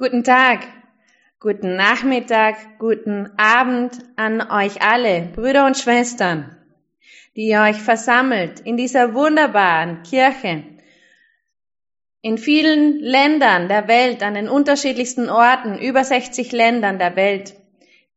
Guten 0.00 0.24
Tag, 0.24 0.60
guten 1.40 1.76
Nachmittag, 1.76 2.56
guten 2.78 3.30
Abend 3.36 3.98
an 4.16 4.40
euch 4.50 4.80
alle, 4.80 5.28
Brüder 5.34 5.66
und 5.66 5.76
Schwestern, 5.76 6.56
die 7.36 7.48
ihr 7.48 7.60
euch 7.60 7.76
versammelt 7.76 8.60
in 8.60 8.78
dieser 8.78 9.12
wunderbaren 9.12 10.02
Kirche. 10.02 10.64
In 12.22 12.38
vielen 12.38 12.98
Ländern 13.00 13.68
der 13.68 13.88
Welt, 13.88 14.22
an 14.22 14.32
den 14.32 14.48
unterschiedlichsten 14.48 15.28
Orten, 15.28 15.78
über 15.78 16.02
60 16.02 16.50
Ländern 16.50 16.98
der 16.98 17.14
Welt, 17.14 17.56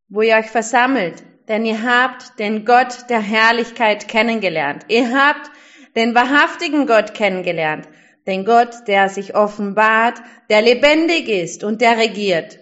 wo 0.08 0.22
ihr 0.22 0.38
euch 0.38 0.50
versammelt, 0.50 1.22
denn 1.50 1.66
ihr 1.66 1.84
habt 1.84 2.40
den 2.40 2.64
Gott 2.64 3.10
der 3.10 3.20
Herrlichkeit 3.20 4.08
kennengelernt. 4.08 4.86
Ihr 4.88 5.12
habt 5.14 5.52
den 5.98 6.16
wahrhaftigen 6.16 6.88
Gott 6.88 7.14
kennengelernt 7.14 7.90
den 8.26 8.46
Gott, 8.46 8.88
der 8.88 9.10
sich 9.10 9.36
offenbart, 9.36 10.22
der 10.50 10.62
lebendig 10.62 11.30
ist 11.30 11.64
und 11.64 11.82
der 11.82 11.98
regiert. 11.98 12.60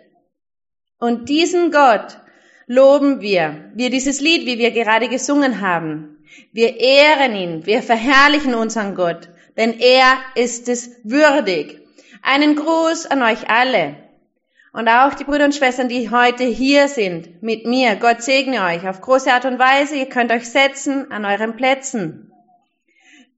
Und 1.00 1.30
diesen 1.30 1.72
Gott 1.72 2.20
loben 2.68 3.22
wir, 3.22 3.72
wir 3.74 3.90
dieses 3.90 4.22
Lied, 4.22 4.46
wie 4.46 4.58
wir 4.58 4.72
gerade 4.72 5.10
gesungen 5.10 5.62
haben. 5.62 6.26
Wir 6.52 6.80
ehren 6.80 7.36
ihn, 7.36 7.66
wir 7.66 7.84
verherrlichen 7.84 8.56
unseren 8.56 8.96
Gott, 8.96 9.30
denn 9.58 9.80
er 9.80 10.18
ist 10.36 10.70
es 10.70 10.92
würdig. 11.04 11.82
Einen 12.22 12.56
Gruß 12.56 13.08
an 13.08 13.24
euch 13.24 13.50
alle 13.50 13.96
und 14.74 14.88
auch 14.88 15.14
die 15.16 15.26
Brüder 15.26 15.46
und 15.46 15.56
Schwestern, 15.56 15.90
die 15.90 16.10
heute 16.10 16.46
hier 16.46 16.88
sind 16.88 17.44
mit 17.44 17.66
mir. 17.66 17.96
Gott 17.98 18.22
segne 18.22 18.64
euch 18.64 18.88
auf 18.88 19.02
große 19.02 19.32
Art 19.32 19.46
und 19.46 19.60
Weise. 19.60 19.96
Ihr 19.96 20.08
könnt 20.08 20.32
euch 20.32 20.50
setzen 20.50 21.12
an 21.12 21.26
euren 21.26 21.58
Plätzen. 21.58 22.32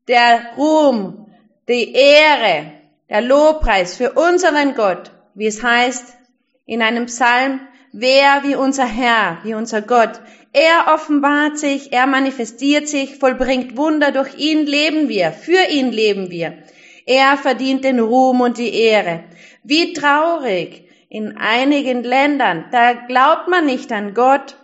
Der 0.07 0.53
Ruhm 0.57 1.32
die 1.67 1.93
Ehre, 1.93 2.71
der 3.09 3.21
Lobpreis 3.21 3.95
für 3.95 4.13
unseren 4.13 4.75
Gott, 4.75 5.11
wie 5.33 5.47
es 5.47 5.63
heißt 5.63 6.17
in 6.65 6.81
einem 6.81 7.05
Psalm, 7.05 7.61
wer 7.91 8.43
wie 8.43 8.55
unser 8.55 8.85
Herr, 8.85 9.39
wie 9.43 9.53
unser 9.53 9.81
Gott. 9.81 10.19
Er 10.51 10.93
offenbart 10.93 11.57
sich, 11.57 11.93
er 11.93 12.05
manifestiert 12.05 12.87
sich, 12.87 13.17
vollbringt 13.17 13.77
Wunder, 13.77 14.11
durch 14.11 14.37
ihn 14.37 14.65
leben 14.65 15.09
wir, 15.09 15.31
für 15.31 15.69
ihn 15.69 15.91
leben 15.91 16.29
wir. 16.29 16.63
Er 17.05 17.37
verdient 17.37 17.83
den 17.83 17.99
Ruhm 17.99 18.41
und 18.41 18.57
die 18.57 18.73
Ehre. 18.73 19.23
Wie 19.63 19.93
traurig 19.93 20.89
in 21.09 21.37
einigen 21.37 22.03
Ländern, 22.03 22.65
da 22.71 22.93
glaubt 22.93 23.47
man 23.47 23.65
nicht 23.65 23.91
an 23.91 24.13
Gott. 24.13 24.57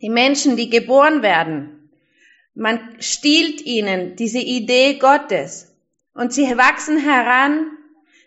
Die 0.00 0.10
Menschen, 0.10 0.56
die 0.56 0.68
geboren 0.68 1.22
werden, 1.22 1.90
man 2.54 2.96
stiehlt 2.98 3.62
ihnen 3.62 4.16
diese 4.16 4.40
Idee 4.40 4.94
Gottes. 4.94 5.71
Und 6.14 6.32
sie 6.32 6.56
wachsen 6.56 6.98
heran, 6.98 7.70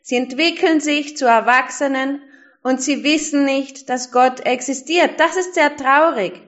sie 0.01 0.15
entwickeln 0.15 0.79
sich 0.79 1.17
zu 1.17 1.25
Erwachsenen 1.25 2.21
und 2.63 2.81
sie 2.81 3.03
wissen 3.03 3.45
nicht, 3.45 3.89
dass 3.89 4.11
Gott 4.11 4.39
existiert. 4.45 5.19
Das 5.19 5.37
ist 5.37 5.53
sehr 5.53 5.75
traurig. 5.75 6.41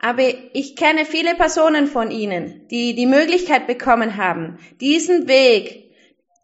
Aber 0.00 0.22
ich 0.52 0.76
kenne 0.76 1.04
viele 1.04 1.34
Personen 1.34 1.86
von 1.86 2.10
Ihnen, 2.10 2.66
die 2.68 2.94
die 2.94 3.06
Möglichkeit 3.06 3.66
bekommen 3.66 4.16
haben, 4.16 4.58
diesen 4.80 5.28
Weg 5.28 5.92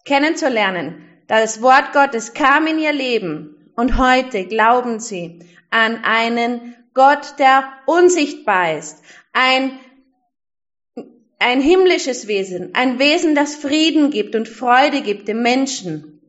kennenzulernen. 0.04 1.04
Das 1.26 1.60
Wort 1.60 1.92
Gottes 1.92 2.32
kam 2.32 2.66
in 2.66 2.78
ihr 2.78 2.92
Leben 2.92 3.70
und 3.76 3.98
heute 3.98 4.46
glauben 4.46 4.98
sie 4.98 5.40
an 5.70 6.04
einen 6.04 6.74
Gott, 6.94 7.34
der 7.38 7.70
unsichtbar 7.86 8.78
ist, 8.78 9.02
ein 9.32 9.78
ein 11.40 11.60
himmlisches 11.60 12.28
Wesen, 12.28 12.74
ein 12.74 12.98
Wesen, 12.98 13.34
das 13.34 13.56
Frieden 13.56 14.10
gibt 14.10 14.36
und 14.36 14.48
Freude 14.48 15.00
gibt 15.00 15.26
dem 15.26 15.42
Menschen. 15.42 16.20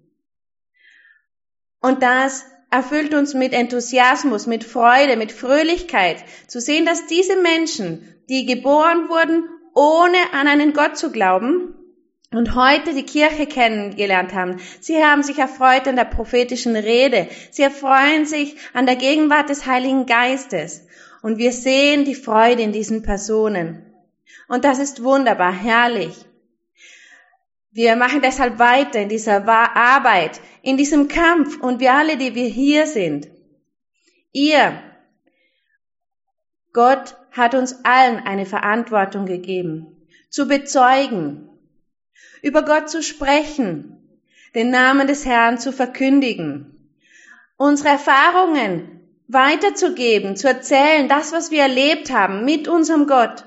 Und 1.81 2.01
das 2.01 2.45
erfüllt 2.69 3.13
uns 3.13 3.33
mit 3.33 3.51
Enthusiasmus, 3.51 4.47
mit 4.47 4.63
Freude, 4.63 5.17
mit 5.17 5.33
Fröhlichkeit, 5.33 6.23
zu 6.47 6.61
sehen, 6.61 6.85
dass 6.85 7.07
diese 7.07 7.41
Menschen, 7.41 8.15
die 8.29 8.45
geboren 8.45 9.09
wurden, 9.09 9.49
ohne 9.75 10.17
an 10.31 10.47
einen 10.47 10.73
Gott 10.73 10.97
zu 10.97 11.11
glauben, 11.11 11.75
und 12.33 12.55
heute 12.55 12.93
die 12.93 13.03
Kirche 13.03 13.45
kennengelernt 13.45 14.33
haben. 14.33 14.61
Sie 14.79 15.03
haben 15.03 15.21
sich 15.21 15.37
erfreut 15.37 15.85
an 15.89 15.97
der 15.97 16.05
prophetischen 16.05 16.77
Rede. 16.77 17.27
Sie 17.51 17.61
erfreuen 17.61 18.25
sich 18.25 18.55
an 18.71 18.85
der 18.85 18.95
Gegenwart 18.95 19.49
des 19.49 19.65
Heiligen 19.65 20.05
Geistes. 20.05 20.87
Und 21.21 21.39
wir 21.39 21.51
sehen 21.51 22.05
die 22.05 22.15
Freude 22.15 22.61
in 22.61 22.71
diesen 22.71 23.03
Personen. 23.03 23.90
Und 24.51 24.65
das 24.65 24.79
ist 24.79 25.01
wunderbar, 25.01 25.53
herrlich. 25.53 26.13
Wir 27.71 27.95
machen 27.95 28.21
deshalb 28.21 28.59
weiter 28.59 28.99
in 28.99 29.07
dieser 29.07 29.47
Arbeit, 29.47 30.41
in 30.61 30.75
diesem 30.75 31.07
Kampf 31.07 31.57
und 31.61 31.79
wir 31.79 31.93
alle, 31.93 32.17
die 32.17 32.35
wir 32.35 32.49
hier 32.49 32.85
sind. 32.85 33.29
Ihr, 34.33 34.73
Gott 36.73 37.15
hat 37.31 37.55
uns 37.55 37.85
allen 37.85 38.17
eine 38.25 38.45
Verantwortung 38.45 39.25
gegeben, 39.25 40.05
zu 40.29 40.49
bezeugen, 40.49 41.47
über 42.41 42.65
Gott 42.65 42.89
zu 42.89 43.01
sprechen, 43.01 44.19
den 44.53 44.69
Namen 44.69 45.07
des 45.07 45.25
Herrn 45.25 45.59
zu 45.59 45.71
verkündigen, 45.71 46.93
unsere 47.55 47.87
Erfahrungen 47.87 48.99
weiterzugeben, 49.29 50.35
zu 50.35 50.49
erzählen, 50.49 51.07
das, 51.07 51.31
was 51.31 51.51
wir 51.51 51.61
erlebt 51.61 52.11
haben 52.11 52.43
mit 52.43 52.67
unserem 52.67 53.07
Gott. 53.07 53.45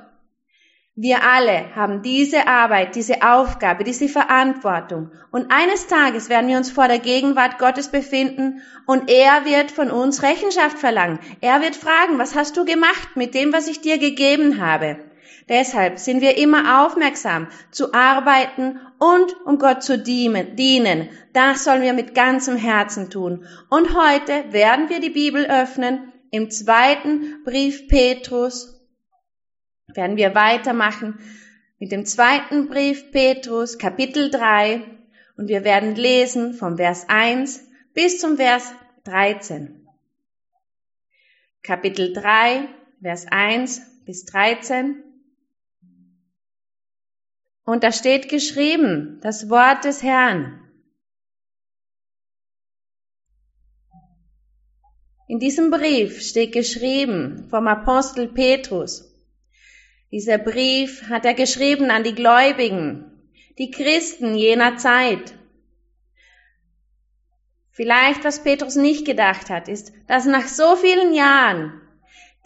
Wir 0.97 1.25
alle 1.25 1.75
haben 1.75 2.03
diese 2.03 2.47
Arbeit, 2.47 2.95
diese 2.95 3.17
Aufgabe, 3.23 3.83
diese 3.83 4.09
Verantwortung. 4.09 5.11
Und 5.33 5.51
eines 5.51 5.89
Tages 5.89 6.29
werden 6.29 6.49
wir 6.49 6.57
uns 6.57 6.71
vor 6.71 6.87
der 6.87 7.01
Gegenwart 7.01 7.59
Gottes 7.59 7.89
befinden 7.89 8.63
und 8.87 9.11
er 9.11 9.45
wird 9.45 9.73
von 9.73 9.91
uns 9.91 10.23
Rechenschaft 10.23 10.79
verlangen. 10.79 11.19
Er 11.41 11.61
wird 11.61 11.75
fragen, 11.75 12.21
was 12.21 12.37
hast 12.37 12.57
du 12.57 12.65
gemacht 12.65 13.17
mit 13.17 13.35
dem, 13.35 13.53
was 13.53 13.67
ich 13.67 13.81
dir 13.81 13.99
gegeben 13.99 14.61
habe? 14.65 14.99
Deshalb 15.49 15.99
sind 15.99 16.21
wir 16.21 16.39
immer 16.39 16.87
aufmerksam 16.87 17.49
zu 17.73 17.93
arbeiten 17.93 18.79
und 19.01 19.35
um 19.45 19.59
Gott 19.59 19.83
zu 19.83 19.99
dienen. 19.99 21.09
Das 21.33 21.65
sollen 21.65 21.83
wir 21.83 21.93
mit 21.93 22.15
ganzem 22.15 22.57
Herzen 22.57 23.11
tun. 23.11 23.45
Und 23.69 23.97
heute 23.97 24.45
werden 24.53 24.89
wir 24.89 25.01
die 25.01 25.11
Bibel 25.11 25.45
öffnen 25.45 26.13
im 26.31 26.53
zweiten 26.53 27.43
Brief 27.45 27.89
Petrus 27.89 28.74
werden 29.97 30.17
wir 30.17 30.35
weitermachen 30.35 31.19
mit 31.79 31.93
dem 31.93 32.07
zweiten 32.07 32.69
Brief 32.69 33.11
Petrus, 33.11 33.79
Kapitel 33.79 34.31
3, 34.31 34.83
und 35.37 35.49
wir 35.49 35.65
werden 35.65 35.95
lesen 35.95 36.55
vom 36.55 36.77
Vers 36.77 37.07
1 37.09 37.67
bis 37.93 38.21
zum 38.21 38.37
Vers 38.37 38.73
13. 39.05 39.87
Kapitel 41.63 42.13
3, 42.13 42.69
Vers 43.03 43.27
1 43.31 44.05
bis 44.05 44.25
13. 44.27 45.03
Und 47.65 47.83
da 47.83 47.93
steht 47.93 48.29
geschrieben, 48.29 49.19
das 49.23 49.49
Wort 49.49 49.85
des 49.85 50.03
Herrn. 50.03 50.61
In 55.27 55.39
diesem 55.39 55.71
Brief 55.71 56.21
steht 56.21 56.53
geschrieben 56.53 57.47
vom 57.49 57.67
Apostel 57.67 58.29
Petrus, 58.29 59.14
dieser 60.11 60.39
Brief 60.39 61.09
hat 61.09 61.25
er 61.25 61.35
geschrieben 61.35 61.91
an 61.91 62.05
die 62.05 62.15
Gläubigen, 62.15 63.13
die 63.59 63.71
Christen 63.71 64.35
jener 64.37 64.77
Zeit. 64.77 65.35
Vielleicht, 67.71 68.25
was 68.25 68.45
Petrus 68.45 68.77
nicht 68.77 69.05
gedacht 69.05 69.51
hat, 69.51 69.69
ist, 69.69 69.93
dass 70.07 70.27
nach 70.27 70.47
so 70.47 70.77
vielen 70.77 71.13
Jahren 71.13 71.81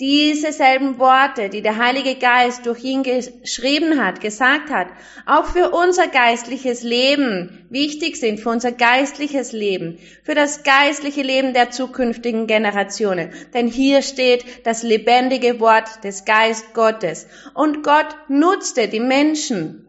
diese 0.00 0.52
selben 0.52 1.00
Worte, 1.00 1.48
die 1.48 1.60
der 1.60 1.76
Heilige 1.76 2.14
Geist 2.14 2.66
durch 2.66 2.84
ihn 2.84 3.02
geschrieben 3.02 4.00
hat, 4.00 4.20
gesagt 4.20 4.70
hat, 4.70 4.86
auch 5.26 5.46
für 5.46 5.70
unser 5.70 6.06
geistliches 6.06 6.84
Leben 6.84 7.66
wichtig 7.68 8.16
sind, 8.16 8.38
für 8.38 8.50
unser 8.50 8.70
geistliches 8.70 9.50
Leben, 9.50 9.98
für 10.22 10.36
das 10.36 10.62
geistliche 10.62 11.22
Leben 11.22 11.52
der 11.52 11.72
zukünftigen 11.72 12.46
Generationen. 12.46 13.32
Denn 13.54 13.66
hier 13.66 14.02
steht 14.02 14.44
das 14.64 14.84
lebendige 14.84 15.58
Wort 15.58 16.04
des 16.04 16.24
Geist 16.24 16.74
Gottes. 16.74 17.26
Und 17.54 17.82
Gott 17.82 18.14
nutzte 18.28 18.86
die 18.86 19.00
Menschen, 19.00 19.88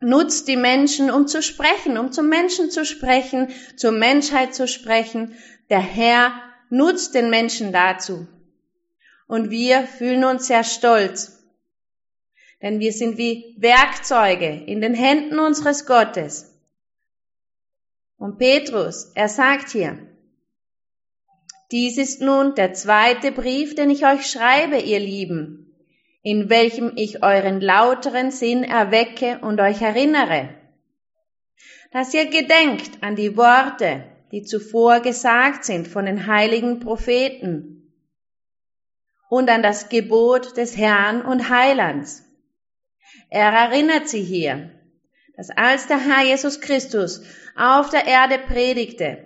nutzt 0.00 0.48
die 0.48 0.56
Menschen, 0.56 1.08
um 1.08 1.28
zu 1.28 1.40
sprechen, 1.40 1.98
um 1.98 2.10
zum 2.10 2.28
Menschen 2.28 2.72
zu 2.72 2.84
sprechen, 2.84 3.50
zur 3.76 3.92
Menschheit 3.92 4.56
zu 4.56 4.66
sprechen. 4.66 5.36
Der 5.70 5.78
Herr 5.78 6.32
nutzt 6.68 7.14
den 7.14 7.30
Menschen 7.30 7.72
dazu. 7.72 8.26
Und 9.26 9.50
wir 9.50 9.82
fühlen 9.82 10.24
uns 10.24 10.46
sehr 10.46 10.64
stolz, 10.64 11.44
denn 12.62 12.78
wir 12.78 12.92
sind 12.92 13.18
wie 13.18 13.56
Werkzeuge 13.58 14.64
in 14.66 14.80
den 14.80 14.94
Händen 14.94 15.38
unseres 15.38 15.86
Gottes. 15.86 16.52
Und 18.18 18.38
Petrus, 18.38 19.12
er 19.14 19.28
sagt 19.28 19.70
hier, 19.70 19.98
dies 21.72 21.98
ist 21.98 22.20
nun 22.20 22.54
der 22.54 22.74
zweite 22.74 23.32
Brief, 23.32 23.74
den 23.74 23.90
ich 23.90 24.06
euch 24.06 24.30
schreibe, 24.30 24.78
ihr 24.78 25.00
Lieben, 25.00 25.74
in 26.22 26.48
welchem 26.48 26.92
ich 26.94 27.24
euren 27.24 27.60
lauteren 27.60 28.30
Sinn 28.30 28.62
erwecke 28.62 29.40
und 29.42 29.60
euch 29.60 29.82
erinnere, 29.82 30.48
dass 31.90 32.14
ihr 32.14 32.26
gedenkt 32.26 33.02
an 33.02 33.16
die 33.16 33.36
Worte, 33.36 34.04
die 34.30 34.42
zuvor 34.42 35.00
gesagt 35.00 35.64
sind 35.64 35.88
von 35.88 36.06
den 36.06 36.26
heiligen 36.26 36.78
Propheten 36.78 37.75
und 39.28 39.50
an 39.50 39.62
das 39.62 39.88
Gebot 39.88 40.56
des 40.56 40.76
Herrn 40.76 41.22
und 41.22 41.48
Heilands. 41.48 42.24
Er 43.28 43.50
erinnert 43.50 44.08
sie 44.08 44.22
hier, 44.22 44.70
dass 45.36 45.50
als 45.50 45.86
der 45.86 45.98
Herr 45.98 46.24
Jesus 46.24 46.60
Christus 46.60 47.22
auf 47.56 47.90
der 47.90 48.06
Erde 48.06 48.38
predigte, 48.38 49.24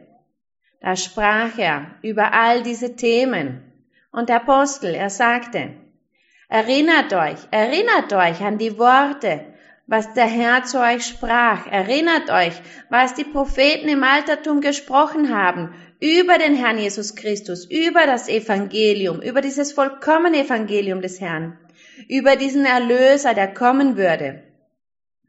da 0.81 0.97
sprach 0.97 1.59
er 1.59 1.99
über 2.03 2.33
all 2.33 2.63
diese 2.63 2.97
Themen. 2.97 3.63
Und 4.11 4.29
der 4.29 4.37
Apostel, 4.37 4.95
er 4.95 5.11
sagte, 5.11 5.75
erinnert 6.49 7.13
euch, 7.13 7.39
erinnert 7.51 8.13
euch 8.13 8.41
an 8.41 8.59
die 8.59 8.79
Worte, 8.79 9.45
was 9.87 10.15
der 10.15 10.27
Herr 10.27 10.65
zu 10.65 10.81
euch 10.81 11.05
sprach. 11.05 11.67
Erinnert 11.67 12.31
euch, 12.31 12.55
was 12.89 13.15
die 13.15 13.25
Propheten 13.25 13.89
im 13.89 14.03
Altertum 14.03 14.61
gesprochen 14.61 15.37
haben 15.37 15.75
über 16.01 16.39
den 16.39 16.55
Herrn 16.55 16.79
Jesus 16.79 17.15
Christus, 17.15 17.67
über 17.67 18.07
das 18.07 18.29
Evangelium, 18.29 19.21
über 19.21 19.43
dieses 19.43 19.73
vollkommene 19.73 20.45
Evangelium 20.45 21.03
des 21.03 21.21
Herrn, 21.21 21.59
über 22.09 22.37
diesen 22.37 22.65
Erlöser, 22.65 23.35
der 23.35 23.53
kommen 23.53 23.97
würde. 23.97 24.43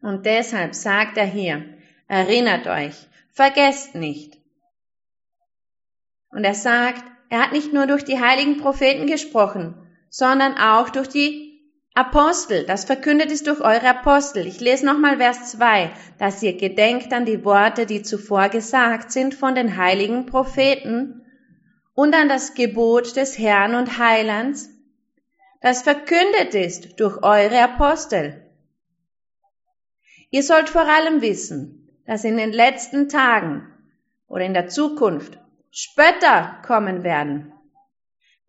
Und 0.01 0.25
deshalb 0.25 0.73
sagt 0.73 1.17
er 1.17 1.25
hier, 1.25 1.65
erinnert 2.07 2.67
euch, 2.67 2.95
vergesst 3.33 3.95
nicht. 3.95 4.37
Und 6.29 6.45
er 6.45 6.55
sagt, 6.55 7.03
er 7.29 7.43
hat 7.43 7.51
nicht 7.51 7.73
nur 7.73 7.87
durch 7.87 8.03
die 8.03 8.19
heiligen 8.19 8.57
Propheten 8.57 9.07
gesprochen, 9.07 9.75
sondern 10.09 10.57
auch 10.57 10.89
durch 10.89 11.09
die 11.09 11.50
Apostel, 11.93 12.65
das 12.65 12.85
verkündet 12.85 13.31
ist 13.31 13.47
durch 13.47 13.59
eure 13.59 13.89
Apostel. 13.89 14.47
Ich 14.47 14.61
lese 14.61 14.85
nochmal 14.85 15.17
Vers 15.17 15.51
2, 15.51 15.91
dass 16.19 16.41
ihr 16.41 16.55
gedenkt 16.55 17.11
an 17.11 17.25
die 17.25 17.43
Worte, 17.43 17.85
die 17.85 18.01
zuvor 18.01 18.47
gesagt 18.47 19.11
sind 19.11 19.33
von 19.33 19.55
den 19.55 19.75
heiligen 19.75 20.25
Propheten 20.25 21.25
und 21.93 22.15
an 22.15 22.29
das 22.29 22.53
Gebot 22.53 23.17
des 23.17 23.37
Herrn 23.37 23.75
und 23.75 23.97
Heilands, 23.97 24.69
das 25.59 25.81
verkündet 25.81 26.55
ist 26.55 26.99
durch 26.99 27.21
eure 27.23 27.61
Apostel. 27.61 28.49
Ihr 30.29 30.43
sollt 30.43 30.69
vor 30.69 30.87
allem 30.87 31.21
wissen, 31.21 31.89
dass 32.05 32.23
in 32.23 32.37
den 32.37 32.53
letzten 32.53 33.09
Tagen 33.09 33.67
oder 34.27 34.45
in 34.45 34.53
der 34.53 34.69
Zukunft 34.69 35.37
Spötter 35.71 36.61
kommen 36.65 37.03
werden, 37.03 37.51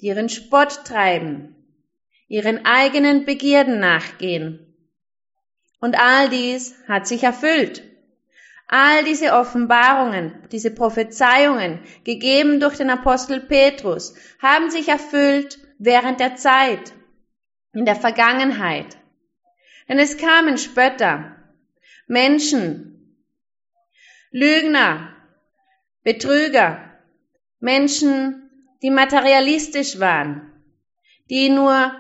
die 0.01 0.07
ihren 0.07 0.29
Spott 0.29 0.85
treiben, 0.85 1.62
ihren 2.33 2.65
eigenen 2.65 3.27
Begierden 3.27 3.79
nachgehen. 3.79 4.75
Und 5.81 6.01
all 6.01 6.31
dies 6.31 6.75
hat 6.89 7.07
sich 7.07 7.25
erfüllt. 7.25 7.83
All 8.69 9.05
diese 9.05 9.35
Offenbarungen, 9.35 10.33
diese 10.51 10.71
Prophezeiungen, 10.71 11.81
gegeben 12.05 12.59
durch 12.59 12.79
den 12.79 12.89
Apostel 12.89 13.41
Petrus, 13.41 14.15
haben 14.41 14.71
sich 14.71 14.89
erfüllt 14.89 15.59
während 15.79 16.21
der 16.21 16.37
Zeit, 16.37 16.95
in 17.75 17.85
der 17.85 17.97
Vergangenheit. 17.97 18.97
Denn 19.91 19.99
es 19.99 20.17
kamen 20.17 20.57
Spötter, 20.57 21.37
Menschen, 22.07 23.15
Lügner, 24.31 25.15
Betrüger, 26.03 26.99
Menschen, 27.61 28.49
die 28.83 28.91
materialistisch 28.91 30.01
waren, 30.01 30.51
die 31.29 31.51
nur 31.51 31.93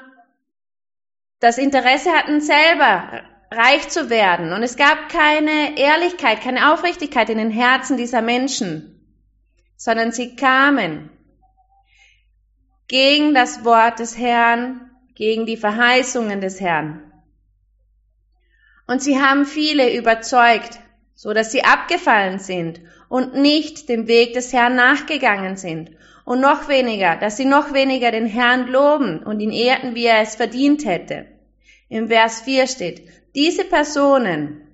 das 1.42 1.58
Interesse 1.58 2.12
hatten, 2.12 2.40
selber 2.40 3.24
reich 3.50 3.88
zu 3.88 4.10
werden. 4.10 4.52
Und 4.52 4.62
es 4.62 4.76
gab 4.76 5.08
keine 5.08 5.76
Ehrlichkeit, 5.76 6.40
keine 6.40 6.72
Aufrichtigkeit 6.72 7.28
in 7.30 7.38
den 7.38 7.50
Herzen 7.50 7.96
dieser 7.96 8.22
Menschen, 8.22 9.04
sondern 9.76 10.12
sie 10.12 10.36
kamen 10.36 11.10
gegen 12.86 13.34
das 13.34 13.64
Wort 13.64 13.98
des 13.98 14.16
Herrn, 14.16 14.90
gegen 15.16 15.44
die 15.44 15.56
Verheißungen 15.56 16.40
des 16.40 16.60
Herrn. 16.60 17.12
Und 18.86 19.02
sie 19.02 19.20
haben 19.20 19.44
viele 19.44 19.96
überzeugt, 19.96 20.78
so 21.14 21.32
dass 21.32 21.50
sie 21.50 21.64
abgefallen 21.64 22.38
sind 22.38 22.80
und 23.08 23.34
nicht 23.34 23.88
dem 23.88 24.06
Weg 24.06 24.34
des 24.34 24.52
Herrn 24.52 24.76
nachgegangen 24.76 25.56
sind. 25.56 25.90
Und 26.24 26.40
noch 26.40 26.68
weniger, 26.68 27.16
dass 27.16 27.36
sie 27.36 27.44
noch 27.44 27.72
weniger 27.72 28.10
den 28.10 28.26
Herrn 28.26 28.68
loben 28.68 29.22
und 29.22 29.40
ihn 29.40 29.50
ehrten, 29.50 29.94
wie 29.94 30.06
er 30.06 30.20
es 30.20 30.36
verdient 30.36 30.84
hätte. 30.84 31.26
Im 31.88 32.08
Vers 32.08 32.42
4 32.42 32.66
steht, 32.66 33.08
diese 33.34 33.64
Personen 33.64 34.66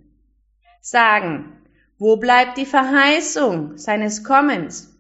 sagen, 0.80 1.62
wo 1.98 2.16
bleibt 2.16 2.58
die 2.58 2.66
Verheißung 2.66 3.76
seines 3.76 4.22
Kommens? 4.24 4.94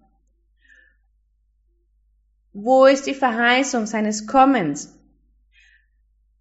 Wo 2.52 2.86
ist 2.86 3.06
die 3.06 3.14
Verheißung 3.14 3.86
seines 3.86 4.26
Kommens? 4.26 4.98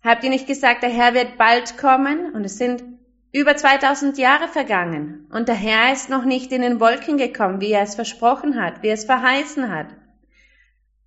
Habt 0.02 0.24
ihr 0.24 0.30
nicht 0.30 0.48
gesagt, 0.48 0.84
der 0.84 0.90
Herr 0.90 1.14
wird 1.14 1.38
bald 1.38 1.78
kommen? 1.78 2.34
Und 2.34 2.44
es 2.44 2.58
sind 2.58 2.84
über 3.32 3.56
2000 3.56 4.18
Jahre 4.18 4.48
vergangen 4.48 5.28
und 5.32 5.48
der 5.48 5.56
Herr 5.56 5.92
ist 5.92 6.10
noch 6.10 6.26
nicht 6.26 6.52
in 6.52 6.62
den 6.62 6.80
Wolken 6.80 7.18
gekommen, 7.18 7.62
wie 7.62 7.72
er 7.72 7.84
es 7.84 7.96
versprochen 7.96 8.62
hat, 8.62 8.82
wie 8.84 8.88
er 8.88 8.94
es 8.94 9.06
verheißen 9.06 9.70
hat. 9.70 9.88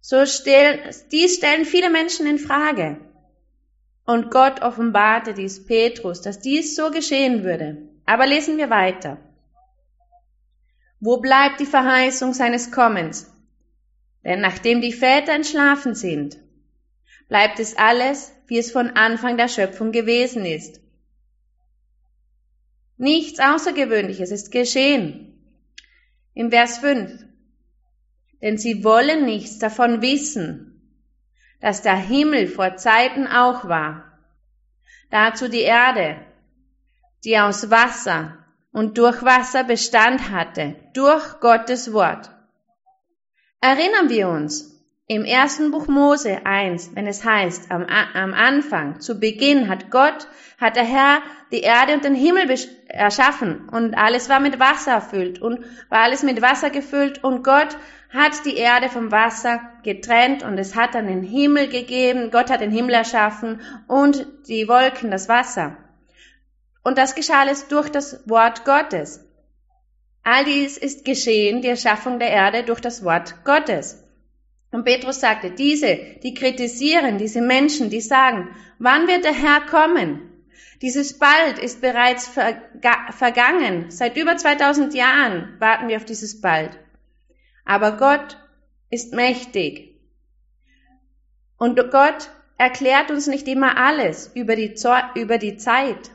So 0.01 0.25
stellen, 0.27 0.81
dies 1.13 1.37
stellen 1.37 1.65
viele 1.65 1.91
Menschen 1.91 2.27
in 2.27 2.39
Frage. 2.39 2.99
Und 4.05 4.31
Gott 4.31 4.63
offenbarte 4.63 5.35
dies 5.35 5.67
Petrus, 5.67 6.21
dass 6.21 6.41
dies 6.41 6.75
so 6.75 6.91
geschehen 6.91 7.45
würde. 7.45 7.89
Aber 8.07 8.27
lesen 8.27 8.59
wir 8.59 8.71
weiter. 8.71 9.19
Wo 10.99 11.19
bleibt 11.19 11.61
die 11.61 11.67
Verheißung 11.67 12.33
seines 12.33 12.73
Kommens? 12.73 13.31
Denn 14.25 14.41
nachdem 14.41 14.81
die 14.81 14.93
Väter 14.93 15.33
entschlafen 15.33 15.95
sind, 15.95 16.39
bleibt 17.29 17.59
es 17.59 17.77
alles, 17.77 18.33
wie 18.49 18.59
es 18.59 18.73
von 18.73 18.91
Anfang 18.91 19.37
der 19.37 19.49
Schöpfung 19.49 19.93
gewesen 19.93 20.45
ist. 20.45 20.81
Nichts 23.00 23.41
Außergewöhnliches 23.41 24.31
ist 24.31 24.52
geschehen. 24.52 25.32
Im 26.35 26.50
Vers 26.50 26.76
5. 26.79 27.25
Denn 28.43 28.58
sie 28.58 28.85
wollen 28.85 29.25
nichts 29.25 29.58
davon 29.58 30.02
wissen, 30.02 31.00
dass 31.62 31.81
der 31.81 31.97
Himmel 31.97 32.47
vor 32.47 32.76
Zeiten 32.76 33.26
auch 33.26 33.67
war. 33.67 34.19
Dazu 35.08 35.49
die 35.49 35.62
Erde, 35.62 36.19
die 37.25 37.38
aus 37.38 37.70
Wasser 37.70 38.44
und 38.70 38.99
durch 38.99 39.23
Wasser 39.23 39.64
Bestand 39.64 40.31
hatte, 40.31 40.76
durch 40.93 41.41
Gottes 41.41 41.94
Wort. 41.94 42.31
Erinnern 43.62 44.11
wir 44.11 44.29
uns, 44.29 44.70
im 45.11 45.25
ersten 45.25 45.73
Buch 45.73 45.88
Mose 45.88 46.47
1, 46.47 46.95
wenn 46.95 47.09
es 47.09 47.25
heißt, 47.25 47.73
am, 47.73 47.85
am 47.85 48.33
Anfang, 48.33 49.00
zu 49.00 49.19
Beginn 49.19 49.69
hat 49.69 49.90
Gott, 49.90 50.29
hat 50.61 50.76
der 50.76 50.85
Herr 50.85 51.21
die 51.50 51.62
Erde 51.62 51.95
und 51.95 52.05
den 52.05 52.14
Himmel 52.14 52.49
erschaffen 52.87 53.69
und 53.71 53.97
alles 53.97 54.29
war 54.29 54.38
mit 54.38 54.61
Wasser 54.61 54.93
erfüllt 54.93 55.43
und 55.43 55.64
war 55.88 56.02
alles 56.02 56.23
mit 56.23 56.40
Wasser 56.43 56.71
gefüllt 56.71 57.25
und 57.25 57.43
Gott 57.43 57.76
hat 58.11 58.45
die 58.45 58.55
Erde 58.55 58.88
vom 58.88 59.11
Wasser 59.11 59.61
getrennt 59.83 60.45
und 60.45 60.57
es 60.59 60.76
hat 60.76 60.95
dann 60.95 61.09
den 61.09 61.25
Himmel 61.25 61.67
gegeben. 61.67 62.31
Gott 62.31 62.49
hat 62.49 62.61
den 62.61 62.71
Himmel 62.71 62.95
erschaffen 62.95 63.62
und 63.88 64.25
die 64.47 64.69
Wolken, 64.69 65.11
das 65.11 65.29
Wasser. 65.29 65.76
Und 66.85 66.99
das 66.99 67.17
geschah 67.17 67.40
alles 67.40 67.67
durch 67.67 67.88
das 67.88 68.29
Wort 68.29 68.64
Gottes. 68.64 69.26
All 70.23 70.45
dies 70.45 70.79
ist 70.79 71.05
geschehen, 71.05 71.62
die 71.62 71.69
Erschaffung 71.69 72.21
der 72.21 72.31
Erde 72.31 72.62
durch 72.62 72.81
das 72.81 73.02
Wort 73.02 73.45
Gottes. 73.45 74.05
Und 74.73 74.85
Petrus 74.85 75.21
sagte, 75.21 75.50
diese, 75.50 75.97
die 76.23 76.35
kritisieren, 76.35 77.19
diese 77.19 77.41
Menschen, 77.41 77.91
die 77.91 78.00
sagen, 78.00 78.49
wann 78.79 79.09
wird 79.09 79.25
der 79.25 79.35
Herr 79.35 79.62
kommen? 79.62 80.31
Dieses 80.81 81.19
bald 81.19 81.59
ist 81.59 81.81
bereits 81.81 82.29
vergangen. 82.29 83.91
Seit 83.91 84.17
über 84.17 84.37
2000 84.37 84.95
Jahren 84.95 85.57
warten 85.59 85.89
wir 85.89 85.97
auf 85.97 86.05
dieses 86.05 86.41
bald. 86.41 86.79
Aber 87.65 87.97
Gott 87.97 88.39
ist 88.89 89.12
mächtig. 89.12 89.95
Und 91.59 91.79
Gott 91.91 92.31
erklärt 92.57 93.11
uns 93.11 93.27
nicht 93.27 93.47
immer 93.49 93.77
alles 93.77 94.31
über 94.35 94.57
die, 94.57 94.75
über 95.15 95.39
die 95.39 95.57
Zeit. 95.57 96.11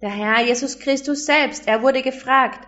Der 0.00 0.10
Herr 0.10 0.44
Jesus 0.44 0.80
Christus 0.80 1.26
selbst, 1.26 1.68
er 1.68 1.82
wurde 1.82 2.02
gefragt, 2.02 2.66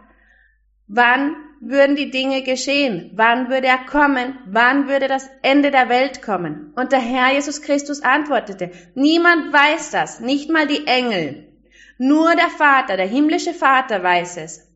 wann 0.87 1.35
würden 1.69 1.97
die 1.97 2.11
Dinge 2.11 2.43
geschehen? 2.43 3.11
Wann 3.15 3.49
würde 3.49 3.67
er 3.67 3.79
kommen? 3.79 4.39
Wann 4.47 4.89
würde 4.89 5.09
das 5.09 5.29
Ende 5.43 5.71
der 5.71 5.89
Welt 5.89 6.23
kommen? 6.23 6.73
Und 6.77 6.93
der 6.93 7.01
Herr 7.01 7.33
Jesus 7.33 7.63
Christus 7.63 8.03
antwortete, 8.03 8.71
niemand 8.95 9.53
weiß 9.53 9.91
das, 9.91 10.21
nicht 10.21 10.51
mal 10.51 10.67
die 10.67 10.87
Engel. 10.87 11.49
Nur 11.99 12.35
der 12.35 12.51
Vater, 12.51 12.97
der 12.97 13.07
himmlische 13.07 13.55
Vater 13.55 14.03
weiß 14.03 14.37
es. 14.39 14.69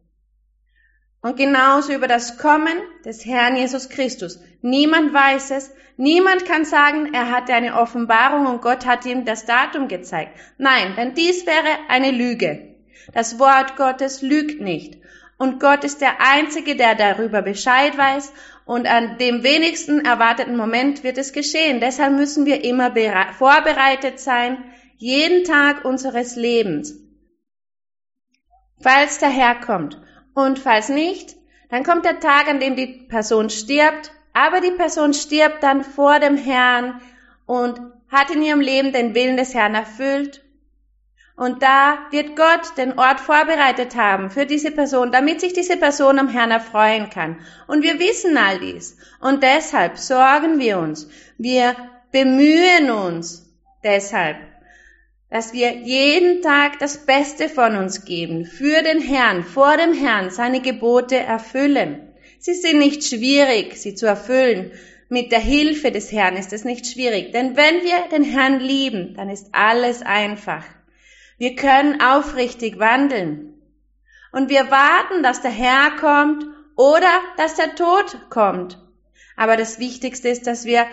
Und 1.21 1.37
genauso 1.37 1.93
über 1.93 2.07
das 2.07 2.39
Kommen 2.39 2.77
des 3.05 3.25
Herrn 3.25 3.57
Jesus 3.57 3.89
Christus. 3.89 4.41
Niemand 4.63 5.13
weiß 5.13 5.51
es. 5.51 5.73
Niemand 5.97 6.45
kann 6.47 6.65
sagen, 6.65 7.13
er 7.13 7.33
hatte 7.33 7.55
eine 7.55 7.75
Offenbarung 7.75 8.47
und 8.47 8.63
Gott 8.63 8.87
hat 8.87 9.05
ihm 9.05 9.25
das 9.25 9.45
Datum 9.45 9.89
gezeigt. 9.89 10.39
Nein, 10.57 10.95
denn 10.97 11.15
dies 11.15 11.45
wäre 11.45 11.77
eine 11.89 12.13
Lüge. 12.13 12.77
Das 13.13 13.41
Wort 13.41 13.77
Gottes 13.77 14.23
lügt 14.23 14.61
nicht. 14.61 14.99
Und 15.39 15.61
Gott 15.61 15.85
ist 15.85 16.01
der 16.01 16.21
Einzige, 16.21 16.75
der 16.75 16.97
darüber 16.97 17.43
Bescheid 17.43 17.97
weiß. 17.97 18.33
Und 18.65 18.87
an 18.87 19.19
dem 19.19 19.45
wenigsten 19.45 20.05
erwarteten 20.05 20.57
Moment 20.57 21.05
wird 21.05 21.17
es 21.17 21.33
geschehen. 21.33 21.81
Deshalb 21.81 22.13
müssen 22.15 22.45
wir 22.45 22.65
immer 22.65 22.93
vorbereitet 23.39 24.19
sein, 24.19 24.65
jeden 24.97 25.45
Tag 25.45 25.85
unseres 25.85 26.35
Lebens. 26.35 26.97
Falls 28.81 29.19
der 29.19 29.31
Herr 29.31 29.55
kommt. 29.55 30.01
Und 30.35 30.59
falls 30.59 30.89
nicht, 30.89 31.37
dann 31.71 31.85
kommt 31.85 32.05
der 32.05 32.19
Tag, 32.19 32.49
an 32.49 32.59
dem 32.59 32.75
die 32.75 33.07
Person 33.09 33.49
stirbt. 33.49 34.11
Aber 34.33 34.61
die 34.61 34.73
Person 34.73 35.15
stirbt 35.15 35.63
dann 35.63 35.85
vor 35.85 36.19
dem 36.19 36.37
Herrn 36.37 37.01
und 37.47 37.81
hat 38.11 38.31
in 38.31 38.43
ihrem 38.43 38.61
Leben 38.61 38.93
den 38.93 39.15
Willen 39.15 39.37
des 39.37 39.55
Herrn 39.55 39.75
erfüllt 39.75 40.43
und 41.39 41.63
da 41.63 41.99
wird 42.11 42.35
Gott 42.35 42.77
den 42.77 42.99
Ort 42.99 43.21
vorbereitet 43.21 43.95
haben 43.95 44.29
für 44.29 44.45
diese 44.45 44.73
Person, 44.73 45.13
damit 45.13 45.41
sich 45.41 45.53
diese 45.53 45.77
Person 45.77 46.19
am 46.19 46.29
Herrn 46.29 46.51
erfreuen 46.51 47.11
kann. 47.11 47.39
Und 47.69 47.85
wir 47.85 48.01
wissen 48.01 48.37
all 48.37 48.59
dies. 48.59 48.97
Und 49.21 49.45
deshalb 49.45 49.99
sorgen 49.99 50.59
wir 50.59 50.79
uns. 50.79 51.09
Wir 51.39 51.77
bemühen 52.11 52.91
uns 52.91 53.55
deshalb, 53.85 54.39
dass 55.31 55.53
wir 55.53 55.77
jeden 55.77 56.43
Tag 56.43 56.81
das 56.81 57.07
Beste 57.07 57.49
von 57.49 57.77
uns 57.77 58.05
geben, 58.05 58.45
für 58.45 58.83
den 58.83 59.01
Herrn, 59.01 59.45
vor 59.45 59.77
dem 59.77 59.95
Herrn 59.95 60.31
seine 60.31 60.61
Gebote 60.61 61.17
erfüllen. 61.17 62.01
Sie 62.41 62.55
sind 62.55 62.81
nicht 62.81 63.05
schwierig, 63.05 63.77
sie 63.77 63.95
zu 63.95 64.07
erfüllen. 64.07 64.73
Mit 65.09 65.31
der 65.31 65.39
Hilfe 65.39 65.93
des 65.93 66.11
Herrn 66.11 66.37
ist 66.37 66.53
es 66.53 66.65
nicht 66.65 66.85
schwierig, 66.89 67.31
denn 67.31 67.57
wenn 67.57 67.85
wir 67.85 68.09
den 68.11 68.25
Herrn 68.25 68.59
lieben, 68.59 69.15
dann 69.15 69.31
ist 69.31 69.51
alles 69.53 70.03
einfach. 70.03 70.65
Wir 71.39 71.55
können 71.55 72.01
aufrichtig 72.01 72.79
wandeln. 72.79 73.55
Und 74.33 74.51
wir 74.51 74.71
warten, 74.71 75.23
dass 75.23 75.41
der 75.41 75.51
Herr 75.51 75.93
kommt 75.93 76.45
oder 76.77 77.11
dass 77.37 77.55
der 77.55 77.75
Tod 77.77 78.29
kommt. 78.29 78.79
Aber 79.37 79.57
das 79.57 79.79
Wichtigste 79.79 80.29
ist, 80.29 80.47
dass 80.47 80.65
wir, 80.65 80.87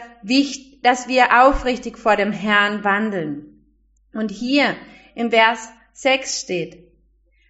dass 0.84 1.08
wir 1.08 1.44
aufrichtig 1.44 1.98
vor 1.98 2.16
dem 2.16 2.32
Herrn 2.32 2.84
wandeln. 2.84 3.66
Und 4.14 4.30
hier 4.30 4.75
im 5.16 5.32
Vers 5.32 5.70
6 5.94 6.42
steht, 6.42 6.78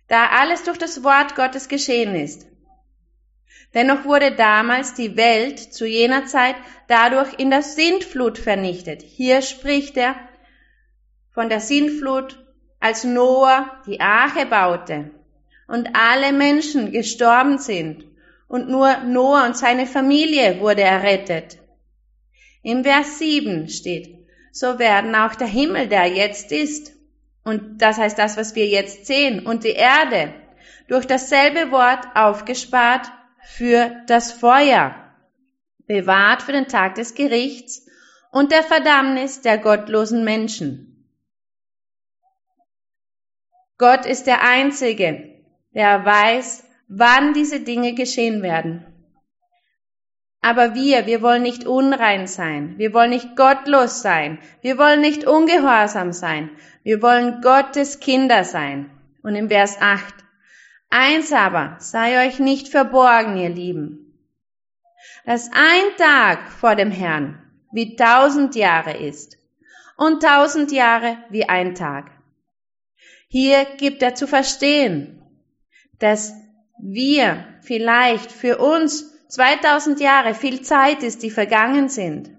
da 0.08 0.28
alles 0.28 0.64
durch 0.64 0.78
das 0.78 1.04
Wort 1.04 1.36
Gottes 1.36 1.68
geschehen 1.68 2.16
ist. 2.16 2.48
Dennoch 3.74 4.06
wurde 4.06 4.32
damals 4.32 4.94
die 4.94 5.18
Welt 5.18 5.60
zu 5.60 5.86
jener 5.86 6.26
Zeit 6.26 6.56
dadurch 6.88 7.34
in 7.38 7.50
der 7.50 7.62
Sintflut 7.62 8.38
vernichtet. 8.38 9.02
Hier 9.02 9.42
spricht 9.42 9.98
er 9.98 10.16
von 11.34 11.50
der 11.50 11.60
Sintflut 11.60 12.45
als 12.86 13.04
Noah 13.04 13.82
die 13.88 14.00
Arche 14.00 14.46
baute 14.46 15.10
und 15.68 15.90
alle 15.96 16.32
Menschen 16.32 16.92
gestorben 16.92 17.58
sind 17.58 18.06
und 18.48 18.70
nur 18.70 18.98
Noah 18.98 19.48
und 19.48 19.58
seine 19.58 19.88
Familie 19.88 20.60
wurde 20.60 20.84
errettet. 20.84 21.58
Im 22.62 22.84
Vers 22.84 23.18
7 23.18 23.70
steht, 23.70 24.28
so 24.52 24.78
werden 24.78 25.16
auch 25.16 25.34
der 25.34 25.48
Himmel, 25.48 25.88
der 25.88 26.06
jetzt 26.06 26.52
ist, 26.52 26.92
und 27.44 27.82
das 27.82 27.98
heißt 27.98 28.20
das, 28.20 28.38
was 28.38 28.54
wir 28.54 28.68
jetzt 28.68 29.08
sehen, 29.08 29.48
und 29.48 29.64
die 29.64 29.70
Erde 29.70 30.36
durch 30.88 31.08
dasselbe 31.08 31.72
Wort 31.72 32.06
aufgespart 32.14 33.12
für 33.42 33.96
das 34.06 34.32
Feuer, 34.32 34.94
bewahrt 35.88 36.44
für 36.44 36.52
den 36.52 36.68
Tag 36.68 36.94
des 36.94 37.16
Gerichts 37.16 37.88
und 38.32 38.52
der 38.52 38.62
Verdammnis 38.62 39.42
der 39.42 39.58
gottlosen 39.58 40.24
Menschen. 40.24 40.95
Gott 43.78 44.06
ist 44.06 44.26
der 44.26 44.42
Einzige, 44.42 45.42
der 45.74 46.06
weiß, 46.06 46.64
wann 46.88 47.34
diese 47.34 47.60
Dinge 47.60 47.94
geschehen 47.94 48.42
werden. 48.42 48.86
Aber 50.42 50.76
wir, 50.76 51.08
wir 51.08 51.22
wollen 51.22 51.42
nicht 51.42 51.66
unrein 51.66 52.28
sein. 52.28 52.76
Wir 52.78 52.94
wollen 52.94 53.10
nicht 53.10 53.36
gottlos 53.36 54.04
sein. 54.04 54.38
Wir 54.62 54.78
wollen 54.78 55.02
nicht 55.02 55.26
ungehorsam 55.26 56.14
sein. 56.14 56.52
Wir 56.84 57.02
wollen 57.02 57.42
Gottes 57.42 58.00
Kinder 58.00 58.44
sein. 58.44 58.92
Und 59.24 59.34
im 59.34 59.50
Vers 59.50 59.82
8. 59.82 60.14
Eins 60.92 61.34
aber 61.34 61.78
sei 61.80 62.28
euch 62.28 62.40
nicht 62.40 62.70
verborgen, 62.70 63.38
ihr 63.38 63.50
Lieben. 63.50 64.22
Dass 65.26 65.50
ein 65.52 65.98
Tag 65.98 66.52
vor 66.52 66.76
dem 66.76 66.92
Herrn 66.92 67.42
wie 67.72 67.96
tausend 67.96 68.56
Jahre 68.56 68.96
ist 68.96 69.38
und 69.98 70.22
tausend 70.22 70.72
Jahre 70.72 71.18
wie 71.30 71.50
ein 71.50 71.74
Tag. 71.74 72.15
Hier 73.38 73.66
gibt 73.66 74.02
er 74.02 74.16
zu 74.16 74.28
verstehen, 74.28 75.22
dass 76.00 76.32
wir 76.82 77.46
vielleicht 77.64 78.32
für 78.32 78.60
uns 78.60 79.12
2000 79.28 80.00
Jahre 80.00 80.34
viel 80.34 80.62
Zeit 80.62 81.04
ist, 81.04 81.22
die 81.22 81.30
vergangen 81.30 81.90
sind. 81.90 82.30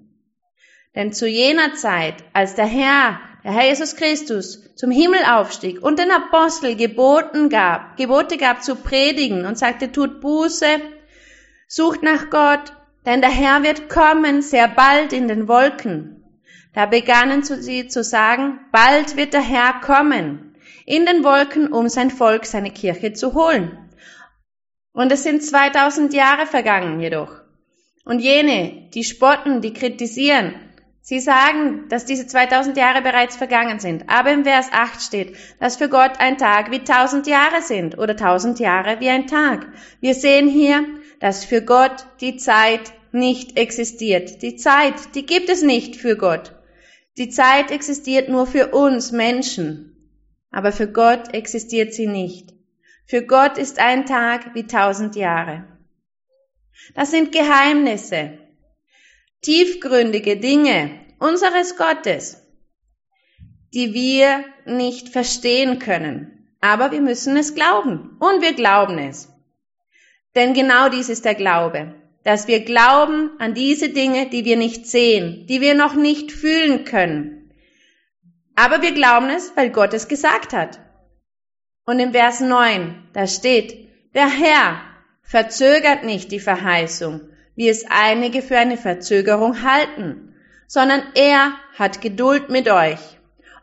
Denn 0.94 1.12
zu 1.12 1.28
jener 1.28 1.74
Zeit, 1.74 2.14
als 2.32 2.54
der 2.54 2.64
Herr, 2.64 3.20
der 3.44 3.52
Herr 3.52 3.68
Jesus 3.68 3.96
Christus 3.96 4.74
zum 4.74 4.90
Himmel 4.90 5.20
aufstieg 5.30 5.82
und 5.82 5.98
den 5.98 6.10
Apostel 6.10 6.76
geboten 6.76 7.50
gab, 7.50 7.98
Gebote 7.98 8.38
gab 8.38 8.62
zu 8.62 8.74
predigen 8.74 9.44
und 9.44 9.58
sagte, 9.58 9.92
tut 9.92 10.22
Buße, 10.22 10.80
sucht 11.68 12.02
nach 12.02 12.30
Gott, 12.30 12.72
denn 13.04 13.20
der 13.20 13.28
Herr 13.28 13.62
wird 13.62 13.90
kommen 13.90 14.40
sehr 14.40 14.66
bald 14.66 15.12
in 15.12 15.28
den 15.28 15.46
Wolken. 15.46 16.24
Da 16.72 16.86
begannen 16.86 17.42
sie 17.42 17.86
zu 17.86 18.02
sagen, 18.02 18.60
bald 18.72 19.18
wird 19.18 19.34
der 19.34 19.42
Herr 19.42 19.74
kommen 19.82 20.45
in 20.86 21.04
den 21.04 21.24
Wolken, 21.24 21.72
um 21.72 21.88
sein 21.88 22.10
Volk, 22.10 22.46
seine 22.46 22.70
Kirche 22.70 23.12
zu 23.12 23.34
holen. 23.34 23.76
Und 24.92 25.12
es 25.12 25.24
sind 25.24 25.42
2000 25.42 26.14
Jahre 26.14 26.46
vergangen 26.46 27.00
jedoch. 27.00 27.42
Und 28.04 28.20
jene, 28.20 28.88
die 28.94 29.02
spotten, 29.02 29.60
die 29.60 29.72
kritisieren, 29.72 30.54
sie 31.02 31.18
sagen, 31.18 31.88
dass 31.88 32.06
diese 32.06 32.28
2000 32.28 32.76
Jahre 32.76 33.02
bereits 33.02 33.36
vergangen 33.36 33.80
sind. 33.80 34.08
Aber 34.08 34.32
im 34.32 34.44
Vers 34.44 34.68
8 34.72 35.02
steht, 35.02 35.36
dass 35.58 35.76
für 35.76 35.88
Gott 35.88 36.20
ein 36.20 36.38
Tag 36.38 36.70
wie 36.70 36.78
1000 36.78 37.26
Jahre 37.26 37.62
sind 37.62 37.98
oder 37.98 38.12
1000 38.12 38.60
Jahre 38.60 39.00
wie 39.00 39.08
ein 39.08 39.26
Tag. 39.26 39.66
Wir 40.00 40.14
sehen 40.14 40.48
hier, 40.48 40.84
dass 41.18 41.44
für 41.44 41.62
Gott 41.62 42.06
die 42.20 42.36
Zeit 42.36 42.92
nicht 43.10 43.58
existiert. 43.58 44.40
Die 44.42 44.54
Zeit, 44.54 45.16
die 45.16 45.26
gibt 45.26 45.48
es 45.48 45.62
nicht 45.62 45.96
für 45.96 46.16
Gott. 46.16 46.52
Die 47.18 47.28
Zeit 47.28 47.72
existiert 47.72 48.28
nur 48.28 48.46
für 48.46 48.68
uns 48.68 49.10
Menschen 49.10 49.95
aber 50.56 50.72
für 50.72 50.90
Gott 50.90 51.34
existiert 51.34 51.92
sie 51.92 52.06
nicht. 52.06 52.54
Für 53.04 53.20
Gott 53.20 53.58
ist 53.58 53.78
ein 53.78 54.06
Tag 54.06 54.54
wie 54.54 54.66
tausend 54.66 55.14
Jahre. 55.14 55.64
Das 56.94 57.10
sind 57.10 57.30
Geheimnisse, 57.30 58.38
tiefgründige 59.42 60.38
Dinge 60.38 60.98
unseres 61.18 61.76
Gottes, 61.76 62.42
die 63.74 63.92
wir 63.92 64.46
nicht 64.64 65.10
verstehen 65.10 65.78
können. 65.78 66.48
Aber 66.62 66.90
wir 66.90 67.02
müssen 67.02 67.36
es 67.36 67.54
glauben 67.54 68.16
und 68.18 68.40
wir 68.40 68.54
glauben 68.54 68.96
es. 68.96 69.28
Denn 70.34 70.54
genau 70.54 70.88
dies 70.88 71.10
ist 71.10 71.26
der 71.26 71.34
Glaube, 71.34 71.94
dass 72.24 72.48
wir 72.48 72.64
glauben 72.64 73.32
an 73.40 73.52
diese 73.52 73.90
Dinge, 73.90 74.30
die 74.30 74.46
wir 74.46 74.56
nicht 74.56 74.86
sehen, 74.86 75.46
die 75.48 75.60
wir 75.60 75.74
noch 75.74 75.96
nicht 75.96 76.32
fühlen 76.32 76.86
können, 76.86 77.35
aber 78.56 78.82
wir 78.82 78.92
glauben 78.92 79.30
es, 79.30 79.52
weil 79.54 79.70
Gott 79.70 79.94
es 79.94 80.08
gesagt 80.08 80.52
hat. 80.52 80.80
Und 81.84 82.00
im 82.00 82.12
Vers 82.12 82.40
9, 82.40 83.10
da 83.12 83.26
steht, 83.26 83.88
der 84.14 84.28
Herr 84.28 84.80
verzögert 85.22 86.04
nicht 86.04 86.32
die 86.32 86.40
Verheißung, 86.40 87.20
wie 87.54 87.68
es 87.68 87.84
einige 87.88 88.42
für 88.42 88.58
eine 88.58 88.76
Verzögerung 88.76 89.62
halten, 89.62 90.34
sondern 90.66 91.02
er 91.14 91.52
hat 91.78 92.00
Geduld 92.00 92.48
mit 92.48 92.68
euch 92.68 92.98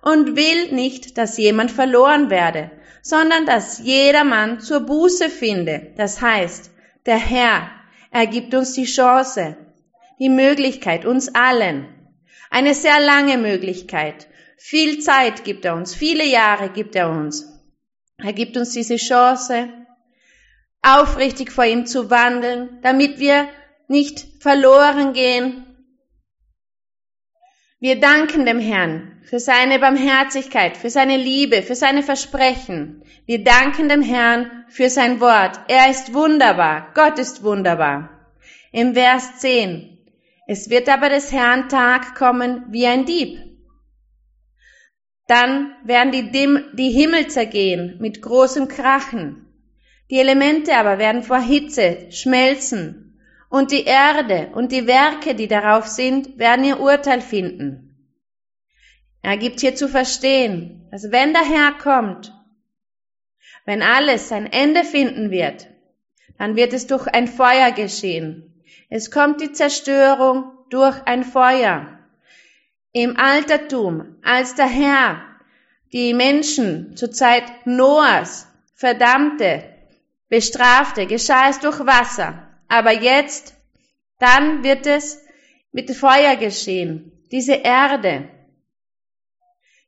und 0.02 0.36
will 0.36 0.72
nicht, 0.72 1.18
dass 1.18 1.38
jemand 1.38 1.72
verloren 1.72 2.30
werde, 2.30 2.72
sondern 3.02 3.46
dass 3.46 3.80
jedermann 3.80 4.60
zur 4.60 4.82
Buße 4.82 5.30
finde. 5.30 5.94
Das 5.98 6.22
heißt, 6.22 6.72
der 7.06 7.18
Herr, 7.18 7.70
er 8.12 8.28
gibt 8.28 8.54
uns 8.54 8.74
die 8.74 8.86
Chance, 8.86 9.58
die 10.20 10.30
Möglichkeit, 10.30 11.06
uns 11.06 11.34
allen, 11.34 11.88
eine 12.50 12.74
sehr 12.74 13.00
lange 13.00 13.38
Möglichkeit, 13.38 14.28
viel 14.66 15.00
Zeit 15.00 15.44
gibt 15.44 15.66
er 15.66 15.76
uns, 15.76 15.94
viele 15.94 16.26
Jahre 16.26 16.70
gibt 16.70 16.96
er 16.96 17.10
uns. 17.10 17.46
Er 18.18 18.32
gibt 18.32 18.56
uns 18.56 18.72
diese 18.72 18.96
Chance, 18.96 19.68
aufrichtig 20.82 21.52
vor 21.52 21.66
ihm 21.66 21.86
zu 21.86 22.10
wandeln, 22.10 22.80
damit 22.82 23.20
wir 23.20 23.50
nicht 23.90 24.26
verloren 24.40 25.12
gehen. 25.12 25.66
Wir 27.82 28.00
danken 28.00 28.46
dem 28.46 28.60
Herrn 28.60 29.22
für 29.26 29.42
seine 29.42 29.80
Barmherzigkeit, 29.80 30.78
für 30.78 30.90
seine 30.90 31.18
Liebe, 31.18 31.62
für 31.62 31.76
seine 31.76 32.02
Versprechen. 32.02 33.04
Wir 33.26 33.44
danken 33.44 33.90
dem 33.90 34.02
Herrn 34.02 34.64
für 34.70 34.90
sein 34.90 35.20
Wort. 35.20 35.60
Er 35.68 35.92
ist 35.92 36.14
wunderbar. 36.14 36.94
Gott 36.94 37.20
ist 37.20 37.44
wunderbar. 37.44 38.32
Im 38.72 38.94
Vers 38.94 39.40
10. 39.40 39.98
Es 40.48 40.70
wird 40.70 40.88
aber 40.88 41.10
des 41.10 41.34
Herrn 41.34 41.68
Tag 41.68 42.16
kommen 42.16 42.64
wie 42.70 42.88
ein 42.88 43.06
Dieb. 43.06 43.53
Dann 45.34 45.74
werden 45.84 46.12
die, 46.12 46.30
die 46.74 46.92
Himmel 46.92 47.26
zergehen 47.28 47.98
mit 48.00 48.22
großem 48.22 48.68
Krachen. 48.68 49.48
Die 50.12 50.20
Elemente 50.20 50.78
aber 50.78 51.00
werden 51.00 51.24
vor 51.24 51.40
Hitze 51.40 52.12
schmelzen 52.12 53.20
und 53.50 53.72
die 53.72 53.86
Erde 53.86 54.52
und 54.54 54.72
die 54.72 54.86
Werke, 54.86 55.34
die 55.34 55.48
darauf 55.48 55.88
sind, 55.88 56.38
werden 56.38 56.66
ihr 56.66 56.80
Urteil 56.80 57.20
finden. 57.20 58.14
Er 59.24 59.38
gibt 59.38 59.62
hier 59.62 59.74
zu 59.74 59.88
verstehen, 59.88 60.88
dass 60.92 61.12
wenn 61.12 61.34
der 61.34 61.46
Herr 61.46 61.72
kommt, 61.80 62.32
wenn 63.66 63.82
alles 63.82 64.30
sein 64.30 64.46
Ende 64.46 64.84
finden 64.84 65.32
wird, 65.32 65.68
dann 66.38 66.56
wird 66.56 66.74
es 66.74 66.86
durch 66.86 67.08
ein 67.08 67.28
Feuer 67.28 67.72
geschehen. 67.72 68.64
Es 68.88 69.10
kommt 69.10 69.42
die 69.42 69.52
Zerstörung 69.52 70.52
durch 70.70 71.02
ein 71.08 71.24
Feuer. 71.24 72.03
Im 72.96 73.18
Altertum, 73.18 74.18
als 74.24 74.54
der 74.54 74.68
Herr 74.68 75.24
die 75.94 76.14
Menschen 76.14 76.96
zur 76.96 77.12
Zeit 77.12 77.66
Noahs 77.66 78.48
verdammte, 78.76 79.64
bestrafte, 80.30 81.08
geschah 81.08 81.50
es 81.50 81.60
durch 81.60 81.80
Wasser. 81.80 82.48
Aber 82.68 82.92
jetzt, 82.92 83.56
dann 84.20 84.64
wird 84.64 84.86
es 84.86 85.20
mit 85.72 85.90
Feuer 85.90 86.36
geschehen. 86.36 87.12
Diese 87.32 87.54
Erde, 87.54 88.30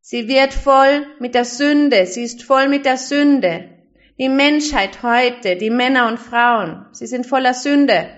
sie 0.01 0.27
wird 0.27 0.53
voll 0.53 1.05
mit 1.19 1.35
der 1.35 1.45
Sünde, 1.45 2.07
sie 2.07 2.23
ist 2.23 2.41
voll 2.41 2.67
mit 2.69 2.85
der 2.85 2.97
Sünde. 2.97 3.69
Die 4.17 4.29
Menschheit 4.29 5.03
heute, 5.03 5.57
die 5.57 5.69
Männer 5.69 6.07
und 6.07 6.19
Frauen, 6.19 6.87
sie 6.91 7.05
sind 7.05 7.27
voller 7.27 7.53
Sünde. 7.53 8.09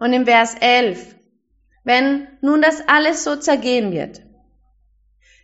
Und 0.00 0.12
im 0.12 0.24
Vers 0.24 0.56
11, 0.58 1.14
wenn 1.84 2.28
nun 2.40 2.62
das 2.62 2.86
alles 2.86 3.24
so 3.24 3.36
zergehen 3.36 3.92
wird, 3.92 4.22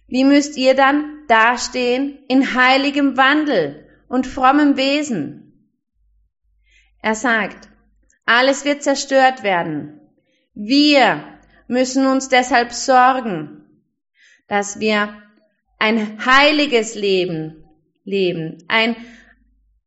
wie 0.07 0.25
müsst 0.25 0.57
ihr 0.57 0.75
dann 0.75 1.25
dastehen 1.29 2.19
in 2.29 2.55
heiligem 2.55 3.17
Wandel 3.17 3.87
und 4.09 4.27
frommem 4.27 4.77
Wesen? 4.77 5.73
Er 7.03 7.15
sagt, 7.15 7.69
alles 8.25 8.65
wird 8.65 8.83
zerstört 8.83 9.43
werden. 9.43 10.01
Wir 10.55 11.39
müssen 11.69 12.07
uns 12.07 12.29
deshalb 12.29 12.73
sorgen, 12.73 13.67
dass 14.49 14.81
wir 14.81 15.23
ein 15.79 16.25
heiliges 16.25 16.95
Leben 16.95 17.65
leben, 18.05 18.65
ein 18.69 18.97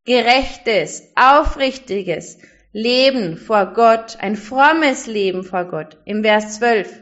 gerechtes, 0.05 1.11
aufrichtiges 1.15 2.37
Leben 2.73 3.37
vor 3.37 3.73
Gott, 3.73 4.17
ein 4.19 4.35
frommes 4.35 5.05
Leben 5.05 5.43
vor 5.43 5.65
Gott. 5.65 5.97
Im 6.05 6.23
Vers 6.23 6.57
12, 6.59 7.01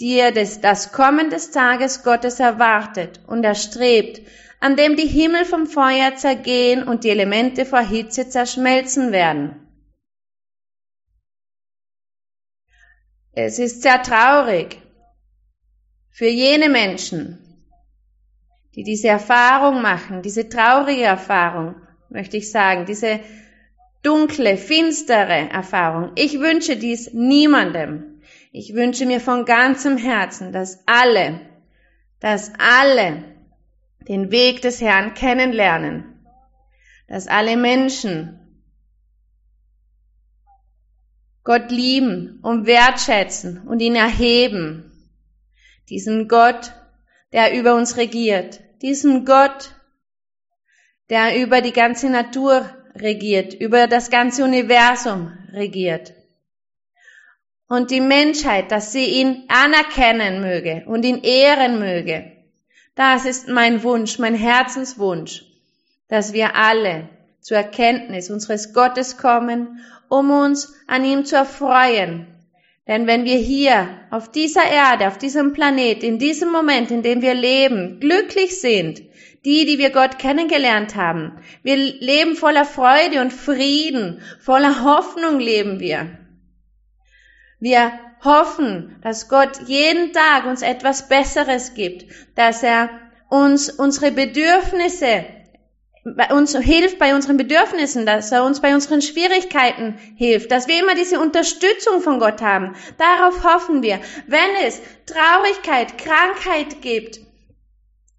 die 0.00 0.16
ihr 0.16 0.32
des, 0.32 0.60
das 0.60 0.92
Kommen 0.92 1.30
des 1.30 1.52
Tages 1.52 2.02
Gottes 2.02 2.40
erwartet 2.40 3.20
und 3.26 3.44
erstrebt, 3.44 4.20
an 4.58 4.76
dem 4.76 4.96
die 4.96 5.06
Himmel 5.06 5.44
vom 5.44 5.66
Feuer 5.66 6.16
zergehen 6.16 6.82
und 6.82 7.04
die 7.04 7.10
Elemente 7.10 7.66
vor 7.66 7.80
Hitze 7.80 8.28
zerschmelzen 8.28 9.12
werden. 9.12 9.62
Es 13.32 13.58
ist 13.58 13.82
sehr 13.82 14.02
traurig 14.02 14.80
für 16.10 16.26
jene 16.26 16.70
Menschen, 16.70 17.38
die 18.74 18.82
diese 18.82 19.08
Erfahrung 19.08 19.82
machen, 19.82 20.22
diese 20.22 20.48
traurige 20.48 21.04
Erfahrung, 21.04 21.76
möchte 22.08 22.38
ich 22.38 22.50
sagen, 22.50 22.86
diese 22.86 23.20
dunkle, 24.06 24.56
finstere 24.56 25.50
Erfahrung. 25.50 26.12
Ich 26.14 26.38
wünsche 26.38 26.76
dies 26.76 27.12
niemandem. 27.12 28.20
Ich 28.52 28.72
wünsche 28.72 29.04
mir 29.04 29.20
von 29.20 29.44
ganzem 29.44 29.96
Herzen, 29.96 30.52
dass 30.52 30.82
alle, 30.86 31.40
dass 32.20 32.52
alle 32.58 33.24
den 34.08 34.30
Weg 34.30 34.62
des 34.62 34.80
Herrn 34.80 35.14
kennenlernen, 35.14 36.24
dass 37.08 37.26
alle 37.26 37.56
Menschen 37.56 38.40
Gott 41.42 41.70
lieben 41.70 42.38
und 42.42 42.66
wertschätzen 42.66 43.66
und 43.66 43.80
ihn 43.80 43.96
erheben, 43.96 44.92
diesen 45.88 46.28
Gott, 46.28 46.72
der 47.32 47.58
über 47.58 47.74
uns 47.74 47.96
regiert, 47.96 48.60
diesen 48.82 49.24
Gott, 49.24 49.74
der 51.10 51.40
über 51.40 51.60
die 51.60 51.72
ganze 51.72 52.08
Natur 52.08 52.68
regiert, 53.00 53.54
über 53.54 53.86
das 53.86 54.10
ganze 54.10 54.44
Universum 54.44 55.32
regiert. 55.52 56.14
Und 57.68 57.90
die 57.90 58.00
Menschheit, 58.00 58.70
dass 58.70 58.92
sie 58.92 59.04
ihn 59.04 59.44
anerkennen 59.48 60.40
möge 60.40 60.84
und 60.86 61.04
ihn 61.04 61.22
ehren 61.22 61.78
möge. 61.78 62.32
Das 62.94 63.24
ist 63.24 63.48
mein 63.48 63.82
Wunsch, 63.82 64.18
mein 64.18 64.34
Herzenswunsch, 64.34 65.44
dass 66.08 66.32
wir 66.32 66.54
alle 66.54 67.08
zur 67.40 67.56
Erkenntnis 67.56 68.30
unseres 68.30 68.72
Gottes 68.72 69.18
kommen, 69.18 69.80
um 70.08 70.30
uns 70.30 70.74
an 70.86 71.04
ihm 71.04 71.24
zu 71.24 71.36
erfreuen 71.36 72.26
denn 72.86 73.08
wenn 73.08 73.24
wir 73.24 73.36
hier 73.36 73.88
auf 74.10 74.30
dieser 74.30 74.64
Erde, 74.64 75.08
auf 75.08 75.18
diesem 75.18 75.52
Planet, 75.52 76.04
in 76.04 76.18
diesem 76.18 76.52
Moment, 76.52 76.90
in 76.90 77.02
dem 77.02 77.20
wir 77.20 77.34
leben, 77.34 77.98
glücklich 77.98 78.60
sind, 78.60 79.02
die, 79.46 79.64
die 79.64 79.78
wir 79.78 79.90
Gott 79.90 80.18
kennengelernt 80.18 80.96
haben, 80.96 81.38
wir 81.62 81.76
leben 81.76 82.34
voller 82.34 82.64
Freude 82.64 83.20
und 83.20 83.32
Frieden, 83.32 84.20
voller 84.40 84.82
Hoffnung 84.82 85.38
leben 85.38 85.78
wir. 85.78 86.18
Wir 87.60 87.92
hoffen, 88.24 88.96
dass 89.02 89.28
Gott 89.28 89.60
jeden 89.66 90.12
Tag 90.12 90.46
uns 90.46 90.62
etwas 90.62 91.08
Besseres 91.08 91.74
gibt, 91.74 92.12
dass 92.34 92.64
er 92.64 92.90
uns 93.28 93.70
unsere 93.70 94.10
Bedürfnisse 94.10 95.24
uns 96.30 96.56
hilft 96.56 97.00
bei 97.00 97.16
unseren 97.16 97.36
Bedürfnissen, 97.36 98.06
dass 98.06 98.30
er 98.30 98.44
uns 98.44 98.60
bei 98.60 98.74
unseren 98.74 99.02
Schwierigkeiten 99.02 99.98
hilft, 100.16 100.52
dass 100.52 100.68
wir 100.68 100.78
immer 100.78 100.94
diese 100.94 101.18
Unterstützung 101.18 102.00
von 102.00 102.20
Gott 102.20 102.42
haben. 102.42 102.76
Darauf 102.96 103.42
hoffen 103.42 103.82
wir. 103.82 103.98
Wenn 104.28 104.54
es 104.64 104.80
Traurigkeit, 105.06 105.98
Krankheit 105.98 106.80
gibt, 106.80 107.25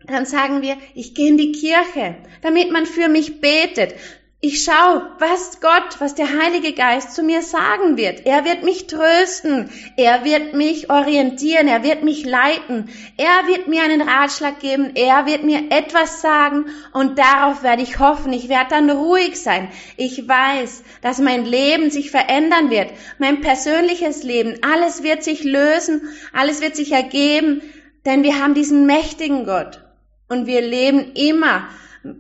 dann 0.08 0.26
sagen 0.26 0.62
wir, 0.62 0.78
ich 0.96 1.14
gehe 1.14 1.30
in 1.30 1.38
die 1.38 1.52
Kirche, 1.52 2.16
damit 2.42 2.72
man 2.72 2.86
für 2.86 3.10
mich 3.10 3.42
betet. 3.42 3.96
Ich 4.40 4.64
schau, 4.64 5.02
was 5.18 5.62
Gott, 5.62 6.00
was 6.00 6.14
der 6.14 6.40
Heilige 6.40 6.74
Geist 6.74 7.16
zu 7.16 7.24
mir 7.24 7.42
sagen 7.42 7.98
wird. 7.98 8.28
Er 8.28 8.46
wird 8.46 8.64
mich 8.64 8.86
trösten. 8.86 9.72
Er 9.98 10.24
wird 10.24 10.54
mich 10.54 10.92
orientieren. 10.92 11.68
Er 11.68 11.84
wird 11.84 12.04
mich 12.04 12.24
leiten. 12.24 12.88
Er 13.18 13.48
wird 13.48 13.68
mir 13.68 13.82
einen 13.82 14.08
Ratschlag 14.08 14.60
geben. 14.60 14.92
Er 14.94 15.26
wird 15.26 15.44
mir 15.44 15.72
etwas 15.72 16.22
sagen. 16.22 16.68
Und 16.94 17.18
darauf 17.18 17.64
werde 17.64 17.82
ich 17.82 17.98
hoffen. 17.98 18.32
Ich 18.32 18.48
werde 18.48 18.70
dann 18.70 18.92
ruhig 18.92 19.42
sein. 19.42 19.70
Ich 19.96 20.28
weiß, 20.28 20.84
dass 21.02 21.18
mein 21.18 21.44
Leben 21.44 21.90
sich 21.90 22.12
verändern 22.12 22.70
wird. 22.70 22.92
Mein 23.18 23.42
persönliches 23.42 24.22
Leben. 24.22 24.60
Alles 24.62 25.02
wird 25.02 25.24
sich 25.24 25.44
lösen. 25.44 26.10
Alles 26.32 26.62
wird 26.62 26.76
sich 26.76 26.92
ergeben. 26.92 27.64
Denn 28.06 28.22
wir 28.22 28.40
haben 28.40 28.54
diesen 28.54 28.86
mächtigen 28.86 29.48
Gott. 29.48 29.82
Und 30.28 30.46
wir 30.46 30.62
leben 30.62 31.14
immer 31.14 31.70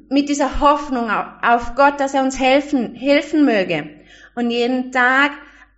mit 0.09 0.29
dieser 0.29 0.59
Hoffnung 0.59 1.09
auf 1.09 1.75
Gott, 1.75 1.99
dass 1.99 2.13
er 2.13 2.23
uns 2.23 2.39
helfen, 2.39 2.95
helfen 2.95 3.45
möge. 3.45 3.89
Und 4.35 4.49
jeden 4.49 4.91
Tag 4.91 5.31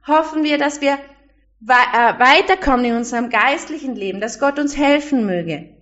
hoffen 0.06 0.44
wir, 0.44 0.58
dass 0.58 0.82
wir 0.82 0.94
äh, 0.94 2.20
weiterkommen 2.20 2.86
in 2.86 2.96
unserem 2.96 3.30
geistlichen 3.30 3.96
Leben, 3.96 4.22
dass 4.22 4.40
Gott 4.40 4.60
uns 4.60 4.78
helfen 4.78 5.26
möge. 5.26 5.76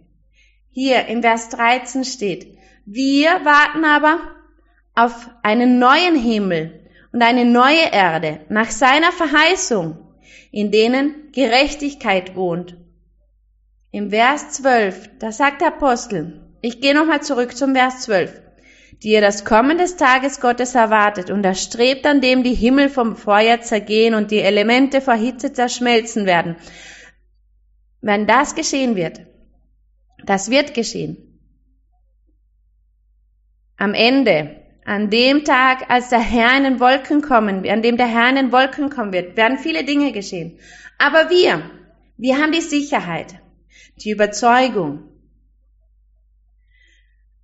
Hier 0.71 1.07
im 1.07 1.21
Vers 1.21 1.49
13 1.49 2.03
steht, 2.03 2.57
wir 2.85 3.29
warten 3.43 3.83
aber 3.83 4.19
auf 4.95 5.29
einen 5.43 5.79
neuen 5.79 6.15
Himmel 6.15 6.89
und 7.11 7.21
eine 7.21 7.45
neue 7.45 7.91
Erde 7.91 8.41
nach 8.49 8.69
seiner 8.69 9.11
Verheißung, 9.11 9.97
in 10.51 10.71
denen 10.71 11.31
Gerechtigkeit 11.31 12.35
wohnt. 12.35 12.77
Im 13.97 14.11
Vers 14.11 14.51
12, 14.51 15.17
da 15.17 15.31
sagt 15.31 15.61
der 15.61 15.69
Apostel, 15.69 16.39
ich 16.61 16.81
gehe 16.81 16.93
nochmal 16.93 17.23
zurück 17.23 17.57
zum 17.57 17.73
Vers 17.73 18.01
12. 18.01 18.43
Die 19.01 19.07
ihr 19.07 19.21
das 19.21 19.43
Kommen 19.43 19.79
des 19.79 19.95
Tages 19.95 20.39
Gottes 20.39 20.75
erwartet 20.75 21.31
und 21.31 21.43
erstrebt, 21.43 22.05
an 22.05 22.21
dem 22.21 22.43
die 22.43 22.53
Himmel 22.53 22.89
vom 22.89 23.15
Feuer 23.15 23.59
zergehen 23.61 24.13
und 24.13 24.29
die 24.29 24.41
Elemente 24.41 25.01
vor 25.01 25.15
Hitze 25.15 25.51
zerschmelzen 25.51 26.27
werden. 26.27 26.57
Wenn 27.99 28.27
das 28.27 28.53
geschehen 28.53 28.95
wird, 28.95 29.21
das 30.23 30.51
wird 30.51 30.75
geschehen. 30.75 31.39
Am 33.77 33.95
Ende, 33.95 34.57
an 34.85 35.09
dem 35.09 35.43
Tag, 35.43 35.89
als 35.89 36.09
der 36.09 36.19
Herr 36.19 36.55
in 36.55 36.65
den 36.65 36.79
Wolken 36.79 37.23
kommen, 37.23 37.67
an 37.67 37.81
dem 37.81 37.97
der 37.97 38.05
Herr 38.05 38.29
in 38.29 38.35
den 38.35 38.51
Wolken 38.51 38.91
kommen 38.91 39.11
wird, 39.11 39.37
werden 39.37 39.57
viele 39.57 39.83
Dinge 39.83 40.11
geschehen. 40.11 40.59
Aber 40.99 41.31
wir, 41.31 41.63
wir 42.17 42.37
haben 42.37 42.51
die 42.51 42.61
Sicherheit, 42.61 43.41
die 43.97 44.11
Überzeugung, 44.11 45.03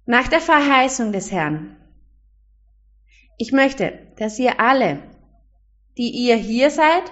nach 0.05 0.27
der 0.27 0.41
Verheißung 0.41 1.11
des 1.11 1.31
Herrn. 1.31 1.77
Ich 3.37 3.51
möchte, 3.51 3.93
dass 4.17 4.37
ihr 4.37 4.59
alle, 4.59 4.99
die 5.97 6.09
ihr 6.09 6.35
hier 6.35 6.69
seid 6.69 7.03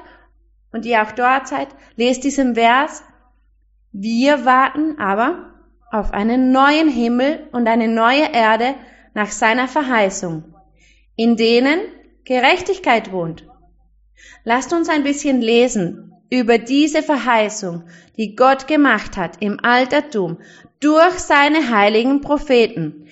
und 0.72 0.86
ihr 0.86 1.02
auch 1.02 1.12
dort 1.12 1.48
seid, 1.48 1.70
lest 1.96 2.24
diesen 2.24 2.56
Vers. 2.56 3.04
Wir 3.92 4.46
warten 4.46 5.00
aber 5.00 5.54
auf 5.92 6.12
einen 6.12 6.52
neuen 6.52 6.90
Himmel 6.90 7.48
und 7.52 7.68
eine 7.68 7.88
neue 7.88 8.32
Erde 8.34 8.76
nach 9.14 9.32
seiner 9.32 9.68
Verheißung, 9.68 10.56
in 11.16 11.36
denen 11.36 11.80
Gerechtigkeit 12.24 13.12
wohnt. 13.12 13.48
Lasst 14.44 14.74
uns 14.74 14.90
ein 14.90 15.04
bisschen 15.04 15.42
lesen 15.42 16.14
über 16.32 16.58
diese 16.58 17.04
Verheißung, 17.04 17.88
die 18.18 18.36
Gott 18.36 18.66
gemacht 18.66 19.18
hat 19.18 19.42
im 19.42 19.60
Altertum 19.64 20.42
durch 20.80 21.20
seine 21.20 21.70
heiligen 21.70 22.22
Propheten. 22.22 23.10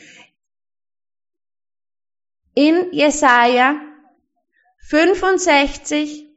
In 2.56 2.92
Jesaja 2.94 3.80
65, 4.88 6.28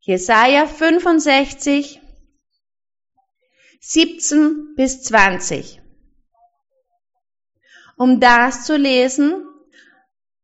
Jesaja 0.00 0.66
65, 0.66 2.00
17 3.80 4.74
bis 4.76 5.02
20. 5.02 5.80
Um 7.96 8.20
das 8.20 8.66
zu 8.66 8.76
lesen, 8.76 9.46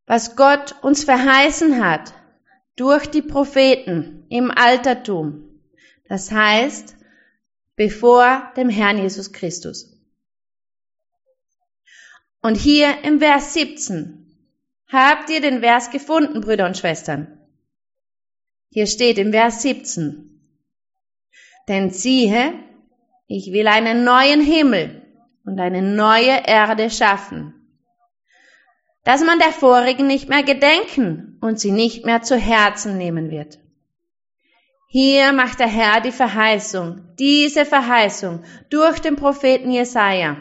was 0.06 0.34
Gott 0.34 0.82
uns 0.82 1.04
verheißen 1.04 1.84
hat 1.84 2.14
durch 2.76 3.06
die 3.06 3.22
Propheten 3.22 4.24
im 4.28 4.50
Altertum. 4.50 5.60
Das 6.08 6.30
heißt, 6.30 6.96
bevor 7.76 8.52
dem 8.56 8.68
Herrn 8.68 8.98
Jesus 8.98 9.32
Christus. 9.32 9.92
Und 12.40 12.56
hier 12.56 13.04
im 13.04 13.20
Vers 13.20 13.54
17 13.54 14.26
habt 14.88 15.30
ihr 15.30 15.40
den 15.40 15.60
Vers 15.60 15.90
gefunden, 15.90 16.40
Brüder 16.40 16.66
und 16.66 16.76
Schwestern. 16.76 17.38
Hier 18.70 18.86
steht 18.86 19.18
im 19.18 19.32
Vers 19.32 19.62
17, 19.62 20.40
denn 21.68 21.90
siehe, 21.90 22.54
ich 23.26 23.52
will 23.52 23.68
einen 23.68 24.04
neuen 24.04 24.40
Himmel 24.40 25.02
und 25.44 25.60
eine 25.60 25.82
neue 25.82 26.46
Erde 26.46 26.90
schaffen, 26.90 27.61
dass 29.04 29.22
man 29.24 29.38
der 29.38 29.52
vorigen 29.52 30.06
nicht 30.06 30.28
mehr 30.28 30.42
gedenken 30.42 31.38
und 31.40 31.58
sie 31.58 31.72
nicht 31.72 32.04
mehr 32.04 32.22
zu 32.22 32.36
Herzen 32.36 32.98
nehmen 32.98 33.30
wird. 33.30 33.58
Hier 34.88 35.32
macht 35.32 35.58
der 35.58 35.68
Herr 35.68 36.00
die 36.00 36.12
Verheißung, 36.12 37.00
diese 37.18 37.64
Verheißung 37.64 38.44
durch 38.68 39.00
den 39.00 39.16
Propheten 39.16 39.70
Jesaja. 39.70 40.36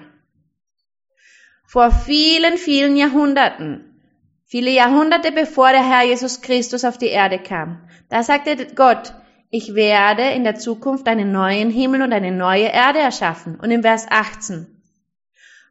Vor 1.65 1.89
vielen, 1.91 2.57
vielen 2.57 2.97
Jahrhunderten, 2.97 4.01
viele 4.45 4.71
Jahrhunderte 4.71 5.31
bevor 5.31 5.71
der 5.71 5.87
Herr 5.87 6.03
Jesus 6.03 6.41
Christus 6.41 6.83
auf 6.83 6.97
die 6.97 7.07
Erde 7.07 7.39
kam, 7.39 7.87
da 8.09 8.23
sagte 8.23 8.67
Gott, 8.75 9.13
ich 9.49 9.75
werde 9.75 10.23
in 10.31 10.43
der 10.45 10.55
Zukunft 10.55 11.07
einen 11.07 11.31
neuen 11.31 11.69
Himmel 11.69 12.01
und 12.01 12.13
eine 12.13 12.31
neue 12.31 12.67
Erde 12.67 12.99
erschaffen. 12.99 13.59
Und 13.59 13.69
im 13.69 13.81
Vers 13.81 14.05
18, 14.09 14.80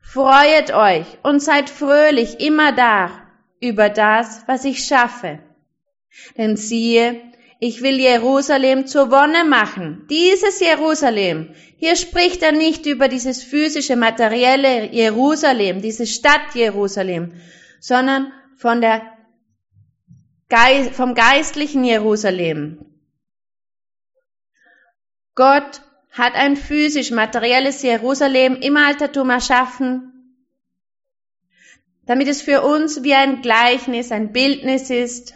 Freuet 0.00 0.72
euch 0.72 1.06
und 1.22 1.40
seid 1.40 1.70
fröhlich 1.70 2.40
immer 2.40 2.72
da 2.72 3.10
über 3.60 3.88
das, 3.88 4.42
was 4.46 4.64
ich 4.64 4.84
schaffe. 4.84 5.38
Denn 6.36 6.56
siehe, 6.56 7.20
ich 7.60 7.82
will 7.82 8.00
Jerusalem 8.00 8.86
zur 8.86 9.10
Wonne 9.10 9.44
machen. 9.44 10.06
Dieses 10.08 10.60
Jerusalem. 10.60 11.54
Hier 11.76 11.94
spricht 11.94 12.42
er 12.42 12.52
nicht 12.52 12.86
über 12.86 13.08
dieses 13.08 13.42
physische, 13.42 13.96
materielle 13.96 14.90
Jerusalem, 14.92 15.82
diese 15.82 16.06
Stadt 16.06 16.54
Jerusalem, 16.54 17.40
sondern 17.78 18.32
von 18.56 18.80
der 18.80 19.02
vom 20.92 21.14
geistlichen 21.14 21.84
Jerusalem. 21.84 22.84
Gott 25.34 25.82
hat 26.10 26.34
ein 26.34 26.56
physisch 26.56 27.10
materielles 27.10 27.82
Jerusalem 27.82 28.56
im 28.56 28.76
Altertum 28.76 29.30
erschaffen, 29.30 30.12
damit 32.06 32.28
es 32.28 32.42
für 32.42 32.62
uns 32.62 33.02
wie 33.02 33.14
ein 33.14 33.42
Gleichnis, 33.42 34.10
ein 34.10 34.32
Bildnis 34.32 34.90
ist, 34.90 35.34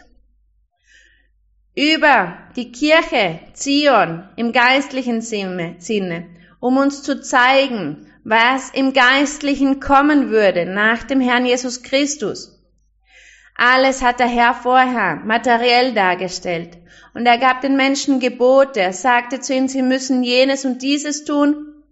über 1.75 2.37
die 2.55 2.71
Kirche 2.71 3.39
Zion 3.53 4.27
im 4.35 4.51
geistlichen 4.51 5.21
Sinne, 5.21 6.29
um 6.59 6.77
uns 6.77 7.03
zu 7.03 7.21
zeigen, 7.21 8.07
was 8.23 8.71
im 8.71 8.93
Geistlichen 8.93 9.79
kommen 9.79 10.29
würde 10.29 10.65
nach 10.65 11.03
dem 11.03 11.21
Herrn 11.21 11.45
Jesus 11.45 11.83
Christus. 11.83 12.54
Alles 13.55 14.01
hat 14.01 14.19
der 14.19 14.27
Herr 14.27 14.53
vorher 14.53 15.15
materiell 15.23 15.93
dargestellt. 15.93 16.77
Und 17.13 17.25
er 17.25 17.37
gab 17.37 17.61
den 17.61 17.77
Menschen 17.77 18.19
Gebote. 18.19 18.81
Er 18.81 18.93
sagte 18.93 19.39
zu 19.39 19.53
ihnen, 19.53 19.69
sie 19.69 19.81
müssen 19.81 20.23
jenes 20.23 20.65
und 20.65 20.81
dieses 20.81 21.23
tun, 21.23 21.83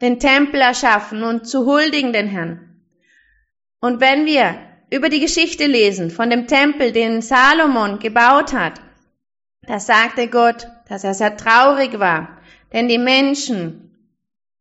den 0.00 0.20
Tempel 0.20 0.60
erschaffen 0.60 1.22
und 1.24 1.46
zu 1.46 1.66
huldigen 1.66 2.12
den 2.12 2.28
Herrn. 2.28 2.80
Und 3.80 4.00
wenn 4.00 4.26
wir 4.26 4.56
über 4.90 5.08
die 5.08 5.20
Geschichte 5.20 5.66
lesen 5.66 6.10
von 6.10 6.30
dem 6.30 6.46
Tempel, 6.46 6.92
den 6.92 7.22
Salomon 7.22 7.98
gebaut 7.98 8.52
hat, 8.52 8.80
da 9.62 9.80
sagte 9.80 10.28
Gott, 10.28 10.68
dass 10.88 11.02
er 11.02 11.14
sehr 11.14 11.36
traurig 11.36 11.98
war, 11.98 12.40
denn 12.72 12.88
die 12.88 12.98
Menschen, 12.98 13.96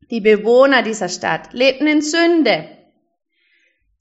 die 0.09 0.21
Bewohner 0.21 0.83
dieser 0.83 1.09
Stadt, 1.09 1.53
lebten 1.53 1.87
in 1.87 2.01
Sünde. 2.01 2.69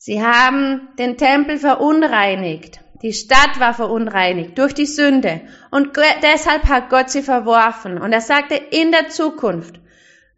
Sie 0.03 0.23
haben 0.23 0.89
den 0.99 1.19
Tempel 1.19 1.59
verunreinigt. 1.59 2.81
Die 3.03 3.13
Stadt 3.13 3.61
war 3.61 3.75
verunreinigt 3.75 4.57
durch 4.57 4.73
die 4.73 4.87
Sünde. 4.87 5.43
Und 5.71 5.91
deshalb 6.23 6.65
hat 6.69 6.89
Gott 6.89 7.11
sie 7.11 7.21
verworfen. 7.21 7.99
Und 7.99 8.11
er 8.15 8.23
sagte, 8.23 8.55
in 8.55 8.93
der 8.93 9.11
Zukunft 9.11 9.79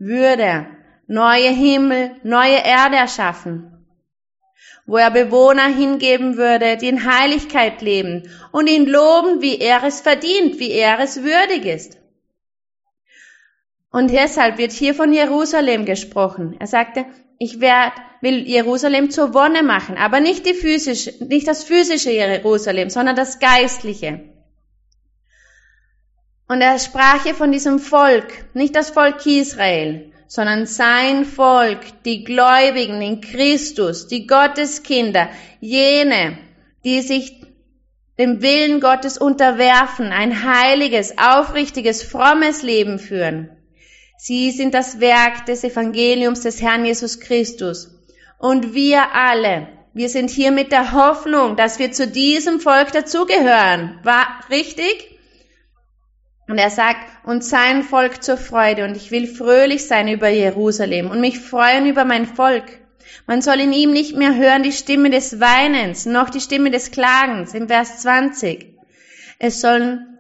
würde 0.01 0.43
er 0.43 0.67
neue 1.07 1.51
Himmel, 1.51 2.17
neue 2.25 2.57
Erde 2.57 2.97
erschaffen, 2.97 3.87
wo 4.85 4.97
er 4.97 5.13
Bewohner 5.13 5.69
hingeben 5.69 6.37
würde, 6.37 6.77
die 6.77 6.89
in 6.89 7.05
Heiligkeit 7.05 7.83
leben 7.83 8.29
und 8.51 8.69
ihn 8.69 8.87
loben, 8.87 9.43
wie 9.43 9.59
er 9.61 9.85
es 9.85 10.01
verdient, 10.01 10.59
wie 10.59 10.73
er 10.73 10.99
es 10.99 11.23
würdig 11.23 11.67
ist. 11.67 11.99
Und 13.93 14.11
deshalb 14.11 14.59
wird 14.59 14.73
hier 14.73 14.97
von 14.97 15.13
Jerusalem 15.13 15.85
gesprochen. 15.85 16.57
Er 16.59 16.67
sagte, 16.67 17.07
ich 17.43 17.61
werd, 17.61 17.95
will 18.21 18.47
Jerusalem 18.47 19.11
zur 19.11 19.35
Wonne 19.35 19.65
machen, 19.65 19.97
aber 19.97 20.21
nicht 20.21 20.47
die 20.47 20.55
physische, 20.55 21.13
nicht 21.25 21.49
das 21.49 21.65
physische 21.65 22.13
Jerusalem, 22.13 22.89
sondern 22.89 23.17
das 23.17 23.41
geistliche. 23.41 24.21
Und 26.47 26.61
er 26.61 26.79
sprach 26.79 27.25
hier 27.25 27.35
von 27.35 27.51
diesem 27.51 27.81
Volk, 27.81 28.27
nicht 28.55 28.77
das 28.77 28.91
Volk 28.91 29.27
Israel, 29.27 30.13
sondern 30.29 30.67
sein 30.67 31.25
Volk, 31.25 31.81
die 32.05 32.23
Gläubigen 32.23 33.03
in 33.03 33.21
Christus, 33.21 34.07
die 34.07 34.27
Gotteskinder, 34.29 35.29
jene, 35.61 36.39
die 36.85 37.01
sich 37.01 37.41
dem 38.19 38.41
Willen 38.41 38.81
Gottes 38.81 39.19
unterwerfen, 39.19 40.13
ein 40.13 40.45
heiliges, 40.45 41.19
aufrichtiges, 41.19 42.05
frommes 42.05 42.63
Leben 42.63 43.01
führen. 43.01 43.51
Sie 44.25 44.53
sind 44.53 44.73
das 44.73 45.01
Werk 45.01 45.47
des 45.47 45.65
Evangeliums 45.65 46.43
des 46.43 46.63
Herrn 46.63 46.85
Jesus 46.85 47.19
Christus. 47.19 47.91
Und 48.39 48.73
wir 48.73 49.17
alle, 49.17 49.67
wir 49.95 50.09
sind 50.09 50.31
hier 50.31 50.53
mit 50.53 50.71
der 50.71 50.93
Hoffnung, 50.93 51.57
dass 51.57 51.81
wir 51.81 51.91
zu 51.91 52.07
diesem 52.07 52.61
Volk 52.61 52.93
dazugehören. 52.93 53.99
War 54.05 54.29
richtig? 54.49 55.19
Und 56.47 56.57
er 56.57 56.71
sagt, 56.71 57.01
und 57.25 57.43
sein 57.43 57.83
Volk 57.83 58.23
zur 58.23 58.37
Freude. 58.37 58.85
Und 58.85 58.97
ich 58.97 59.11
will 59.11 59.27
fröhlich 59.27 59.89
sein 59.89 60.07
über 60.07 60.29
Jerusalem 60.29 61.11
und 61.11 61.21
mich 61.21 61.41
freuen 61.41 61.87
über 61.87 62.05
mein 62.05 62.27
Volk. 62.27 62.79
Man 63.27 63.43
soll 63.43 63.59
in 63.59 63.73
ihm 63.73 63.91
nicht 63.91 64.15
mehr 64.17 64.37
hören 64.37 64.63
die 64.63 64.71
Stimme 64.71 65.11
des 65.11 65.41
Weinens, 65.41 66.07
noch 66.07 66.31
die 66.31 66.41
Stimme 66.41 66.71
des 66.71 66.93
Klagens 66.93 67.55
im 67.55 67.67
Vers 67.67 68.03
20. 68.03 68.73
Es 69.41 69.61
sollen 69.61 70.12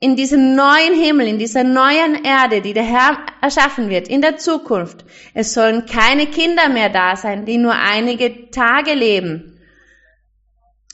in 0.00 0.14
diesem 0.14 0.54
neuen 0.54 0.94
Himmel, 0.94 1.26
in 1.26 1.38
dieser 1.38 1.64
neuen 1.64 2.24
Erde, 2.24 2.60
die 2.60 2.72
der 2.72 2.84
Herr 2.84 3.18
erschaffen 3.40 3.90
wird, 3.90 4.06
in 4.06 4.22
der 4.22 4.36
Zukunft. 4.36 5.04
Es 5.34 5.54
sollen 5.54 5.86
keine 5.86 6.26
Kinder 6.26 6.68
mehr 6.68 6.88
da 6.88 7.16
sein, 7.16 7.44
die 7.46 7.58
nur 7.58 7.74
einige 7.74 8.50
Tage 8.50 8.94
leben. 8.94 9.54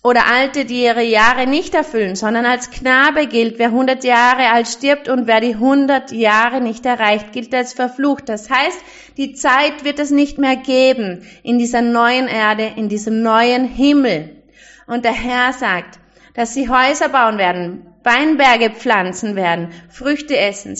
Oder 0.03 0.27
Alte, 0.27 0.67
die 0.67 0.83
ihre 0.83 1.03
Jahre 1.03 1.47
nicht 1.47 1.75
erfüllen, 1.75 2.15
sondern 2.15 2.45
als 2.45 2.71
Knabe 2.71 3.27
gilt, 3.27 3.59
wer 3.59 3.69
100 3.69 4.05
Jahre 4.05 4.51
alt 4.51 4.69
stirbt 4.69 5.09
und 5.09 5.27
wer 5.27 5.41
die 5.41 5.55
100 5.55 6.13
Jahre 6.13 6.61
nicht 6.61 6.85
erreicht, 6.85 7.33
gilt 7.33 7.55
als 7.55 7.73
verflucht. 7.73 8.29
Das 8.29 8.51
heißt, 8.51 8.79
die 9.17 9.33
Zeit 9.35 9.85
wird 9.85 9.99
es 9.99 10.11
nicht 10.11 10.39
mehr 10.39 10.57
geben 10.57 11.27
in 11.43 11.59
dieser 11.59 11.81
neuen 11.81 12.29
Erde, 12.29 12.73
in 12.77 12.91
diesem 12.91 13.23
neuen 13.23 13.65
Himmel. 13.65 14.43
Und 14.87 15.07
der 15.07 15.13
Herr 15.13 15.55
sagt, 15.55 15.99
dass 16.35 16.53
sie 16.53 16.69
Häuser 16.69 17.09
bauen 17.09 17.39
werden, 17.39 17.94
Weinberge 18.05 18.71
pflanzen 18.71 19.35
werden, 19.35 19.71
Früchte 19.91 20.37
essen, 20.37 20.77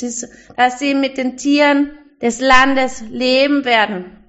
dass 0.57 0.79
sie 0.79 0.95
mit 0.95 1.17
den 1.17 1.37
Tieren 1.37 1.91
des 2.21 2.41
Landes 2.41 3.03
leben 3.11 3.65
werden 3.65 4.25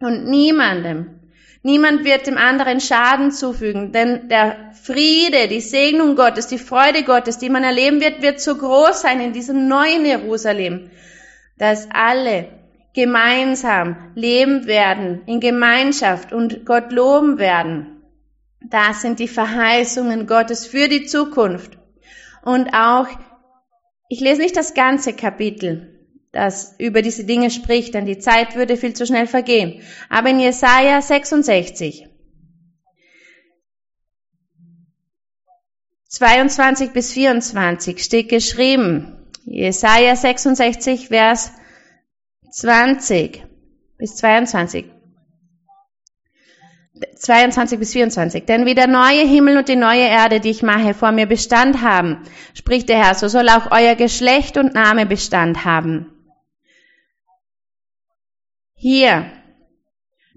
und 0.00 0.26
niemandem, 0.26 1.20
niemand 1.62 2.04
wird 2.04 2.26
dem 2.26 2.36
anderen 2.36 2.80
Schaden 2.80 3.32
zufügen, 3.32 3.92
denn 3.92 4.28
der 4.28 4.72
Friede, 4.82 5.48
die 5.48 5.60
Segnung 5.60 6.14
Gottes, 6.14 6.46
die 6.46 6.58
Freude 6.58 7.02
Gottes, 7.02 7.38
die 7.38 7.48
man 7.48 7.64
erleben 7.64 8.00
wird, 8.00 8.22
wird 8.22 8.40
so 8.40 8.56
groß 8.56 9.00
sein 9.00 9.20
in 9.20 9.32
diesem 9.32 9.66
neuen 9.66 10.04
Jerusalem, 10.04 10.90
dass 11.58 11.88
alle 11.90 12.48
gemeinsam 12.94 14.12
leben 14.14 14.66
werden, 14.66 15.22
in 15.26 15.40
Gemeinschaft 15.40 16.32
und 16.32 16.64
Gott 16.64 16.92
loben 16.92 17.38
werden. 17.38 18.02
Das 18.60 19.02
sind 19.02 19.18
die 19.18 19.28
Verheißungen 19.28 20.26
Gottes 20.26 20.66
für 20.66 20.88
die 20.88 21.04
Zukunft. 21.04 21.78
Und 22.44 22.74
auch, 22.74 23.08
ich 24.08 24.20
lese 24.20 24.42
nicht 24.42 24.56
das 24.56 24.74
ganze 24.74 25.14
Kapitel, 25.14 26.06
das 26.32 26.74
über 26.78 27.00
diese 27.00 27.24
Dinge 27.24 27.50
spricht, 27.50 27.94
denn 27.94 28.04
die 28.04 28.18
Zeit 28.18 28.54
würde 28.54 28.76
viel 28.76 28.94
zu 28.94 29.06
schnell 29.06 29.26
vergehen. 29.26 29.82
Aber 30.10 30.28
in 30.30 30.40
Jesaja 30.40 31.00
66, 31.00 32.06
22 36.08 36.90
bis 36.90 37.12
24 37.12 38.04
steht 38.04 38.28
geschrieben, 38.28 39.26
Jesaja 39.46 40.14
66, 40.14 41.08
Vers 41.08 41.52
20 42.52 43.44
bis 43.98 44.16
22. 44.16 44.93
22 47.16 47.78
bis 47.78 47.92
24. 47.92 48.44
Denn 48.44 48.66
wie 48.66 48.74
der 48.74 48.86
neue 48.86 49.26
Himmel 49.26 49.58
und 49.58 49.68
die 49.68 49.76
neue 49.76 50.06
Erde, 50.06 50.40
die 50.40 50.50
ich 50.50 50.62
mache, 50.62 50.94
vor 50.94 51.12
mir 51.12 51.26
Bestand 51.26 51.82
haben, 51.82 52.22
spricht 52.54 52.88
der 52.88 53.02
Herr, 53.02 53.14
so 53.14 53.28
soll 53.28 53.48
auch 53.48 53.70
euer 53.70 53.94
Geschlecht 53.94 54.56
und 54.56 54.74
Name 54.74 55.06
Bestand 55.06 55.64
haben. 55.64 56.10
Hier, 58.74 59.26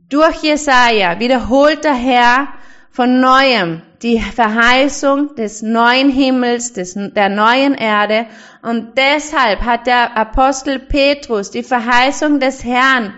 durch 0.09 0.41
Jesaja 0.43 1.19
wiederholt 1.19 1.83
der 1.83 1.93
Herr 1.93 2.47
von 2.91 3.19
neuem 3.19 3.81
die 4.01 4.19
Verheißung 4.19 5.35
des 5.35 5.61
neuen 5.61 6.09
Himmels, 6.09 6.73
des, 6.73 6.93
der 6.95 7.29
neuen 7.29 7.73
Erde. 7.73 8.27
Und 8.61 8.97
deshalb 8.97 9.61
hat 9.61 9.87
der 9.87 10.15
Apostel 10.15 10.79
Petrus 10.79 11.51
die 11.51 11.63
Verheißung 11.63 12.39
des 12.39 12.63
Herrn, 12.63 13.13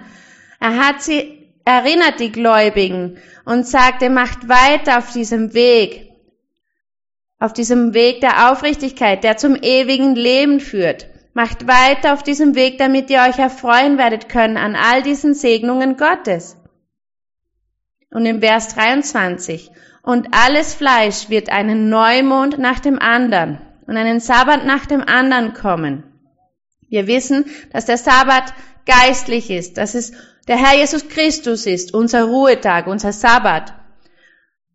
er 0.59 0.77
hat 0.77 1.01
sie 1.01 1.47
erinnert, 1.63 2.19
die 2.19 2.31
Gläubigen, 2.31 3.17
und 3.49 3.65
sagte, 3.65 4.11
macht 4.11 4.47
weiter 4.47 4.99
auf 4.99 5.11
diesem 5.11 5.55
Weg, 5.55 6.11
auf 7.39 7.51
diesem 7.51 7.95
Weg 7.95 8.21
der 8.21 8.51
Aufrichtigkeit, 8.51 9.23
der 9.23 9.37
zum 9.37 9.55
ewigen 9.55 10.13
Leben 10.13 10.59
führt. 10.59 11.07
Macht 11.33 11.67
weiter 11.67 12.13
auf 12.13 12.21
diesem 12.21 12.53
Weg, 12.53 12.77
damit 12.77 13.09
ihr 13.09 13.21
euch 13.27 13.39
erfreuen 13.39 13.97
werdet 13.97 14.29
können 14.29 14.55
an 14.55 14.75
all 14.75 15.01
diesen 15.01 15.33
Segnungen 15.33 15.97
Gottes. 15.97 16.57
Und 18.11 18.27
im 18.27 18.39
Vers 18.39 18.75
23, 18.75 19.71
und 20.03 20.27
alles 20.31 20.75
Fleisch 20.75 21.29
wird 21.29 21.49
einen 21.49 21.89
Neumond 21.89 22.59
nach 22.59 22.79
dem 22.79 22.99
anderen 22.99 23.57
und 23.87 23.97
einen 23.97 24.19
Sabbat 24.19 24.63
nach 24.63 24.85
dem 24.85 25.01
anderen 25.01 25.55
kommen. 25.55 26.03
Wir 26.87 27.07
wissen, 27.07 27.45
dass 27.73 27.85
der 27.85 27.97
Sabbat 27.97 28.53
geistlich 28.85 29.49
ist, 29.49 29.79
dass 29.79 29.95
es 29.95 30.13
der 30.49 30.57
Herr 30.57 30.75
Jesus 30.75 31.07
Christus 31.07 31.67
ist, 31.67 31.93
unser 31.93 32.23
Ruhetag, 32.23 32.87
unser 32.87 33.13
Sabbat. 33.13 33.71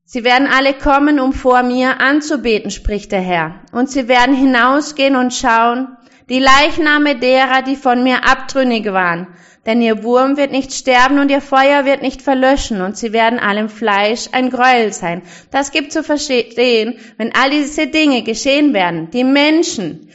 Sie 0.04 0.22
werden 0.22 0.46
alle 0.46 0.72
kommen, 0.72 1.18
um 1.18 1.32
vor 1.32 1.64
mir 1.64 2.00
anzubeten, 2.00 2.70
spricht 2.70 3.10
der 3.10 3.20
Herr. 3.20 3.60
Und 3.72 3.90
sie 3.90 4.06
werden 4.06 4.36
hinausgehen 4.36 5.16
und 5.16 5.34
schauen, 5.34 5.96
die 6.28 6.38
Leichname 6.38 7.16
derer, 7.16 7.62
die 7.62 7.74
von 7.74 8.04
mir 8.04 8.24
abtrünnig 8.24 8.84
waren. 8.86 9.26
Denn 9.66 9.82
ihr 9.82 10.04
Wurm 10.04 10.36
wird 10.36 10.52
nicht 10.52 10.72
sterben 10.72 11.18
und 11.18 11.30
ihr 11.32 11.40
Feuer 11.40 11.84
wird 11.84 12.02
nicht 12.02 12.22
verlöschen 12.22 12.80
und 12.80 12.96
sie 12.96 13.12
werden 13.12 13.40
allem 13.40 13.68
Fleisch 13.68 14.28
ein 14.30 14.50
Gräuel 14.50 14.92
sein. 14.92 15.22
Das 15.50 15.72
gibt 15.72 15.90
zu 15.90 16.04
verstehen, 16.04 16.98
wenn 17.16 17.34
all 17.34 17.50
diese 17.50 17.88
Dinge 17.88 18.22
geschehen 18.22 18.74
werden. 18.74 19.10
Die 19.10 19.24
Menschen, 19.24 20.08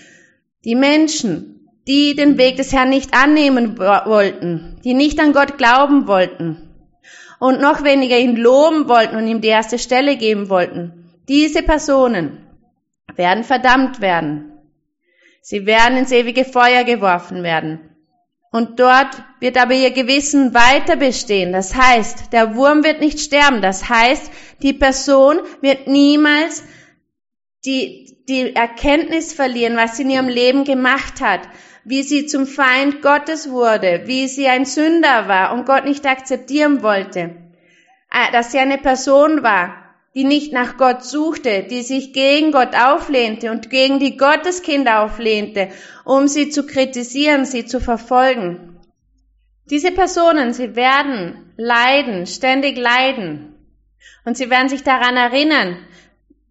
die 0.63 0.75
Menschen, 0.75 1.58
die 1.87 2.15
den 2.15 2.37
Weg 2.37 2.57
des 2.57 2.73
Herrn 2.73 2.89
nicht 2.89 3.13
annehmen 3.13 3.77
wollten, 3.77 4.79
die 4.83 4.93
nicht 4.93 5.19
an 5.19 5.33
Gott 5.33 5.57
glauben 5.57 6.07
wollten 6.07 6.69
und 7.39 7.61
noch 7.61 7.83
weniger 7.83 8.17
ihn 8.17 8.35
loben 8.35 8.87
wollten 8.87 9.15
und 9.15 9.27
ihm 9.27 9.41
die 9.41 9.47
erste 9.47 9.79
Stelle 9.79 10.17
geben 10.17 10.49
wollten, 10.49 11.09
diese 11.27 11.63
Personen 11.63 12.45
werden 13.15 13.43
verdammt 13.43 14.01
werden. 14.01 14.51
Sie 15.41 15.65
werden 15.65 15.97
ins 15.97 16.11
ewige 16.11 16.45
Feuer 16.45 16.83
geworfen 16.83 17.43
werden. 17.43 17.79
Und 18.51 18.79
dort 18.79 19.23
wird 19.39 19.57
aber 19.57 19.73
ihr 19.73 19.91
Gewissen 19.91 20.53
weiter 20.53 20.95
bestehen. 20.95 21.53
Das 21.53 21.75
heißt, 21.75 22.33
der 22.33 22.55
Wurm 22.55 22.83
wird 22.83 22.99
nicht 22.99 23.19
sterben. 23.19 23.61
Das 23.61 23.89
heißt, 23.89 24.31
die 24.61 24.73
Person 24.73 25.39
wird 25.61 25.87
niemals 25.87 26.63
die, 27.65 28.17
die 28.27 28.55
Erkenntnis 28.55 29.33
verlieren, 29.33 29.77
was 29.77 29.97
sie 29.97 30.03
in 30.03 30.09
ihrem 30.09 30.29
Leben 30.29 30.63
gemacht 30.63 31.21
hat, 31.21 31.41
wie 31.83 32.03
sie 32.03 32.25
zum 32.25 32.45
Feind 32.45 33.01
Gottes 33.01 33.49
wurde, 33.49 34.03
wie 34.05 34.27
sie 34.27 34.47
ein 34.47 34.65
Sünder 34.65 35.27
war 35.27 35.53
und 35.53 35.65
Gott 35.65 35.85
nicht 35.85 36.05
akzeptieren 36.05 36.83
wollte, 36.83 37.35
äh, 38.11 38.31
dass 38.31 38.51
sie 38.51 38.59
eine 38.59 38.77
Person 38.77 39.43
war, 39.43 39.75
die 40.15 40.23
nicht 40.23 40.51
nach 40.51 40.77
Gott 40.77 41.03
suchte, 41.03 41.63
die 41.63 41.81
sich 41.81 42.13
gegen 42.13 42.51
Gott 42.51 42.75
auflehnte 42.75 43.51
und 43.51 43.69
gegen 43.69 43.99
die 43.99 44.17
Gotteskinder 44.17 45.01
auflehnte, 45.03 45.69
um 46.03 46.27
sie 46.27 46.49
zu 46.49 46.65
kritisieren, 46.65 47.45
sie 47.45 47.65
zu 47.65 47.79
verfolgen. 47.79 48.79
Diese 49.69 49.91
Personen, 49.91 50.53
sie 50.53 50.75
werden 50.75 51.53
leiden, 51.57 52.25
ständig 52.25 52.77
leiden. 52.77 53.53
Und 54.25 54.35
sie 54.35 54.49
werden 54.49 54.69
sich 54.69 54.83
daran 54.83 55.15
erinnern, 55.15 55.77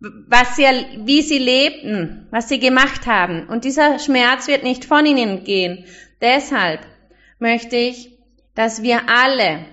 was 0.00 0.56
sie, 0.56 0.64
wie 1.04 1.22
sie 1.22 1.38
lebten, 1.38 2.26
was 2.30 2.48
sie 2.48 2.58
gemacht 2.58 3.06
haben. 3.06 3.48
Und 3.48 3.64
dieser 3.64 3.98
Schmerz 3.98 4.46
wird 4.46 4.62
nicht 4.62 4.84
von 4.84 5.04
ihnen 5.04 5.44
gehen. 5.44 5.84
Deshalb 6.20 6.80
möchte 7.38 7.76
ich, 7.76 8.12
dass 8.54 8.82
wir 8.82 9.08
alle 9.08 9.64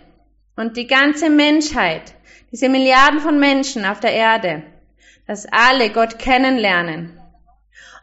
und 0.55 0.77
die 0.77 0.87
ganze 0.87 1.29
Menschheit 1.29 2.13
diese 2.51 2.69
Milliarden 2.69 3.19
von 3.19 3.39
Menschen 3.39 3.85
auf 3.85 3.99
der 3.99 4.13
Erde, 4.13 4.63
dass 5.27 5.45
alle 5.51 5.89
Gott 5.89 6.19
kennenlernen 6.19 7.19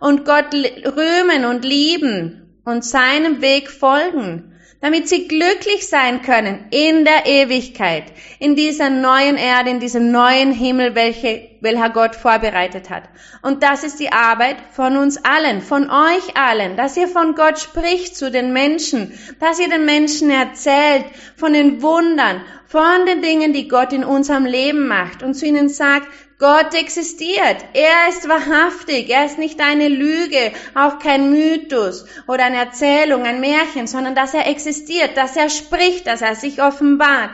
und 0.01 0.25
Gott 0.25 0.53
rühmen 0.53 1.45
und 1.45 1.65
lieben 1.65 2.61
und 2.65 2.85
seinem 2.85 3.41
Weg 3.41 3.71
folgen, 3.71 4.52
damit 4.83 5.09
sie 5.09 5.29
glücklich 5.29 5.89
sein 5.89 6.23
können 6.23 6.67
in 6.71 7.05
der 7.05 7.25
Ewigkeit, 7.25 8.03
in 8.41 8.57
dieser 8.57 8.91
neuen 8.91 9.37
Erde, 9.37 9.71
in 9.71 9.79
diesem 9.79 10.11
neuen 10.11 10.53
Himmel, 10.53 10.97
welche, 10.97 11.51
welcher 11.61 11.89
Gott 11.91 12.17
vorbereitet 12.17 12.91
hat. 12.91 13.05
Und 13.43 13.63
das 13.63 13.85
ist 13.85 14.01
die 14.01 14.13
Arbeit 14.13 14.57
von 14.73 14.97
uns 14.97 15.25
allen, 15.25 15.63
von 15.63 15.89
euch 15.89 16.37
allen, 16.37 16.77
dass 16.77 16.97
ihr 16.97 17.07
von 17.07 17.37
Gott 17.37 17.61
spricht 17.61 18.17
zu 18.17 18.33
den 18.33 18.53
Menschen, 18.53 19.17
dass 19.39 19.61
ihr 19.61 19.69
den 19.71 19.87
Menschen 19.87 20.31
erzählt 20.31 21.05
von 21.37 21.53
den 21.53 21.81
Wundern, 21.81 22.43
von 22.67 23.07
den 23.07 23.23
Dingen, 23.23 23.53
die 23.53 23.69
Gott 23.69 23.93
in 23.93 24.03
unserem 24.03 24.47
Leben 24.47 24.89
macht 24.89 25.23
und 25.23 25.35
zu 25.35 25.47
ihnen 25.47 25.69
sagt, 25.69 26.09
Gott 26.43 26.75
existiert. 26.75 27.65
Er 27.73 28.09
ist 28.09 28.29
wahrhaftig. 28.29 29.09
Er 29.11 29.27
ist 29.27 29.39
nicht 29.39 29.61
eine 29.61 29.87
Lüge, 29.87 30.51
auch 30.75 30.99
kein 30.99 31.31
Mythos 31.31 32.05
oder 32.27 32.47
eine 32.47 32.57
Erzählung, 32.57 33.23
ein 33.23 33.41
Märchen, 33.41 33.87
sondern 33.87 34.17
dass 34.17 34.35
er 34.35 34.49
existiert, 34.49 35.17
dass 35.17 35.37
er 35.37 35.51
spricht, 35.51 36.09
dass 36.09 36.21
er 36.21 36.35
sich 36.35 36.61
offenbart. 36.61 37.31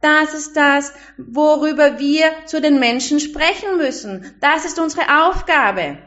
Das 0.00 0.34
ist 0.34 0.56
das, 0.56 0.92
worüber 1.18 2.00
wir 2.00 2.32
zu 2.46 2.60
den 2.60 2.80
Menschen 2.80 3.20
sprechen 3.20 3.76
müssen. 3.76 4.34
Das 4.40 4.64
ist 4.64 4.80
unsere 4.80 5.28
Aufgabe. 5.28 5.98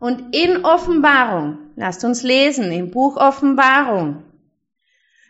Und 0.00 0.34
in 0.34 0.64
Offenbarung, 0.64 1.58
lasst 1.76 2.02
uns 2.02 2.24
lesen, 2.24 2.72
im 2.72 2.90
Buch 2.90 3.16
Offenbarung, 3.16 4.24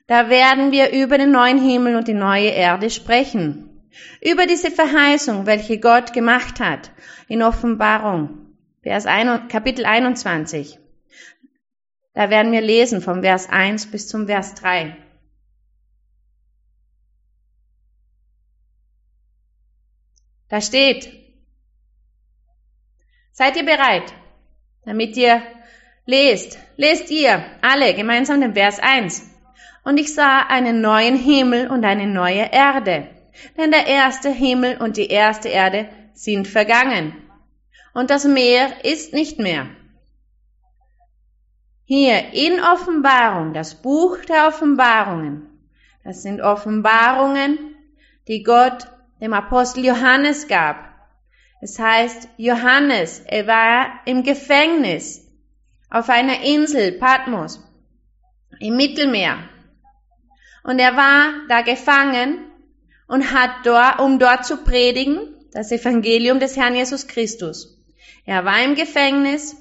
da 0.06 0.30
werden 0.30 0.72
wir 0.72 0.92
über 0.92 1.18
den 1.18 1.30
neuen 1.30 1.58
Himmel 1.58 1.96
und 1.96 2.08
die 2.08 2.14
neue 2.14 2.48
Erde 2.48 2.88
sprechen. 2.88 3.69
Über 4.20 4.46
diese 4.46 4.70
Verheißung, 4.70 5.46
welche 5.46 5.78
Gott 5.78 6.12
gemacht 6.12 6.60
hat 6.60 6.90
in 7.28 7.42
Offenbarung, 7.42 8.56
Vers 8.82 9.06
1, 9.06 9.50
Kapitel 9.50 9.84
21. 9.84 10.78
Da 12.14 12.30
werden 12.30 12.52
wir 12.52 12.60
lesen 12.60 13.00
vom 13.00 13.22
Vers 13.22 13.48
1 13.48 13.90
bis 13.90 14.08
zum 14.08 14.26
Vers 14.26 14.54
3. 14.54 14.96
Da 20.48 20.60
steht, 20.60 21.12
seid 23.32 23.56
ihr 23.56 23.64
bereit, 23.64 24.12
damit 24.84 25.16
ihr 25.16 25.42
lest, 26.06 26.58
lest 26.76 27.10
ihr 27.10 27.44
alle 27.62 27.94
gemeinsam 27.94 28.40
den 28.40 28.54
Vers 28.54 28.80
1 28.80 29.30
und 29.84 29.98
ich 29.98 30.12
sah 30.12 30.40
einen 30.40 30.80
neuen 30.80 31.16
Himmel 31.16 31.68
und 31.68 31.84
eine 31.84 32.06
neue 32.06 32.50
Erde. 32.52 33.19
Denn 33.56 33.70
der 33.70 33.86
erste 33.86 34.30
Himmel 34.30 34.78
und 34.78 34.96
die 34.96 35.08
erste 35.08 35.48
Erde 35.48 35.88
sind 36.12 36.48
vergangen. 36.48 37.16
Und 37.94 38.10
das 38.10 38.24
Meer 38.24 38.84
ist 38.84 39.12
nicht 39.12 39.38
mehr. 39.38 39.66
Hier 41.84 42.32
in 42.32 42.60
Offenbarung, 42.60 43.52
das 43.52 43.74
Buch 43.74 44.18
der 44.28 44.46
Offenbarungen, 44.46 45.48
das 46.04 46.22
sind 46.22 46.40
Offenbarungen, 46.40 47.74
die 48.28 48.42
Gott 48.42 48.86
dem 49.20 49.32
Apostel 49.32 49.84
Johannes 49.84 50.46
gab. 50.46 50.88
Es 51.60 51.78
heißt, 51.78 52.28
Johannes, 52.36 53.20
er 53.26 53.46
war 53.46 54.00
im 54.06 54.22
Gefängnis 54.22 55.26
auf 55.90 56.08
einer 56.08 56.42
Insel, 56.42 56.92
Patmos, 56.92 57.60
im 58.60 58.76
Mittelmeer. 58.76 59.38
Und 60.62 60.78
er 60.78 60.96
war 60.96 61.32
da 61.48 61.62
gefangen 61.62 62.49
und 63.10 63.32
hat 63.32 63.50
dort, 63.64 63.98
um 63.98 64.20
dort 64.20 64.46
zu 64.46 64.58
predigen 64.58 65.18
das 65.52 65.72
Evangelium 65.72 66.38
des 66.38 66.56
Herrn 66.56 66.76
Jesus 66.76 67.08
Christus. 67.08 67.76
Er 68.24 68.44
war 68.44 68.62
im 68.62 68.76
Gefängnis 68.76 69.56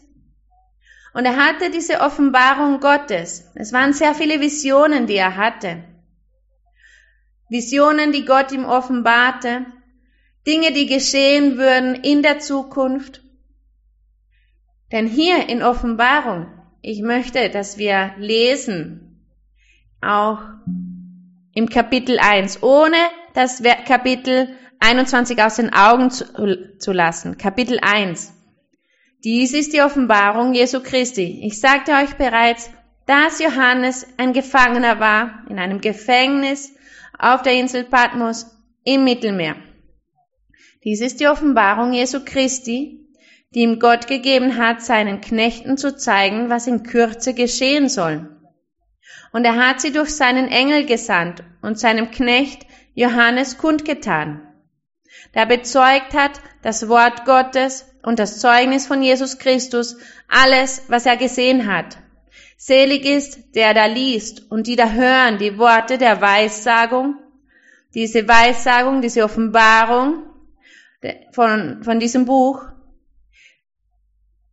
und 1.15 1.25
er 1.25 1.35
hatte 1.35 1.71
diese 1.71 2.01
Offenbarung 2.01 2.79
Gottes. 2.79 3.49
Es 3.55 3.73
waren 3.73 3.93
sehr 3.93 4.13
viele 4.13 4.39
Visionen, 4.39 5.07
die 5.07 5.15
er 5.15 5.35
hatte. 5.35 5.83
Visionen, 7.49 8.11
die 8.11 8.23
Gott 8.23 8.51
ihm 8.51 8.65
offenbarte, 8.65 9.65
Dinge, 10.45 10.71
die 10.71 10.85
geschehen 10.85 11.57
würden 11.57 11.95
in 11.95 12.21
der 12.21 12.37
Zukunft. 12.37 13.23
Denn 14.91 15.07
hier 15.07 15.49
in 15.49 15.63
Offenbarung, 15.63 16.45
ich 16.83 17.01
möchte, 17.01 17.49
dass 17.49 17.79
wir 17.79 18.13
lesen, 18.19 19.25
auch 20.01 20.39
im 21.55 21.67
Kapitel 21.67 22.19
1, 22.19 22.61
ohne 22.61 22.97
das 23.39 23.63
Kapitel 23.87 24.49
21 24.79 25.41
aus 25.41 25.55
den 25.55 25.73
Augen 25.73 26.11
zu, 26.11 26.77
zu 26.77 26.91
lassen. 26.91 27.37
Kapitel 27.37 27.79
1. 27.81 28.33
Dies 29.23 29.53
ist 29.53 29.71
die 29.71 29.81
Offenbarung 29.81 30.53
Jesu 30.53 30.81
Christi. 30.81 31.39
Ich 31.45 31.61
sagte 31.61 31.93
euch 31.93 32.15
bereits, 32.15 32.69
dass 33.05 33.39
Johannes 33.39 34.05
ein 34.17 34.33
Gefangener 34.33 34.99
war 34.99 35.45
in 35.49 35.57
einem 35.57 35.79
Gefängnis 35.79 36.75
auf 37.17 37.41
der 37.41 37.53
Insel 37.53 37.85
Patmos 37.85 38.45
im 38.83 39.05
Mittelmeer. 39.05 39.55
Dies 40.83 40.99
ist 40.99 41.21
die 41.21 41.27
Offenbarung 41.29 41.93
Jesu 41.93 42.19
Christi, 42.25 43.07
die 43.55 43.61
ihm 43.61 43.79
Gott 43.79 44.07
gegeben 44.07 44.57
hat, 44.57 44.81
seinen 44.81 45.21
Knechten 45.21 45.77
zu 45.77 45.95
zeigen, 45.95 46.49
was 46.49 46.67
in 46.67 46.83
Kürze 46.83 47.33
geschehen 47.33 47.87
soll. 47.87 48.35
Und 49.31 49.45
er 49.45 49.55
hat 49.55 49.79
sie 49.79 49.93
durch 49.93 50.09
seinen 50.09 50.49
Engel 50.49 50.85
gesandt 50.85 51.41
und 51.61 51.79
seinem 51.79 52.11
Knecht 52.11 52.65
Johannes 52.99 53.57
kundgetan, 53.57 54.41
der 55.33 55.45
bezeugt 55.45 56.13
hat 56.13 56.41
das 56.63 56.89
Wort 56.89 57.23
Gottes 57.23 57.85
und 58.03 58.19
das 58.19 58.39
Zeugnis 58.39 58.87
von 58.87 59.01
Jesus 59.01 59.39
Christus, 59.39 59.95
alles, 60.27 60.83
was 60.89 61.05
er 61.05 61.15
gesehen 61.15 61.73
hat. 61.73 61.97
Selig 62.57 63.05
ist, 63.05 63.55
der 63.55 63.73
da 63.73 63.85
liest 63.85 64.51
und 64.51 64.67
die 64.67 64.75
da 64.75 64.89
hören 64.91 65.37
die 65.37 65.57
Worte 65.57 65.97
der 65.97 66.19
Weissagung, 66.19 67.15
diese 67.93 68.27
Weissagung, 68.27 69.01
diese 69.01 69.23
Offenbarung 69.23 70.23
von, 71.31 71.81
von 71.85 72.01
diesem 72.01 72.25
Buch 72.25 72.65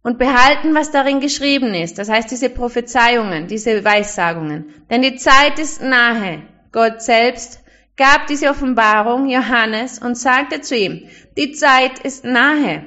und 0.05 0.19
behalten, 0.19 0.73
was 0.73 0.93
darin 0.93 1.19
geschrieben 1.19 1.75
ist. 1.75 1.99
Das 1.99 2.09
heißt, 2.09 2.31
diese 2.31 2.51
Prophezeiungen, 2.51 3.49
diese 3.49 3.85
Weissagungen. 3.85 4.73
Denn 4.89 5.03
die 5.03 5.17
Zeit 5.17 5.59
ist 5.59 5.83
nahe. 5.83 6.43
Gott 6.71 7.03
selbst 7.03 7.66
gab 7.97 8.27
diese 8.27 8.51
Offenbarung 8.51 9.29
Johannes 9.29 9.99
und 9.99 10.17
sagte 10.17 10.61
zu 10.61 10.77
ihm, 10.77 11.09
die 11.37 11.53
Zeit 11.53 11.99
ist 12.01 12.25
nahe. 12.25 12.85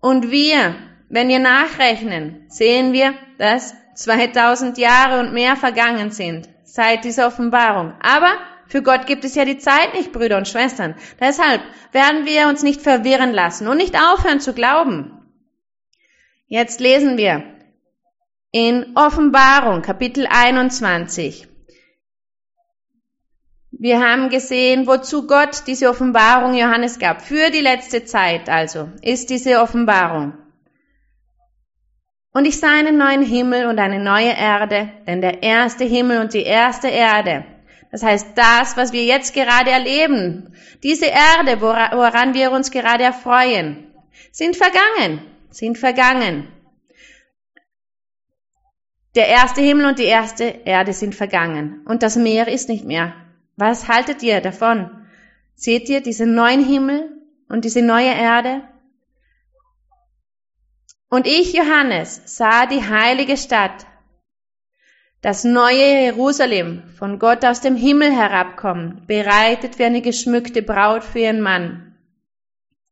Und 0.00 0.30
wir, 0.30 0.74
wenn 1.08 1.28
wir 1.28 1.38
nachrechnen, 1.38 2.46
sehen 2.48 2.92
wir, 2.92 3.14
dass 3.38 3.74
2000 3.94 4.78
Jahre 4.78 5.20
und 5.20 5.34
mehr 5.34 5.56
vergangen 5.56 6.10
sind 6.10 6.48
seit 6.64 7.04
dieser 7.04 7.26
Offenbarung. 7.26 7.92
Aber 8.00 8.32
für 8.66 8.82
Gott 8.82 9.06
gibt 9.06 9.24
es 9.24 9.34
ja 9.34 9.44
die 9.44 9.58
Zeit 9.58 9.94
nicht, 9.94 10.12
Brüder 10.12 10.38
und 10.38 10.48
Schwestern. 10.48 10.94
Deshalb 11.18 11.60
werden 11.92 12.24
wir 12.24 12.48
uns 12.48 12.62
nicht 12.62 12.80
verwirren 12.80 13.32
lassen 13.32 13.66
und 13.66 13.76
nicht 13.76 13.96
aufhören 13.96 14.40
zu 14.40 14.54
glauben. 14.54 15.20
Jetzt 16.46 16.80
lesen 16.80 17.18
wir 17.18 17.42
in 18.52 18.96
Offenbarung, 18.96 19.82
Kapitel 19.82 20.26
21. 20.28 21.49
Wir 23.82 23.98
haben 23.98 24.28
gesehen, 24.28 24.86
wozu 24.86 25.26
Gott 25.26 25.62
diese 25.66 25.88
Offenbarung 25.88 26.52
Johannes 26.52 26.98
gab. 26.98 27.22
Für 27.22 27.48
die 27.48 27.62
letzte 27.62 28.04
Zeit 28.04 28.50
also 28.50 28.90
ist 29.00 29.30
diese 29.30 29.58
Offenbarung. 29.62 30.34
Und 32.30 32.44
ich 32.44 32.60
sah 32.60 32.78
einen 32.78 32.98
neuen 32.98 33.22
Himmel 33.22 33.64
und 33.64 33.78
eine 33.78 33.98
neue 33.98 34.36
Erde, 34.36 34.90
denn 35.06 35.22
der 35.22 35.42
erste 35.42 35.84
Himmel 35.84 36.20
und 36.20 36.34
die 36.34 36.42
erste 36.42 36.88
Erde, 36.88 37.46
das 37.90 38.02
heißt 38.02 38.36
das, 38.36 38.76
was 38.76 38.92
wir 38.92 39.04
jetzt 39.04 39.32
gerade 39.32 39.70
erleben, 39.70 40.54
diese 40.82 41.06
Erde, 41.06 41.62
woran 41.62 42.34
wir 42.34 42.52
uns 42.52 42.70
gerade 42.70 43.04
erfreuen, 43.04 43.90
sind 44.30 44.56
vergangen, 44.56 45.22
sind 45.48 45.78
vergangen. 45.78 46.48
Der 49.14 49.28
erste 49.28 49.62
Himmel 49.62 49.86
und 49.86 49.98
die 49.98 50.04
erste 50.04 50.44
Erde 50.44 50.92
sind 50.92 51.14
vergangen 51.14 51.80
und 51.86 52.02
das 52.02 52.16
Meer 52.16 52.46
ist 52.46 52.68
nicht 52.68 52.84
mehr. 52.84 53.14
Was 53.60 53.88
haltet 53.88 54.22
ihr 54.22 54.40
davon? 54.40 54.88
Seht 55.54 55.90
ihr 55.90 56.00
diesen 56.00 56.34
neuen 56.34 56.64
Himmel 56.64 57.10
und 57.46 57.66
diese 57.66 57.82
neue 57.82 58.10
Erde? 58.10 58.66
Und 61.10 61.26
ich, 61.26 61.52
Johannes, 61.52 62.22
sah 62.24 62.64
die 62.64 62.82
heilige 62.82 63.36
Stadt, 63.36 63.84
das 65.20 65.44
neue 65.44 66.04
Jerusalem, 66.04 66.84
von 66.98 67.18
Gott 67.18 67.44
aus 67.44 67.60
dem 67.60 67.76
Himmel 67.76 68.10
herabkommen, 68.10 69.04
bereitet 69.06 69.78
wie 69.78 69.84
eine 69.84 70.00
geschmückte 70.00 70.62
Braut 70.62 71.04
für 71.04 71.18
ihren 71.18 71.42
Mann. 71.42 71.98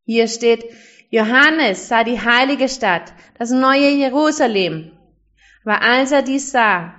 Hier 0.05 0.29
steht, 0.29 0.67
Johannes 1.09 1.89
sah 1.89 2.05
die 2.05 2.21
heilige 2.21 2.69
Stadt, 2.69 3.15
das 3.39 3.51
neue 3.53 3.89
Jerusalem. 3.89 4.91
Aber 5.65 5.81
als 5.81 6.13
er 6.13 6.21
dies 6.21 6.51
sah, 6.51 6.93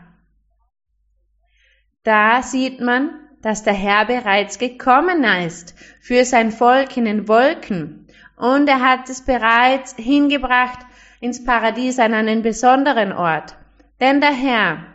da 2.01 2.41
sieht 2.41 2.81
man, 2.81 3.18
dass 3.41 3.63
der 3.63 3.73
Herr 3.73 4.05
bereits 4.05 4.59
gekommen 4.59 5.23
ist 5.23 5.75
für 6.01 6.25
sein 6.25 6.51
Volk 6.51 6.97
in 6.97 7.05
den 7.05 7.27
Wolken 7.27 8.07
und 8.35 8.67
er 8.67 8.81
hat 8.81 9.09
es 9.09 9.21
bereits 9.21 9.95
hingebracht 9.95 10.79
ins 11.19 11.43
Paradies 11.43 11.99
an 11.99 12.13
einen 12.13 12.41
besonderen 12.41 13.11
Ort. 13.11 13.55
Denn 13.99 14.21
der 14.21 14.33
Herr, 14.33 14.85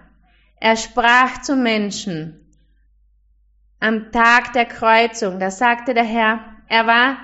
er 0.61 0.77
sprach 0.77 1.43
zum 1.43 1.63
Menschen 1.63 2.41
am 3.81 4.11
Tag 4.13 4.55
der 4.55 4.65
Kreuzung, 4.65 5.39
da 5.39 5.51
sagte 5.51 5.93
der 5.93 6.05
Herr, 6.05 6.41
er 6.69 6.87
war, 6.87 7.19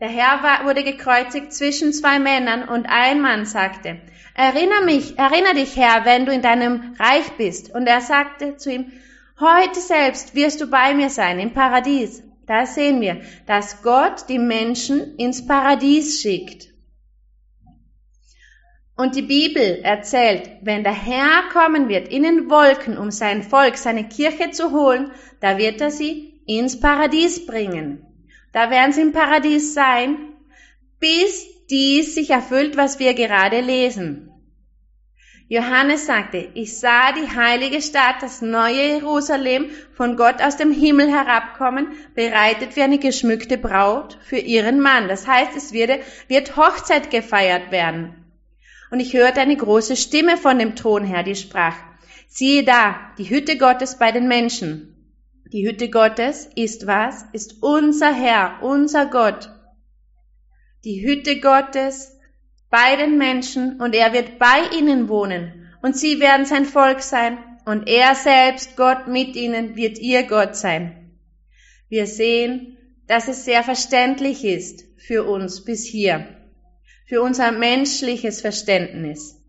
der 0.00 0.08
Herr 0.08 0.42
war, 0.42 0.66
wurde 0.66 0.84
gekreuzigt 0.84 1.52
zwischen 1.52 1.94
zwei 1.94 2.18
Männern 2.18 2.68
und 2.68 2.86
ein 2.88 3.20
Mann 3.22 3.46
sagte, 3.46 3.98
erinnere 4.34 4.84
mich, 4.84 5.18
erinnere 5.18 5.54
dich, 5.54 5.76
Herr, 5.76 6.04
wenn 6.04 6.26
du 6.26 6.32
in 6.32 6.42
deinem 6.42 6.94
Reich 6.98 7.32
bist. 7.38 7.74
Und 7.74 7.86
er 7.86 8.02
sagte 8.02 8.56
zu 8.56 8.70
ihm, 8.70 8.92
heute 9.40 9.80
selbst 9.80 10.34
wirst 10.34 10.60
du 10.60 10.66
bei 10.66 10.94
mir 10.94 11.10
sein, 11.10 11.38
im 11.38 11.52
Paradies. 11.52 12.22
Da 12.46 12.64
sehen 12.64 13.00
wir, 13.00 13.20
dass 13.46 13.82
Gott 13.82 14.28
die 14.28 14.38
Menschen 14.38 15.16
ins 15.16 15.46
Paradies 15.46 16.20
schickt. 16.20 16.68
Und 18.96 19.14
die 19.14 19.22
Bibel 19.22 19.80
erzählt, 19.82 20.50
wenn 20.62 20.82
der 20.82 20.92
Herr 20.92 21.50
kommen 21.52 21.88
wird 21.88 22.08
in 22.08 22.24
den 22.24 22.50
Wolken, 22.50 22.98
um 22.98 23.12
sein 23.12 23.42
Volk, 23.42 23.76
seine 23.76 24.08
Kirche 24.08 24.50
zu 24.50 24.72
holen, 24.72 25.12
da 25.40 25.56
wird 25.56 25.80
er 25.80 25.90
sie 25.90 26.40
ins 26.46 26.80
Paradies 26.80 27.46
bringen. 27.46 28.04
Da 28.52 28.70
werden 28.70 28.92
sie 28.92 29.02
im 29.02 29.12
Paradies 29.12 29.74
sein, 29.74 30.16
bis 30.98 31.46
dies 31.70 32.14
sich 32.14 32.30
erfüllt, 32.30 32.76
was 32.76 32.98
wir 32.98 33.14
gerade 33.14 33.60
lesen. 33.60 34.27
Johannes 35.50 36.04
sagte, 36.04 36.50
ich 36.52 36.78
sah 36.78 37.12
die 37.12 37.34
heilige 37.34 37.80
Stadt, 37.80 38.16
das 38.20 38.42
neue 38.42 38.96
Jerusalem, 38.96 39.70
von 39.94 40.16
Gott 40.18 40.42
aus 40.42 40.58
dem 40.58 40.70
Himmel 40.70 41.10
herabkommen, 41.10 41.92
bereitet 42.14 42.76
wie 42.76 42.82
eine 42.82 42.98
geschmückte 42.98 43.56
Braut 43.56 44.18
für 44.22 44.36
ihren 44.36 44.78
Mann. 44.80 45.08
Das 45.08 45.26
heißt, 45.26 45.56
es 45.56 45.72
wird, 45.72 46.02
wird 46.28 46.56
Hochzeit 46.56 47.10
gefeiert 47.10 47.70
werden. 47.70 48.26
Und 48.90 49.00
ich 49.00 49.14
hörte 49.14 49.40
eine 49.40 49.56
große 49.56 49.96
Stimme 49.96 50.36
von 50.36 50.58
dem 50.58 50.76
Thron 50.76 51.04
her, 51.04 51.22
die 51.22 51.34
sprach, 51.34 51.76
siehe 52.28 52.62
da, 52.62 53.00
die 53.16 53.30
Hütte 53.30 53.56
Gottes 53.56 53.98
bei 53.98 54.12
den 54.12 54.28
Menschen. 54.28 54.94
Die 55.50 55.66
Hütte 55.66 55.88
Gottes 55.88 56.50
ist 56.56 56.86
was? 56.86 57.24
Ist 57.32 57.62
unser 57.62 58.12
Herr, 58.12 58.58
unser 58.60 59.06
Gott. 59.06 59.50
Die 60.84 61.06
Hütte 61.06 61.40
Gottes 61.40 62.17
bei 62.70 62.96
den 62.96 63.18
Menschen 63.18 63.80
und 63.80 63.94
er 63.94 64.12
wird 64.12 64.38
bei 64.38 64.60
ihnen 64.78 65.08
wohnen 65.08 65.68
und 65.82 65.96
sie 65.96 66.20
werden 66.20 66.46
sein 66.46 66.64
Volk 66.64 67.02
sein 67.02 67.38
und 67.64 67.88
er 67.88 68.14
selbst, 68.14 68.76
Gott 68.76 69.08
mit 69.08 69.36
ihnen, 69.36 69.76
wird 69.76 69.98
ihr 69.98 70.24
Gott 70.24 70.56
sein. 70.56 71.10
Wir 71.88 72.06
sehen, 72.06 72.76
dass 73.06 73.28
es 73.28 73.44
sehr 73.44 73.62
verständlich 73.62 74.44
ist 74.44 74.84
für 74.98 75.24
uns 75.24 75.64
bis 75.64 75.84
hier 75.84 76.26
für 77.08 77.22
unser 77.22 77.52
menschliches 77.52 78.42
Verständnis. 78.42 79.42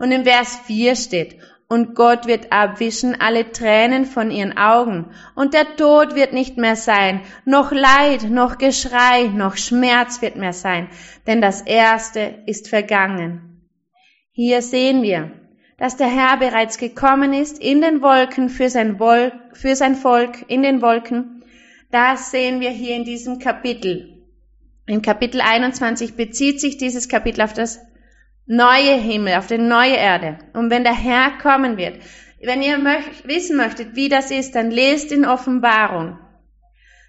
Und 0.00 0.10
im 0.10 0.24
Vers 0.24 0.58
4 0.66 0.96
steht, 0.96 1.36
und 1.68 1.94
Gott 1.94 2.26
wird 2.26 2.50
abwischen 2.50 3.20
alle 3.20 3.52
Tränen 3.52 4.06
von 4.06 4.30
ihren 4.30 4.56
Augen, 4.56 5.10
und 5.34 5.52
der 5.52 5.76
Tod 5.76 6.14
wird 6.14 6.32
nicht 6.32 6.56
mehr 6.56 6.76
sein, 6.76 7.20
noch 7.44 7.72
Leid, 7.72 8.30
noch 8.30 8.56
Geschrei, 8.56 9.24
noch 9.34 9.56
Schmerz 9.56 10.22
wird 10.22 10.36
mehr 10.36 10.54
sein, 10.54 10.88
denn 11.26 11.42
das 11.42 11.60
Erste 11.60 12.42
ist 12.46 12.68
vergangen. 12.68 13.68
Hier 14.32 14.62
sehen 14.62 15.02
wir, 15.02 15.32
dass 15.76 15.96
der 15.96 16.08
Herr 16.08 16.38
bereits 16.38 16.78
gekommen 16.78 17.32
ist 17.32 17.58
in 17.58 17.82
den 17.82 18.00
Wolken 18.02 18.48
für 18.48 18.70
sein, 18.70 18.98
Volk, 18.98 19.34
für 19.52 19.76
sein 19.76 19.94
Volk 19.94 20.44
in 20.48 20.62
den 20.62 20.80
Wolken. 20.80 21.44
Das 21.90 22.30
sehen 22.30 22.60
wir 22.60 22.70
hier 22.70 22.96
in 22.96 23.04
diesem 23.04 23.38
Kapitel. 23.38 24.26
In 24.86 25.02
Kapitel 25.02 25.40
21 25.40 26.14
bezieht 26.14 26.60
sich 26.60 26.78
dieses 26.78 27.08
Kapitel 27.08 27.42
auf 27.42 27.52
das 27.52 27.80
neue 28.48 28.94
Himmel, 28.94 29.34
auf 29.34 29.46
die 29.46 29.58
neue 29.58 29.94
Erde. 29.94 30.38
Und 30.54 30.70
wenn 30.70 30.82
der 30.82 30.94
Herr 30.94 31.38
kommen 31.38 31.76
wird, 31.76 32.00
wenn 32.40 32.62
ihr 32.62 32.78
möcht, 32.78 33.28
wissen 33.28 33.56
möchtet, 33.56 33.94
wie 33.94 34.08
das 34.08 34.30
ist, 34.30 34.54
dann 34.54 34.70
lest 34.70 35.12
in 35.12 35.26
Offenbarung. 35.26 36.18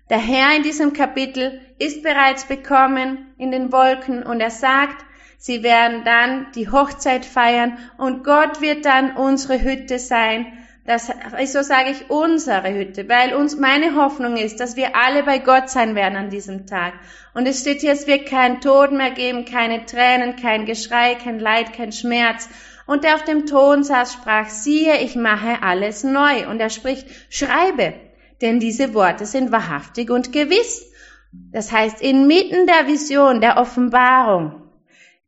Der 0.09 0.17
Herr 0.17 0.55
in 0.55 0.63
diesem 0.63 0.93
Kapitel 0.93 1.61
ist 1.77 2.03
bereits 2.03 2.45
bekommen 2.45 3.33
in 3.37 3.51
den 3.51 3.71
Wolken 3.71 4.23
und 4.23 4.41
er 4.41 4.49
sagt, 4.49 5.05
sie 5.37 5.63
werden 5.63 6.03
dann 6.03 6.47
die 6.55 6.69
Hochzeit 6.69 7.25
feiern 7.25 7.77
und 7.97 8.23
Gott 8.23 8.59
wird 8.59 8.85
dann 8.85 9.15
unsere 9.15 9.61
Hütte 9.61 9.97
sein. 9.97 10.47
Das, 10.85 11.11
so 11.45 11.61
sage 11.61 11.91
ich 11.91 12.09
unsere 12.09 12.73
Hütte, 12.73 13.07
weil 13.07 13.35
uns 13.35 13.55
meine 13.55 13.95
Hoffnung 13.95 14.35
ist, 14.35 14.59
dass 14.59 14.75
wir 14.75 14.95
alle 14.95 15.21
bei 15.21 15.37
Gott 15.37 15.69
sein 15.69 15.93
werden 15.93 16.15
an 16.15 16.31
diesem 16.31 16.65
Tag. 16.65 16.93
Und 17.39 17.47
es 17.47 17.61
steht 17.61 17.79
hier, 17.79 17.93
es 17.93 18.05
wird 18.05 18.25
keinen 18.25 18.59
Tod 18.59 18.91
mehr 18.91 19.11
geben, 19.11 19.45
keine 19.45 19.85
Tränen, 19.85 20.35
kein 20.35 20.65
Geschrei, 20.65 21.15
kein 21.15 21.39
Leid, 21.39 21.71
kein 21.71 21.93
Schmerz. 21.93 22.49
Und 22.85 23.05
der 23.05 23.15
auf 23.15 23.23
dem 23.23 23.45
Thron 23.45 23.81
saß, 23.81 24.11
sprach, 24.11 24.49
siehe, 24.49 24.97
ich 24.97 25.15
mache 25.15 25.63
alles 25.63 26.03
neu. 26.03 26.49
Und 26.49 26.59
er 26.59 26.69
spricht, 26.69 27.07
schreibe, 27.29 27.93
denn 28.41 28.59
diese 28.59 28.93
Worte 28.93 29.25
sind 29.25 29.53
wahrhaftig 29.53 30.09
und 30.09 30.33
gewiss. 30.33 30.85
Das 31.31 31.71
heißt, 31.71 32.01
inmitten 32.01 32.67
der 32.67 32.87
Vision, 32.87 33.39
der 33.39 33.55
Offenbarung, 33.55 34.61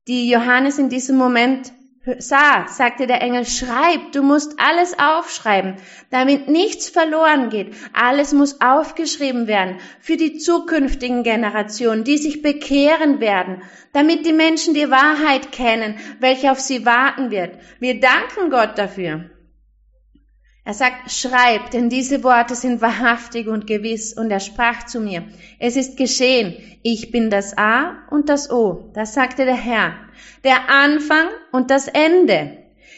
die 0.10 0.30
Johannes 0.30 0.80
in 0.80 0.90
diesem 0.90 1.16
Moment 1.16 1.72
sah, 2.18 2.68
sagte 2.68 3.06
der 3.06 3.22
Engel, 3.22 3.46
schreib, 3.46 4.12
du 4.12 4.24
musst 4.24 4.60
alles 4.60 4.98
aufschreiben, 4.98 5.76
damit 6.10 6.48
nichts 6.48 6.90
verloren 6.90 7.50
geht. 7.50 7.76
Alles 7.94 8.34
muss 8.34 8.60
aufgeschrieben 8.60 9.46
werden 9.48 9.78
für 10.00 10.18
die 10.18 10.38
zukünftigen 10.38 11.24
Generationen, 11.24 12.04
die 12.04 12.18
sich 12.18 12.42
bekehren 12.42 13.20
werden, 13.20 13.62
damit 13.94 14.26
die 14.26 14.34
Menschen 14.34 14.74
die 14.74 14.90
Wahrheit 14.90 15.52
kennen, 15.52 16.00
welche 16.20 16.52
auf 16.52 16.60
sie 16.60 16.86
warten 16.86 17.30
wird. 17.30 17.56
Wir 17.80 18.00
danken 18.00 18.50
Gott 18.50 18.78
dafür. 18.78 19.30
Er 20.64 20.76
sagt, 20.76 21.12
schreib, 21.12 21.72
denn 21.72 21.90
diese 21.90 22.24
Worte 22.24 22.54
sind 22.54 22.82
wahrhaftig 22.82 23.48
und 23.48 23.66
gewiss. 23.66 24.14
Und 24.14 24.30
er 24.30 24.40
sprach 24.40 24.86
zu 24.86 25.00
mir, 25.00 25.24
es 25.60 25.76
ist 25.76 25.98
geschehen, 25.98 26.56
ich 26.84 27.12
bin 27.12 27.32
das 27.32 27.58
A 27.58 27.98
und 28.12 28.30
das 28.30 28.52
O. 28.52 28.92
Das 28.94 29.14
sagte 29.16 29.46
der 29.46 29.56
Herr, 29.56 29.94
der 30.44 30.70
Anfang 30.70 31.28
und 31.52 31.72
das 31.72 31.88
Ende. 31.88 32.58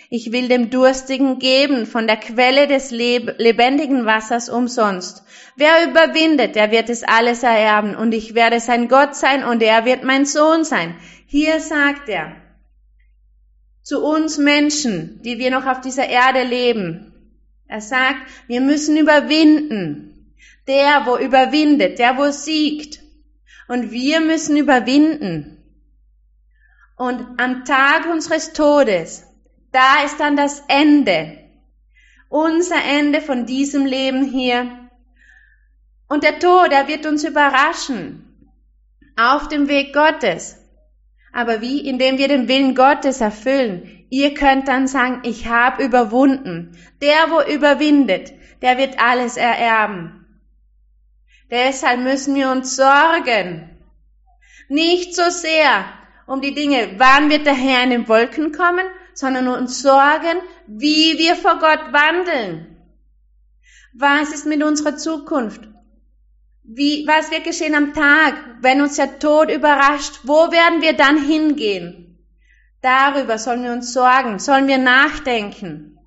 Ich 0.10 0.32
will 0.32 0.48
dem 0.48 0.70
Durstigen 0.70 1.40
geben 1.40 1.86
von 1.86 2.06
der 2.06 2.18
Quelle 2.18 2.68
des 2.68 2.92
lebendigen 2.92 4.06
Wassers 4.06 4.50
umsonst. 4.50 5.24
Wer 5.56 5.90
überwindet, 5.90 6.56
der 6.56 6.70
wird 6.70 6.90
es 6.90 7.04
alles 7.04 7.44
ererben 7.44 7.96
und 7.96 8.14
ich 8.14 8.36
werde 8.36 8.60
sein 8.60 8.90
Gott 8.90 9.16
sein 9.16 9.44
und 9.44 9.64
er 9.64 9.86
wird 9.86 10.04
mein 10.04 10.26
Sohn 10.26 10.66
sein. 10.66 10.96
Hier 11.26 11.60
sagt 11.60 12.10
er 12.10 12.36
zu 13.82 14.04
uns 14.04 14.38
Menschen, 14.38 15.22
die 15.24 15.40
wir 15.40 15.50
noch 15.50 15.66
auf 15.66 15.82
dieser 15.82 16.08
Erde 16.08 16.44
leben, 16.44 17.13
er 17.74 17.82
sagt, 17.82 18.22
wir 18.46 18.62
müssen 18.62 18.98
überwinden. 18.98 20.36
Der, 20.68 21.08
wo 21.08 21.18
überwindet, 21.18 21.98
der, 21.98 22.18
wo 22.18 22.30
siegt. 22.30 23.00
Und 23.68 23.90
wir 23.90 24.20
müssen 24.20 24.58
überwinden. 24.58 25.58
Und 26.96 27.26
am 27.40 27.66
Tag 27.66 28.06
unseres 28.06 28.54
Todes, 28.54 29.26
da 29.72 30.04
ist 30.06 30.20
dann 30.20 30.38
das 30.38 30.62
Ende. 30.68 31.40
Unser 32.30 32.84
Ende 32.86 33.22
von 33.22 33.48
diesem 33.48 33.88
Leben 33.88 34.24
hier. 34.24 34.92
Und 36.08 36.24
der 36.24 36.38
Tod, 36.38 36.72
er 36.72 36.88
wird 36.88 37.08
uns 37.08 37.24
überraschen. 37.24 38.54
Auf 39.18 39.48
dem 39.48 39.68
Weg 39.68 39.94
Gottes. 39.94 40.60
Aber 41.32 41.60
wie? 41.62 41.80
Indem 41.90 42.20
wir 42.20 42.28
den 42.28 42.48
Willen 42.48 42.76
Gottes 42.76 43.20
erfüllen. 43.20 44.03
Ihr 44.14 44.36
könnt 44.36 44.68
dann 44.68 44.88
sagen, 44.88 45.22
ich 45.24 45.48
habe 45.48 45.84
überwunden. 45.84 46.78
Der, 47.02 47.32
wo 47.32 47.42
überwindet, 47.52 48.32
der 48.62 48.78
wird 48.78 49.00
alles 49.00 49.38
ererben. 49.38 50.28
Deshalb 51.50 52.02
müssen 52.02 52.36
wir 52.36 52.52
uns 52.52 52.76
sorgen. 52.76 53.76
Nicht 54.70 55.16
so 55.16 55.28
sehr 55.32 55.86
um 56.28 56.42
die 56.42 56.54
Dinge, 56.54 56.94
wann 57.00 57.32
wird 57.32 57.48
der 57.48 57.56
Herr 57.56 57.84
in 57.86 57.90
den 57.90 58.08
Wolken 58.08 58.52
kommen, 58.52 58.86
sondern 59.16 59.48
uns 59.48 59.82
sorgen, 59.82 60.38
wie 60.68 61.18
wir 61.18 61.36
vor 61.36 61.58
Gott 61.58 61.92
wandeln. 61.92 62.78
Was 63.96 64.32
ist 64.32 64.46
mit 64.46 64.62
unserer 64.62 64.96
Zukunft? 64.96 65.62
Wie, 66.62 67.08
was 67.08 67.32
wird 67.32 67.46
geschehen 67.46 67.74
am 67.74 67.96
Tag, 67.96 68.36
wenn 68.62 68.80
uns 68.80 68.98
der 68.98 69.18
Tod 69.18 69.50
überrascht? 69.50 70.20
Wo 70.22 70.52
werden 70.52 70.84
wir 70.84 70.94
dann 70.94 71.18
hingehen? 71.18 72.13
Darüber 72.84 73.38
sollen 73.38 73.64
wir 73.64 73.72
uns 73.72 73.94
sorgen, 73.94 74.40
sollen 74.40 74.68
wir 74.68 74.78
nachdenken. 74.78 75.98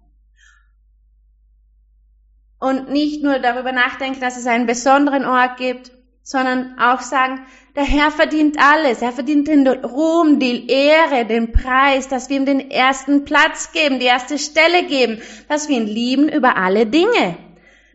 Und 2.61 2.91
nicht 2.91 3.23
nur 3.23 3.39
darüber 3.39 3.73
nachdenken, 3.73 4.21
dass 4.21 4.37
es 4.37 4.47
einen 4.47 4.67
besonderen 4.67 5.25
Ort 5.25 5.57
gibt, 5.57 5.91
sondern 6.23 6.79
auch 6.79 7.01
sagen, 7.01 7.47
der 7.77 7.85
Herr 7.85 8.11
verdient 8.11 8.59
alles. 8.59 9.01
Er 9.01 9.13
verdient 9.13 9.49
den 9.49 9.67
Ruhm, 9.67 10.39
die 10.39 10.69
Ehre, 10.69 11.25
den 11.25 11.53
Preis, 11.53 12.09
dass 12.09 12.29
wir 12.29 12.37
ihm 12.37 12.45
den 12.45 12.71
ersten 12.71 13.25
Platz 13.25 13.73
geben, 13.73 13.99
die 13.99 14.07
erste 14.07 14.39
Stelle 14.39 14.85
geben, 14.85 15.23
dass 15.49 15.71
wir 15.71 15.79
ihn 15.79 15.87
lieben 15.87 16.29
über 16.29 16.59
alle 16.59 16.85
Dinge. 16.85 17.39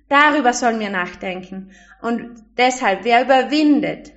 Darüber 0.10 0.54
sollen 0.54 0.80
wir 0.80 0.90
nachdenken. 0.90 1.70
Und 2.02 2.32
deshalb, 2.58 3.04
wer 3.04 3.24
überwindet, 3.24 4.14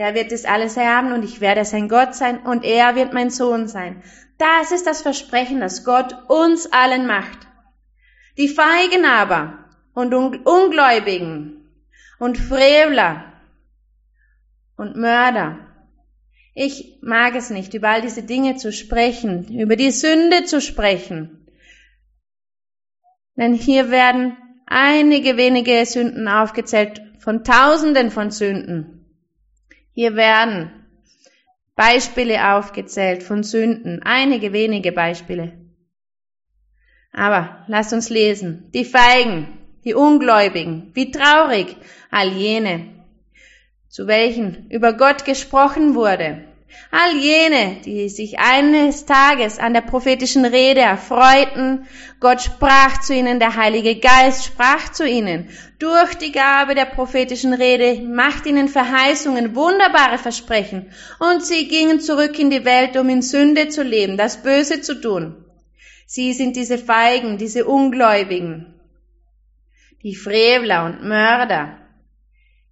der 0.00 0.14
wird 0.14 0.32
es 0.32 0.46
alles 0.46 0.78
erben 0.78 1.12
und 1.12 1.22
ich 1.22 1.42
werde 1.42 1.62
sein 1.66 1.86
Gott 1.86 2.14
sein 2.14 2.38
und 2.38 2.64
er 2.64 2.96
wird 2.96 3.12
mein 3.12 3.28
Sohn 3.28 3.68
sein. 3.68 4.02
Das 4.38 4.72
ist 4.72 4.86
das 4.86 5.02
Versprechen, 5.02 5.60
das 5.60 5.84
Gott 5.84 6.16
uns 6.26 6.72
allen 6.72 7.06
macht. 7.06 7.46
Die 8.38 8.48
Feigen 8.48 9.04
aber 9.04 9.58
und 9.92 10.14
Ungläubigen 10.14 11.68
und 12.18 12.38
Frevler 12.38 13.30
und 14.78 14.96
Mörder. 14.96 15.58
Ich 16.54 16.98
mag 17.02 17.34
es 17.34 17.50
nicht, 17.50 17.74
über 17.74 17.90
all 17.90 18.00
diese 18.00 18.22
Dinge 18.22 18.56
zu 18.56 18.72
sprechen, 18.72 19.54
über 19.58 19.76
die 19.76 19.90
Sünde 19.90 20.44
zu 20.44 20.62
sprechen. 20.62 21.46
Denn 23.36 23.52
hier 23.52 23.90
werden 23.90 24.38
einige 24.64 25.36
wenige 25.36 25.84
Sünden 25.84 26.26
aufgezählt 26.26 27.02
von 27.18 27.44
Tausenden 27.44 28.10
von 28.10 28.30
Sünden. 28.30 28.99
Hier 29.92 30.16
werden 30.16 30.70
Beispiele 31.76 32.54
aufgezählt 32.54 33.22
von 33.22 33.42
Sünden, 33.42 34.02
einige 34.02 34.52
wenige 34.52 34.92
Beispiele. 34.92 35.52
Aber 37.12 37.64
lasst 37.68 37.92
uns 37.92 38.10
lesen. 38.10 38.70
Die 38.72 38.84
Feigen, 38.84 39.58
die 39.84 39.94
Ungläubigen, 39.94 40.90
wie 40.94 41.10
traurig 41.10 41.76
all 42.10 42.28
jene, 42.28 43.04
zu 43.88 44.06
welchen 44.06 44.70
über 44.70 44.92
Gott 44.92 45.24
gesprochen 45.24 45.94
wurde, 45.94 46.44
All 46.92 47.16
jene, 47.16 47.80
die 47.84 48.08
sich 48.08 48.38
eines 48.38 49.04
Tages 49.06 49.58
an 49.58 49.74
der 49.74 49.80
prophetischen 49.80 50.44
Rede 50.44 50.80
erfreuten, 50.80 51.86
Gott 52.18 52.42
sprach 52.42 53.00
zu 53.00 53.14
ihnen, 53.14 53.38
der 53.38 53.56
Heilige 53.56 53.96
Geist 53.96 54.44
sprach 54.44 54.90
zu 54.90 55.06
ihnen. 55.06 55.50
Durch 55.80 56.14
die 56.16 56.30
Gabe 56.30 56.74
der 56.74 56.84
prophetischen 56.84 57.54
Rede 57.54 58.02
macht 58.02 58.44
ihnen 58.44 58.68
Verheißungen, 58.68 59.56
wunderbare 59.56 60.18
Versprechen. 60.18 60.92
Und 61.18 61.42
sie 61.42 61.68
gingen 61.68 62.00
zurück 62.00 62.38
in 62.38 62.50
die 62.50 62.66
Welt, 62.66 62.98
um 62.98 63.08
in 63.08 63.22
Sünde 63.22 63.70
zu 63.70 63.82
leben, 63.82 64.18
das 64.18 64.42
Böse 64.42 64.82
zu 64.82 65.00
tun. 65.00 65.42
Sie 66.04 66.34
sind 66.34 66.54
diese 66.56 66.76
Feigen, 66.76 67.38
diese 67.38 67.64
Ungläubigen, 67.64 68.74
die 70.02 70.14
Frevler 70.14 70.84
und 70.84 71.02
Mörder, 71.02 71.78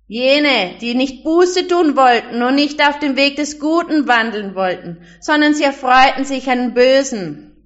Jene, 0.06 0.74
die 0.78 0.94
nicht 0.94 1.24
Buße 1.24 1.66
tun 1.66 1.96
wollten 1.96 2.42
und 2.42 2.56
nicht 2.56 2.86
auf 2.86 2.98
dem 2.98 3.16
Weg 3.16 3.36
des 3.36 3.58
Guten 3.58 4.06
wandeln 4.06 4.54
wollten, 4.54 4.98
sondern 5.20 5.54
sie 5.54 5.64
erfreuten 5.64 6.26
sich 6.26 6.50
an 6.50 6.74
Bösen, 6.74 7.56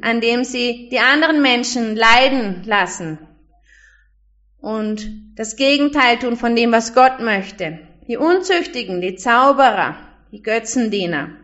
an 0.00 0.22
dem 0.22 0.44
sie 0.44 0.88
die 0.90 0.98
anderen 0.98 1.42
Menschen 1.42 1.94
leiden 1.94 2.62
lassen 2.64 3.18
und 4.64 5.36
das 5.36 5.56
Gegenteil 5.56 6.18
tun 6.18 6.38
von 6.38 6.56
dem, 6.56 6.72
was 6.72 6.94
Gott 6.94 7.20
möchte. 7.20 7.80
Die 8.08 8.16
Unzüchtigen, 8.16 9.02
die 9.02 9.14
Zauberer, 9.14 9.94
die 10.32 10.42
Götzendiener. 10.42 11.36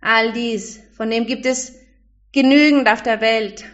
All 0.00 0.32
dies, 0.32 0.80
von 0.96 1.10
dem 1.10 1.26
gibt 1.26 1.46
es 1.46 1.76
genügend 2.32 2.88
auf 2.88 3.04
der 3.04 3.20
Welt. 3.20 3.64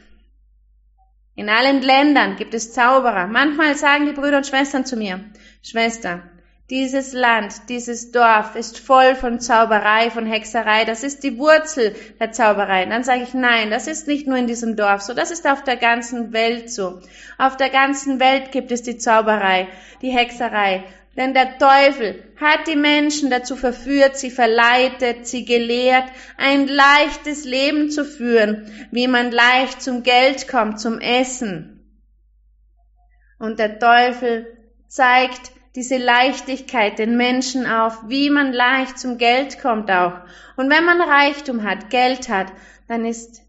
In 1.35 1.49
allen 1.49 1.81
Ländern 1.81 2.37
gibt 2.37 2.53
es 2.53 2.75
Zauberer. 2.75 3.29
Manchmal 3.29 3.77
sagen 3.77 4.05
die 4.05 4.13
Brüder 4.13 4.37
und 4.37 4.47
Schwestern 4.47 4.85
zu 4.85 4.97
mir, 4.97 5.25
Schwester, 5.63 6.23
dieses 6.71 7.13
Land, 7.13 7.69
dieses 7.69 8.11
Dorf 8.11 8.57
ist 8.57 8.79
voll 8.79 9.15
von 9.17 9.39
Zauberei, 9.39 10.11
von 10.11 10.25
Hexerei. 10.25 10.87
Das 10.87 11.03
ist 11.03 11.23
die 11.23 11.37
Wurzel 11.37 11.95
der 12.19 12.33
Zauberei. 12.33 12.87
dann 12.87 13.05
sage 13.05 13.23
ich, 13.23 13.35
nein, 13.35 13.71
das 13.71 13.87
ist 13.87 14.09
nicht 14.09 14.27
nur 14.27 14.39
in 14.39 14.47
diesem 14.47 14.75
Dorf 14.75 15.03
so. 15.03 15.13
Das 15.13 15.31
ist 15.31 15.47
auf 15.47 15.63
der 15.63 15.77
ganzen 15.77 16.33
Welt 16.33 16.71
so. 16.71 17.01
Auf 17.37 17.59
der 17.59 17.69
ganzen 17.69 18.19
Welt 18.19 18.51
gibt 18.51 18.73
es 18.73 18.83
die 18.83 18.97
Zauberei, 18.97 19.69
die 20.01 20.11
Hexerei. 20.11 20.85
Denn 21.17 21.35
der 21.35 21.59
Teufel 21.59 22.25
hat 22.41 22.67
die 22.67 22.77
Menschen 22.77 23.31
dazu 23.31 23.57
verführt, 23.57 24.17
sie 24.17 24.31
verleitet, 24.31 25.29
sie 25.29 25.45
gelehrt, 25.45 26.11
ein 26.39 26.67
leichtes 26.67 27.45
Leben 27.45 27.91
zu 27.91 28.05
führen, 28.05 28.73
wie 28.91 29.07
man 29.07 29.31
leicht 29.31 29.83
zum 29.83 30.03
Geld 30.03 30.49
kommt, 30.49 30.81
zum 30.81 30.99
Essen. 30.99 31.71
Und 33.39 33.59
der 33.59 33.79
Teufel 33.79 34.47
zeigt 34.89 35.53
diese 35.75 35.97
Leichtigkeit 35.97 36.99
den 36.99 37.17
Menschen 37.17 37.67
auf, 37.67 38.09
wie 38.09 38.31
man 38.31 38.53
leicht 38.53 38.99
zum 38.99 39.19
Geld 39.19 39.61
kommt 39.61 39.91
auch. 39.91 40.21
Und 40.57 40.71
wenn 40.71 40.85
man 40.85 41.01
Reichtum 41.01 41.65
hat, 41.65 41.91
Geld 41.91 42.29
hat, 42.29 42.53
dann 42.87 43.05
ist 43.05 43.43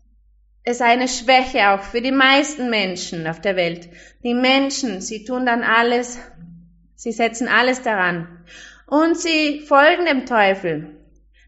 es 0.64 0.82
eine 0.82 1.08
Schwäche 1.08 1.70
auch 1.70 1.82
für 1.82 2.02
die 2.02 2.12
meisten 2.12 2.72
Menschen 2.72 3.28
auf 3.28 3.40
der 3.40 3.56
Welt. 3.56 3.90
Die 4.24 4.34
Menschen, 4.34 5.02
sie 5.02 5.24
tun 5.24 5.46
dann 5.46 5.64
alles, 5.64 6.18
sie 6.96 7.12
setzen 7.12 7.48
alles 7.48 7.84
daran. 7.84 8.44
Und 8.88 9.18
sie 9.18 9.62
folgen 9.62 10.06
dem 10.06 10.26
Teufel, 10.26 10.98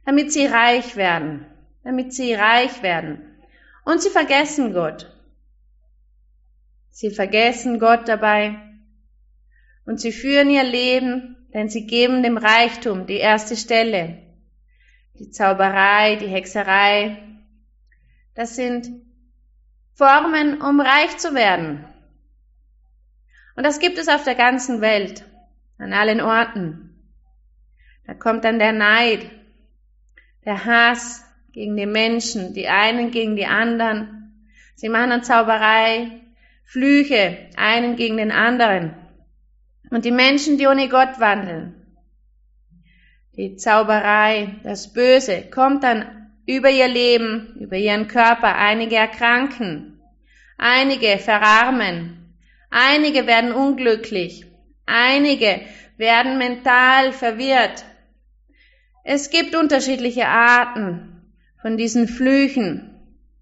damit 0.05 0.31
sie 0.31 0.45
reich 0.45 0.95
werden, 0.95 1.47
damit 1.83 2.13
sie 2.13 2.35
reich 2.35 2.83
werden. 2.83 3.21
Und 3.83 4.03
sie 4.03 4.09
vergessen 4.09 4.73
Gott. 4.73 5.11
Sie 6.91 7.09
vergessen 7.09 7.79
Gott 7.79 8.07
dabei 8.07 8.66
und 9.87 10.01
sie 10.01 10.11
führen 10.11 10.49
ihr 10.49 10.65
Leben, 10.65 11.37
denn 11.53 11.69
sie 11.69 11.87
geben 11.87 12.21
dem 12.21 12.37
Reichtum 12.37 13.07
die 13.07 13.15
erste 13.15 13.55
Stelle. 13.55 14.17
Die 15.17 15.31
Zauberei, 15.31 16.17
die 16.17 16.27
Hexerei, 16.27 17.17
das 18.35 18.55
sind 18.55 18.89
Formen, 19.95 20.61
um 20.61 20.81
reich 20.81 21.17
zu 21.17 21.33
werden. 21.33 21.85
Und 23.55 23.65
das 23.65 23.79
gibt 23.79 23.97
es 23.97 24.09
auf 24.09 24.25
der 24.25 24.35
ganzen 24.35 24.81
Welt, 24.81 25.23
an 25.79 25.93
allen 25.93 26.21
Orten. 26.21 27.01
Da 28.05 28.13
kommt 28.13 28.43
dann 28.43 28.59
der 28.59 28.73
Neid, 28.73 29.31
der 30.45 30.65
Hass 30.65 31.25
gegen 31.53 31.77
die 31.77 31.87
Menschen, 31.87 32.53
die 32.53 32.67
einen 32.67 33.09
gegen 33.09 33.37
die 33.37 33.47
anderen. 33.47 34.51
Sie 34.75 34.89
machen 34.89 35.09
dann 35.11 35.23
Zauberei, 35.23 36.11
Flüche, 36.65 37.49
einen 37.55 37.95
gegen 37.95 38.17
den 38.17 38.31
anderen. 38.31 39.06
Und 39.89 40.05
die 40.05 40.11
Menschen, 40.11 40.57
die 40.57 40.67
ohne 40.67 40.89
Gott 40.89 41.19
wandeln, 41.19 41.73
die 43.35 43.55
Zauberei, 43.55 44.55
das 44.63 44.93
Böse, 44.93 45.43
kommt 45.49 45.83
dann 45.83 46.31
über 46.47 46.69
ihr 46.69 46.87
Leben, 46.87 47.55
über 47.59 47.77
ihren 47.77 48.07
Körper. 48.07 48.55
Einige 48.55 48.95
erkranken, 48.95 49.99
einige 50.57 51.19
verarmen, 51.19 52.33
einige 52.71 53.27
werden 53.27 53.51
unglücklich, 53.51 54.45
einige 54.85 55.61
werden 55.97 56.37
mental 56.37 57.11
verwirrt. 57.11 57.85
Es 59.03 59.29
gibt 59.29 59.55
unterschiedliche 59.55 60.27
Arten 60.27 61.33
von 61.61 61.77
diesen 61.77 62.07
Flüchen, 62.07 62.89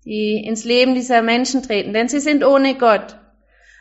die 0.04 0.44
ins 0.46 0.64
Leben 0.64 0.94
dieser 0.94 1.22
Menschen 1.22 1.64
treten, 1.64 1.94
denn 1.94 2.08
sie 2.08 2.20
sind 2.20 2.44
ohne 2.44 2.76
Gott. 2.76 3.18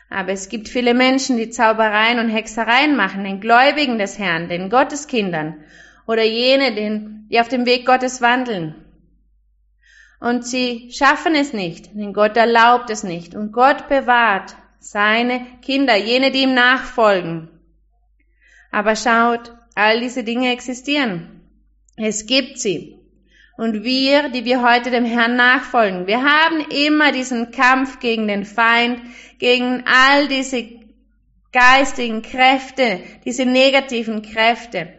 Aber 0.09 0.31
es 0.31 0.49
gibt 0.49 0.69
viele 0.69 0.93
Menschen, 0.93 1.37
die 1.37 1.49
Zaubereien 1.49 2.19
und 2.19 2.29
Hexereien 2.29 2.95
machen, 2.95 3.23
den 3.23 3.41
Gläubigen 3.41 3.97
des 3.97 4.19
Herrn, 4.19 4.49
den 4.49 4.69
Gotteskindern 4.69 5.63
oder 6.07 6.23
jene, 6.23 6.73
die 7.29 7.39
auf 7.39 7.47
dem 7.47 7.65
Weg 7.65 7.85
Gottes 7.85 8.21
wandeln. 8.21 8.75
Und 10.19 10.45
sie 10.45 10.91
schaffen 10.91 11.35
es 11.35 11.53
nicht, 11.53 11.93
denn 11.93 12.13
Gott 12.13 12.37
erlaubt 12.37 12.89
es 12.89 13.03
nicht. 13.03 13.35
Und 13.35 13.51
Gott 13.51 13.89
bewahrt 13.89 14.55
seine 14.79 15.45
Kinder, 15.61 15.95
jene, 15.95 16.31
die 16.31 16.43
ihm 16.43 16.53
nachfolgen. 16.53 17.49
Aber 18.71 18.95
schaut, 18.95 19.53
all 19.75 19.99
diese 19.99 20.23
Dinge 20.23 20.51
existieren. 20.51 21.41
Es 21.97 22.25
gibt 22.25 22.59
sie. 22.59 22.99
Und 23.57 23.83
wir, 23.83 24.29
die 24.29 24.43
wir 24.43 24.61
heute 24.61 24.91
dem 24.91 25.05
Herrn 25.05 25.37
nachfolgen, 25.37 26.07
wir 26.07 26.23
haben 26.23 26.59
immer 26.69 27.11
diesen 27.13 27.51
Kampf 27.51 27.99
gegen 27.99 28.27
den 28.27 28.43
Feind, 28.43 28.99
gegen 29.39 29.83
all 29.85 30.27
diese 30.27 30.67
geistigen 31.53 32.21
Kräfte, 32.21 32.99
diese 33.23 33.45
negativen 33.45 34.21
Kräfte. 34.21 34.89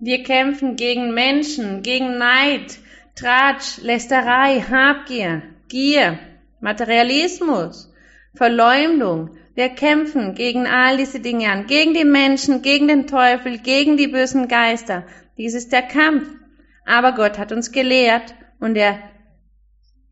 Wir 0.00 0.22
kämpfen 0.22 0.76
gegen 0.76 1.12
Menschen, 1.12 1.82
gegen 1.82 2.16
Neid, 2.16 2.78
Tratsch, 3.14 3.78
Lästerei, 3.82 4.60
Habgier, 4.60 5.42
Gier, 5.68 6.18
Materialismus, 6.60 7.92
Verleumdung. 8.34 9.36
Wir 9.54 9.68
kämpfen 9.68 10.34
gegen 10.34 10.66
all 10.66 10.96
diese 10.96 11.20
Dinge 11.20 11.50
an, 11.50 11.66
gegen 11.66 11.92
die 11.92 12.04
Menschen, 12.04 12.62
gegen 12.62 12.88
den 12.88 13.06
Teufel, 13.06 13.58
gegen 13.58 13.98
die 13.98 14.08
bösen 14.08 14.48
Geister. 14.48 15.04
Dies 15.36 15.54
ist 15.54 15.72
der 15.72 15.82
Kampf. 15.82 16.26
Aber 16.84 17.12
Gott 17.12 17.38
hat 17.38 17.52
uns 17.52 17.72
gelehrt 17.72 18.34
und 18.60 18.76
er 18.76 18.98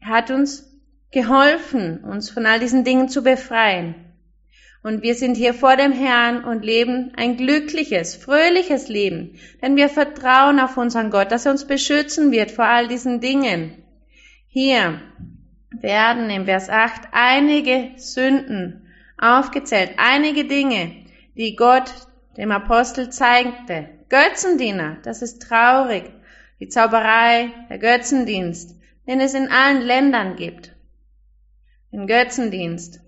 hat 0.01 0.31
uns 0.31 0.69
geholfen, 1.11 2.03
uns 2.05 2.31
von 2.31 2.47
all 2.47 2.59
diesen 2.59 2.85
Dingen 2.85 3.09
zu 3.09 3.23
befreien. 3.23 3.95
Und 4.83 5.03
wir 5.03 5.15
sind 5.15 5.37
hier 5.37 5.55
vor 5.55 5.77
dem 5.77 5.93
Herrn 5.93 6.45
und 6.45 6.65
leben 6.65 7.13
ein 7.17 7.37
glückliches, 7.37 8.17
fröhliches 8.17 8.89
Leben, 8.89 9.39
denn 9.61 9.77
wir 9.77 9.89
vertrauen 9.89 10.59
auf 10.59 10.77
unseren 10.77 11.11
Gott, 11.11 11.31
dass 11.31 11.47
er 11.47 11.53
uns 11.53 11.67
beschützen 11.67 12.33
wird 12.33 12.51
vor 12.51 12.65
all 12.65 12.89
diesen 12.89 13.21
Dingen. 13.21 13.85
Hier 14.49 15.01
werden 15.71 16.31
im 16.31 16.47
Vers 16.47 16.69
8 16.69 17.09
einige 17.13 17.91
Sünden 17.97 18.89
aufgezählt, 19.19 19.93
einige 19.99 20.45
Dinge, 20.47 20.91
die 21.37 21.55
Gott 21.55 21.93
dem 22.37 22.51
Apostel 22.51 23.11
zeigte. 23.11 23.89
Götzendiener, 24.09 24.97
das 25.05 25.23
ist 25.23 25.43
traurig, 25.43 26.11
die 26.63 26.69
Zauberei, 26.69 27.51
der 27.71 27.79
Götzendienst, 27.79 28.77
den 29.09 29.21
es 29.21 29.35
in 29.35 29.49
allen 29.49 29.83
Ländern 29.83 30.37
gibt. 30.37 30.71
Den 31.91 32.07
Götzendienst. 32.07 33.01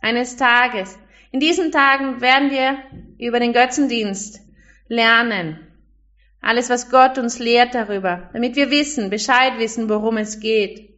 Eines 0.00 0.36
Tages, 0.36 0.98
in 1.30 1.38
diesen 1.38 1.70
Tagen 1.70 2.22
werden 2.22 2.50
wir 2.50 2.78
über 3.18 3.40
den 3.40 3.52
Götzendienst 3.52 4.40
lernen. 4.88 5.58
Alles, 6.40 6.70
was 6.70 6.90
Gott 6.90 7.18
uns 7.18 7.38
lehrt 7.38 7.74
darüber, 7.74 8.30
damit 8.32 8.56
wir 8.56 8.70
wissen, 8.70 9.10
Bescheid 9.10 9.58
wissen, 9.58 9.90
worum 9.90 10.16
es 10.16 10.40
geht. 10.40 10.88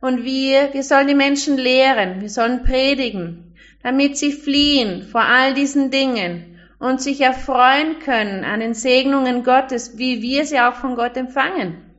Und 0.00 0.22
wir, 0.22 0.72
wir 0.72 0.84
sollen 0.84 1.08
die 1.08 1.16
Menschen 1.16 1.56
lehren, 1.56 2.20
wir 2.20 2.30
sollen 2.30 2.62
predigen, 2.62 3.56
damit 3.82 4.16
sie 4.16 4.30
fliehen 4.30 5.02
vor 5.02 5.22
all 5.22 5.52
diesen 5.52 5.90
Dingen 5.90 6.53
und 6.78 7.00
sich 7.00 7.20
erfreuen 7.20 7.98
können 8.00 8.44
an 8.44 8.60
den 8.60 8.74
Segnungen 8.74 9.44
Gottes, 9.44 9.98
wie 9.98 10.22
wir 10.22 10.44
sie 10.44 10.60
auch 10.60 10.74
von 10.74 10.96
Gott 10.96 11.16
empfangen. 11.16 11.94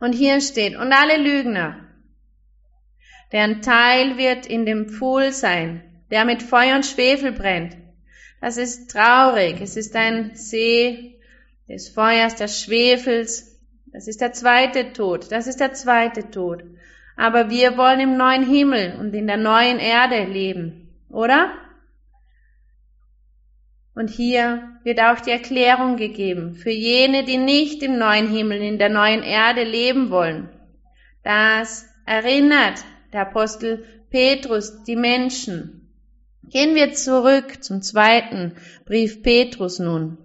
Und 0.00 0.12
hier 0.12 0.40
steht, 0.40 0.76
und 0.76 0.92
alle 0.92 1.16
Lügner, 1.16 1.78
deren 3.32 3.62
Teil 3.62 4.16
wird 4.16 4.46
in 4.46 4.66
dem 4.66 4.88
Pfuhl 4.88 5.32
sein, 5.32 5.82
der 6.10 6.24
mit 6.24 6.42
Feuer 6.42 6.76
und 6.76 6.86
Schwefel 6.86 7.32
brennt. 7.32 7.76
Das 8.40 8.58
ist 8.58 8.90
traurig. 8.90 9.60
Es 9.62 9.76
ist 9.76 9.96
ein 9.96 10.32
See 10.34 11.18
des 11.66 11.88
Feuers, 11.88 12.36
des 12.36 12.60
Schwefels. 12.60 13.58
Das 13.86 14.06
ist 14.06 14.20
der 14.20 14.32
zweite 14.32 14.92
Tod. 14.92 15.32
Das 15.32 15.46
ist 15.46 15.60
der 15.60 15.72
zweite 15.72 16.30
Tod. 16.30 16.62
Aber 17.16 17.48
wir 17.48 17.78
wollen 17.78 18.00
im 18.00 18.16
neuen 18.16 18.46
Himmel 18.46 18.96
und 19.00 19.14
in 19.14 19.26
der 19.26 19.38
neuen 19.38 19.78
Erde 19.78 20.24
leben, 20.24 20.94
oder? 21.08 21.52
Und 23.94 24.10
hier 24.10 24.76
wird 24.82 25.00
auch 25.00 25.20
die 25.20 25.30
Erklärung 25.30 25.96
gegeben 25.96 26.54
für 26.54 26.70
jene, 26.70 27.24
die 27.24 27.36
nicht 27.36 27.82
im 27.82 27.96
neuen 27.96 28.28
Himmel, 28.28 28.60
in 28.60 28.78
der 28.78 28.88
neuen 28.88 29.22
Erde 29.22 29.62
leben 29.62 30.10
wollen. 30.10 30.48
Das 31.22 31.86
erinnert 32.04 32.84
der 33.12 33.22
Apostel 33.22 33.84
Petrus 34.10 34.82
die 34.82 34.96
Menschen. 34.96 35.92
Gehen 36.50 36.74
wir 36.74 36.92
zurück 36.92 37.62
zum 37.62 37.82
zweiten 37.82 38.56
Brief 38.84 39.22
Petrus 39.22 39.78
nun. 39.78 40.18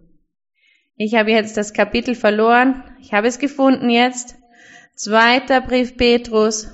Ich 0.98 1.14
habe 1.16 1.32
jetzt 1.32 1.56
das 1.56 1.74
Kapitel 1.74 2.16
verloren. 2.16 2.84
Ich 3.00 3.14
habe 3.14 3.28
es 3.28 3.40
gefunden 3.40 3.90
jetzt. 3.90 4.36
Zweiter 4.96 5.62
Brief 5.62 5.96
Petrus, 5.96 6.68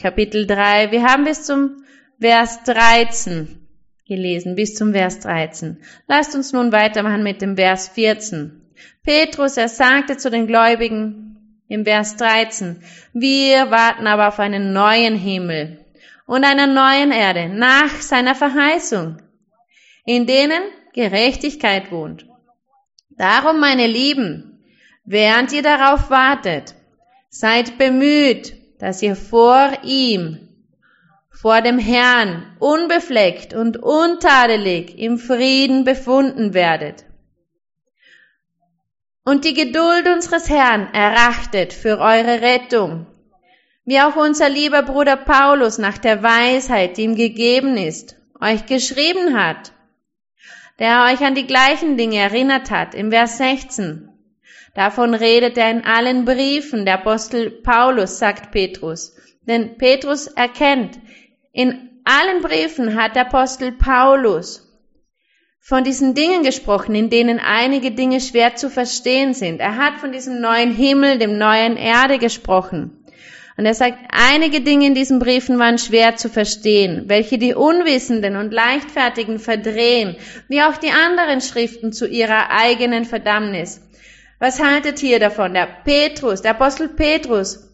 Kapitel 0.00 0.46
3. 0.46 0.90
Wir 0.90 1.04
haben 1.04 1.24
bis 1.24 1.44
zum 1.44 1.84
Vers 2.18 2.64
13 2.64 3.61
gelesen 4.06 4.56
bis 4.56 4.74
zum 4.74 4.92
Vers 4.92 5.20
13. 5.20 5.78
Lasst 6.08 6.34
uns 6.34 6.52
nun 6.52 6.72
weitermachen 6.72 7.22
mit 7.22 7.42
dem 7.42 7.56
Vers 7.56 7.88
14. 7.88 8.60
Petrus, 9.02 9.56
er 9.56 9.68
sagte 9.68 10.16
zu 10.16 10.30
den 10.30 10.46
Gläubigen 10.46 11.62
im 11.68 11.84
Vers 11.84 12.16
13, 12.16 12.82
wir 13.12 13.70
warten 13.70 14.06
aber 14.06 14.28
auf 14.28 14.38
einen 14.38 14.72
neuen 14.72 15.16
Himmel 15.16 15.84
und 16.26 16.44
einer 16.44 16.66
neuen 16.66 17.12
Erde 17.12 17.48
nach 17.48 17.90
seiner 18.00 18.34
Verheißung, 18.34 19.18
in 20.04 20.26
denen 20.26 20.62
Gerechtigkeit 20.92 21.90
wohnt. 21.90 22.26
Darum, 23.10 23.60
meine 23.60 23.86
Lieben, 23.86 24.62
während 25.04 25.52
ihr 25.52 25.62
darauf 25.62 26.10
wartet, 26.10 26.74
seid 27.28 27.78
bemüht, 27.78 28.54
dass 28.78 29.02
ihr 29.02 29.16
vor 29.16 29.72
ihm 29.84 30.48
vor 31.42 31.60
dem 31.60 31.80
Herrn 31.80 32.56
unbefleckt 32.60 33.52
und 33.52 33.76
untadelig 33.76 34.96
im 34.96 35.18
Frieden 35.18 35.82
befunden 35.82 36.54
werdet. 36.54 37.04
Und 39.24 39.44
die 39.44 39.52
Geduld 39.52 40.06
unseres 40.06 40.48
Herrn 40.48 40.94
erachtet 40.94 41.72
für 41.72 41.98
eure 41.98 42.42
Rettung, 42.42 43.06
wie 43.84 44.00
auch 44.00 44.14
unser 44.14 44.48
lieber 44.48 44.84
Bruder 44.84 45.16
Paulus 45.16 45.78
nach 45.78 45.98
der 45.98 46.22
Weisheit, 46.22 46.96
die 46.96 47.02
ihm 47.02 47.16
gegeben 47.16 47.76
ist, 47.76 48.14
euch 48.40 48.66
geschrieben 48.66 49.36
hat, 49.36 49.72
der 50.78 51.08
euch 51.10 51.24
an 51.24 51.34
die 51.34 51.48
gleichen 51.48 51.96
Dinge 51.96 52.18
erinnert 52.18 52.70
hat, 52.70 52.94
im 52.94 53.10
Vers 53.10 53.38
16. 53.38 54.08
Davon 54.76 55.12
redet 55.12 55.58
er 55.58 55.72
in 55.72 55.84
allen 55.84 56.24
Briefen, 56.24 56.84
der 56.84 56.94
Apostel 56.94 57.50
Paulus, 57.50 58.20
sagt 58.20 58.52
Petrus. 58.52 59.16
Denn 59.44 59.76
Petrus 59.76 60.28
erkennt, 60.28 61.00
in 61.52 61.90
allen 62.04 62.42
Briefen 62.42 63.00
hat 63.00 63.14
der 63.14 63.26
Apostel 63.26 63.72
Paulus 63.72 64.68
von 65.60 65.84
diesen 65.84 66.14
Dingen 66.14 66.42
gesprochen, 66.42 66.94
in 66.94 67.08
denen 67.08 67.38
einige 67.38 67.92
Dinge 67.92 68.20
schwer 68.20 68.56
zu 68.56 68.68
verstehen 68.68 69.32
sind. 69.34 69.60
Er 69.60 69.76
hat 69.76 69.94
von 70.00 70.10
diesem 70.10 70.40
neuen 70.40 70.74
Himmel, 70.74 71.18
dem 71.18 71.38
neuen 71.38 71.76
Erde 71.76 72.18
gesprochen. 72.18 73.04
Und 73.56 73.66
er 73.66 73.74
sagt, 73.74 73.98
einige 74.10 74.62
Dinge 74.62 74.86
in 74.86 74.94
diesen 74.94 75.18
Briefen 75.18 75.58
waren 75.58 75.78
schwer 75.78 76.16
zu 76.16 76.28
verstehen, 76.28 77.04
welche 77.06 77.38
die 77.38 77.54
Unwissenden 77.54 78.36
und 78.36 78.52
Leichtfertigen 78.52 79.38
verdrehen, 79.38 80.16
wie 80.48 80.62
auch 80.62 80.78
die 80.78 80.90
anderen 80.90 81.40
Schriften 81.40 81.92
zu 81.92 82.08
ihrer 82.08 82.50
eigenen 82.50 83.04
Verdammnis. 83.04 83.82
Was 84.38 84.60
haltet 84.60 85.02
ihr 85.02 85.20
davon? 85.20 85.54
Der 85.54 85.68
Petrus, 85.84 86.42
der 86.42 86.52
Apostel 86.52 86.88
Petrus, 86.88 87.71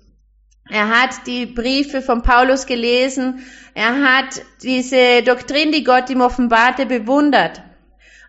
er 0.70 0.88
hat 0.88 1.26
die 1.26 1.46
Briefe 1.46 2.02
von 2.02 2.22
Paulus 2.22 2.66
gelesen. 2.66 3.44
Er 3.74 4.02
hat 4.02 4.42
diese 4.62 5.22
Doktrin, 5.22 5.72
die 5.72 5.84
Gott 5.84 6.10
ihm 6.10 6.20
offenbarte, 6.20 6.86
bewundert. 6.86 7.62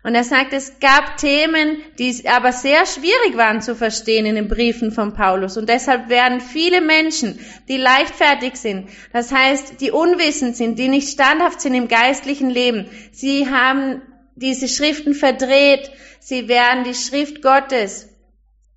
Und 0.02 0.14
er 0.14 0.24
sagt, 0.24 0.54
es 0.54 0.80
gab 0.80 1.18
Themen, 1.18 1.76
die 1.98 2.26
aber 2.26 2.52
sehr 2.52 2.86
schwierig 2.86 3.36
waren 3.36 3.60
zu 3.60 3.76
verstehen 3.76 4.24
in 4.24 4.34
den 4.34 4.48
Briefen 4.48 4.92
von 4.92 5.12
Paulus. 5.12 5.58
Und 5.58 5.68
deshalb 5.68 6.08
werden 6.08 6.40
viele 6.40 6.80
Menschen, 6.80 7.38
die 7.68 7.76
leichtfertig 7.76 8.56
sind, 8.56 8.88
das 9.12 9.30
heißt, 9.30 9.78
die 9.82 9.90
unwissend 9.90 10.56
sind, 10.56 10.78
die 10.78 10.88
nicht 10.88 11.10
standhaft 11.10 11.60
sind 11.60 11.74
im 11.74 11.88
geistlichen 11.88 12.48
Leben, 12.48 12.86
sie 13.12 13.50
haben 13.50 14.00
diese 14.36 14.68
Schriften 14.68 15.12
verdreht, 15.12 15.90
sie 16.18 16.48
werden 16.48 16.84
die 16.84 16.94
Schrift 16.94 17.42
Gottes 17.42 18.09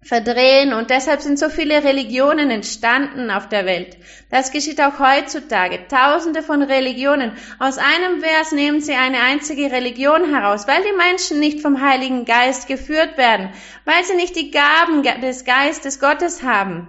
verdrehen 0.03 0.73
und 0.73 0.89
deshalb 0.89 1.21
sind 1.21 1.39
so 1.39 1.49
viele 1.49 1.83
Religionen 1.83 2.49
entstanden 2.49 3.31
auf 3.31 3.47
der 3.49 3.65
Welt. 3.65 3.97
Das 4.29 4.51
geschieht 4.51 4.81
auch 4.81 4.99
heutzutage. 4.99 5.87
Tausende 5.87 6.43
von 6.43 6.61
Religionen. 6.61 7.31
Aus 7.59 7.77
einem 7.77 8.21
Vers 8.21 8.51
nehmen 8.51 8.81
sie 8.81 8.93
eine 8.93 9.19
einzige 9.19 9.71
Religion 9.71 10.33
heraus, 10.33 10.67
weil 10.67 10.83
die 10.83 10.97
Menschen 10.97 11.39
nicht 11.39 11.61
vom 11.61 11.81
Heiligen 11.81 12.25
Geist 12.25 12.67
geführt 12.67 13.17
werden, 13.17 13.49
weil 13.85 14.03
sie 14.03 14.15
nicht 14.15 14.35
die 14.35 14.51
Gaben 14.51 15.03
des 15.21 15.45
Geistes 15.45 15.99
Gottes 15.99 16.43
haben. 16.43 16.87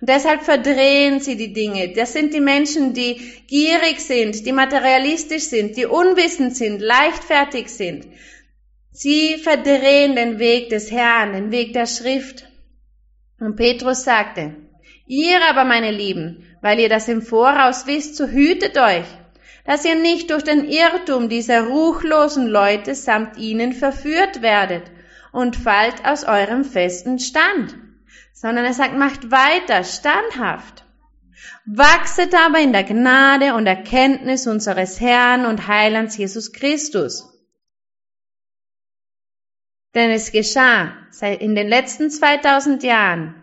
Und 0.00 0.08
deshalb 0.08 0.42
verdrehen 0.42 1.20
sie 1.20 1.36
die 1.36 1.52
Dinge. 1.52 1.92
Das 1.94 2.12
sind 2.12 2.34
die 2.34 2.40
Menschen, 2.40 2.92
die 2.92 3.20
gierig 3.46 4.00
sind, 4.00 4.44
die 4.44 4.52
materialistisch 4.52 5.44
sind, 5.44 5.76
die 5.76 5.86
unwissend 5.86 6.56
sind, 6.56 6.80
leichtfertig 6.80 7.68
sind. 7.68 8.06
Sie 8.90 9.36
verdrehen 9.38 10.16
den 10.16 10.38
Weg 10.38 10.68
des 10.68 10.90
Herrn, 10.90 11.32
den 11.32 11.50
Weg 11.50 11.72
der 11.72 11.86
Schrift. 11.86 12.44
Und 13.42 13.56
Petrus 13.56 14.04
sagte, 14.04 14.54
ihr 15.04 15.40
aber, 15.50 15.64
meine 15.64 15.90
Lieben, 15.90 16.44
weil 16.60 16.78
ihr 16.78 16.88
das 16.88 17.08
im 17.08 17.22
Voraus 17.22 17.88
wisst, 17.88 18.14
so 18.14 18.28
hütet 18.28 18.78
euch, 18.78 19.06
dass 19.66 19.84
ihr 19.84 19.96
nicht 19.96 20.30
durch 20.30 20.44
den 20.44 20.64
Irrtum 20.64 21.28
dieser 21.28 21.66
ruchlosen 21.66 22.46
Leute 22.46 22.94
samt 22.94 23.38
ihnen 23.38 23.72
verführt 23.72 24.42
werdet 24.42 24.84
und 25.32 25.56
fallt 25.56 26.04
aus 26.04 26.22
eurem 26.22 26.64
festen 26.64 27.18
Stand, 27.18 27.74
sondern 28.32 28.64
er 28.64 28.74
sagt, 28.74 28.96
macht 28.96 29.32
weiter, 29.32 29.82
standhaft. 29.82 30.84
Wachset 31.66 32.36
aber 32.36 32.60
in 32.60 32.72
der 32.72 32.84
Gnade 32.84 33.54
und 33.54 33.66
Erkenntnis 33.66 34.46
unseres 34.46 35.00
Herrn 35.00 35.46
und 35.46 35.66
Heilands 35.66 36.16
Jesus 36.16 36.52
Christus. 36.52 37.31
Denn 39.94 40.10
es 40.10 40.32
geschah 40.32 40.92
in 41.20 41.54
den 41.54 41.68
letzten 41.68 42.10
2000 42.10 42.82
Jahren, 42.82 43.34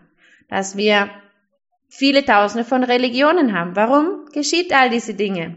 dass 0.48 0.76
wir 0.76 1.10
viele 1.88 2.24
Tausende 2.24 2.64
von 2.64 2.82
Religionen 2.82 3.56
haben. 3.56 3.76
Warum 3.76 4.26
geschieht 4.32 4.72
all 4.72 4.90
diese 4.90 5.14
Dinge? 5.14 5.56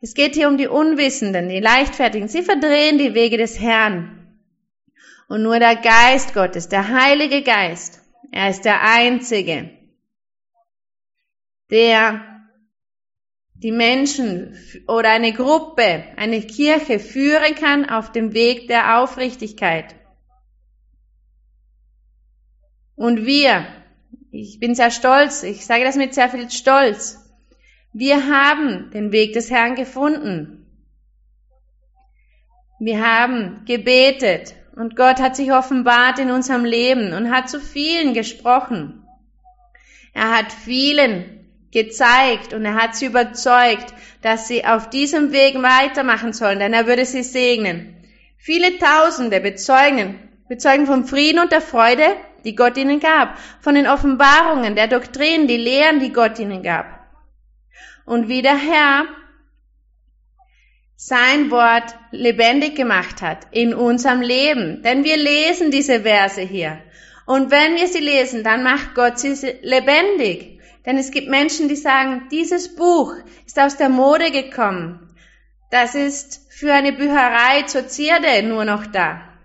Es 0.00 0.14
geht 0.14 0.34
hier 0.34 0.48
um 0.48 0.58
die 0.58 0.68
Unwissenden, 0.68 1.48
die 1.48 1.60
Leichtfertigen. 1.60 2.28
Sie 2.28 2.42
verdrehen 2.42 2.98
die 2.98 3.14
Wege 3.14 3.36
des 3.38 3.60
Herrn. 3.60 4.38
Und 5.28 5.42
nur 5.42 5.58
der 5.58 5.76
Geist 5.76 6.34
Gottes, 6.34 6.68
der 6.68 6.88
Heilige 6.88 7.42
Geist, 7.42 8.00
er 8.30 8.50
ist 8.50 8.64
der 8.64 8.82
Einzige, 8.82 9.70
der 11.70 12.22
die 13.54 13.72
Menschen 13.72 14.56
oder 14.86 15.10
eine 15.10 15.32
Gruppe, 15.32 16.04
eine 16.16 16.42
Kirche 16.42 16.98
führen 17.00 17.54
kann 17.56 17.88
auf 17.88 18.12
dem 18.12 18.34
Weg 18.34 18.68
der 18.68 19.00
Aufrichtigkeit. 19.00 19.96
Und 22.96 23.26
wir, 23.26 23.66
ich 24.32 24.58
bin 24.58 24.74
sehr 24.74 24.90
stolz, 24.90 25.42
ich 25.42 25.66
sage 25.66 25.84
das 25.84 25.96
mit 25.96 26.14
sehr 26.14 26.30
viel 26.30 26.50
Stolz, 26.50 27.22
wir 27.92 28.26
haben 28.26 28.90
den 28.90 29.12
Weg 29.12 29.32
des 29.32 29.50
Herrn 29.50 29.74
gefunden. 29.74 30.66
Wir 32.78 33.06
haben 33.06 33.64
gebetet 33.64 34.54
und 34.74 34.96
Gott 34.96 35.18
hat 35.18 35.34
sich 35.34 35.52
offenbart 35.52 36.18
in 36.18 36.30
unserem 36.30 36.66
Leben 36.66 37.14
und 37.14 37.30
hat 37.30 37.48
zu 37.48 37.58
vielen 37.58 38.12
gesprochen. 38.12 39.02
Er 40.12 40.36
hat 40.36 40.52
vielen 40.52 41.46
gezeigt 41.72 42.52
und 42.52 42.64
er 42.64 42.74
hat 42.74 42.96
sie 42.96 43.06
überzeugt, 43.06 43.94
dass 44.20 44.48
sie 44.48 44.64
auf 44.64 44.90
diesem 44.90 45.32
Weg 45.32 45.54
weitermachen 45.62 46.32
sollen, 46.32 46.58
denn 46.58 46.72
er 46.72 46.86
würde 46.86 47.04
sie 47.04 47.22
segnen. 47.22 47.96
Viele 48.36 48.78
Tausende 48.78 49.40
bezeugen, 49.40 50.18
bezeugen 50.48 50.86
vom 50.86 51.06
Frieden 51.06 51.38
und 51.38 51.52
der 51.52 51.60
Freude, 51.60 52.04
die 52.46 52.54
Gott 52.56 52.76
ihnen 52.78 53.00
gab, 53.00 53.38
von 53.60 53.74
den 53.74 53.86
Offenbarungen, 53.86 54.74
der 54.74 54.88
Doktrinen, 54.88 55.48
die 55.48 55.56
Lehren, 55.58 56.00
die 56.00 56.12
Gott 56.12 56.38
ihnen 56.38 56.62
gab. 56.62 56.86
Und 58.06 58.28
wie 58.28 58.40
der 58.40 58.56
Herr 58.56 59.04
sein 60.96 61.50
Wort 61.50 61.94
lebendig 62.10 62.74
gemacht 62.74 63.20
hat 63.20 63.48
in 63.50 63.74
unserem 63.74 64.22
Leben. 64.22 64.82
Denn 64.82 65.04
wir 65.04 65.16
lesen 65.16 65.70
diese 65.70 66.00
Verse 66.00 66.40
hier. 66.40 66.78
Und 67.26 67.50
wenn 67.50 67.74
wir 67.76 67.88
sie 67.88 68.00
lesen, 68.00 68.44
dann 68.44 68.62
macht 68.62 68.94
Gott 68.94 69.18
sie 69.18 69.34
lebendig. 69.62 70.60
Denn 70.86 70.96
es 70.96 71.10
gibt 71.10 71.28
Menschen, 71.28 71.68
die 71.68 71.76
sagen, 71.76 72.28
dieses 72.30 72.76
Buch 72.76 73.12
ist 73.44 73.58
aus 73.58 73.76
der 73.76 73.88
Mode 73.88 74.30
gekommen. 74.30 75.14
Das 75.70 75.96
ist 75.96 76.46
für 76.50 76.72
eine 76.72 76.92
Bücherei 76.92 77.62
zur 77.62 77.88
Zierde 77.88 78.42
nur 78.44 78.64
noch 78.64 78.86
da. 78.86 79.35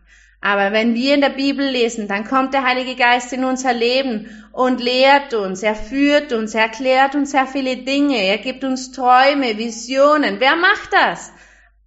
Aber 0.44 0.72
wenn 0.72 0.96
wir 0.96 1.14
in 1.14 1.22
der 1.22 1.30
Bibel 1.30 1.66
lesen, 1.68 2.08
dann 2.08 2.26
kommt 2.28 2.56
der 2.56 2.64
Heilige 2.64 2.96
Geist 2.96 3.32
in 3.32 3.46
unser 3.46 3.74
Leben 3.74 4.44
und 4.52 4.82
lehrt 4.82 5.36
uns, 5.36 5.62
er 5.62 5.76
führt 5.76 6.34
uns, 6.34 6.56
er 6.56 6.64
erklärt 6.64 7.14
uns 7.14 7.32
sehr 7.32 7.46
viele 7.46 7.78
Dinge, 7.78 8.18
er 8.18 8.40
gibt 8.40 8.64
uns 8.64 8.92
Träume, 8.92 9.60
Visionen. 9.60 10.40
Wer 10.40 10.56
macht 10.56 10.92
das? 10.92 11.32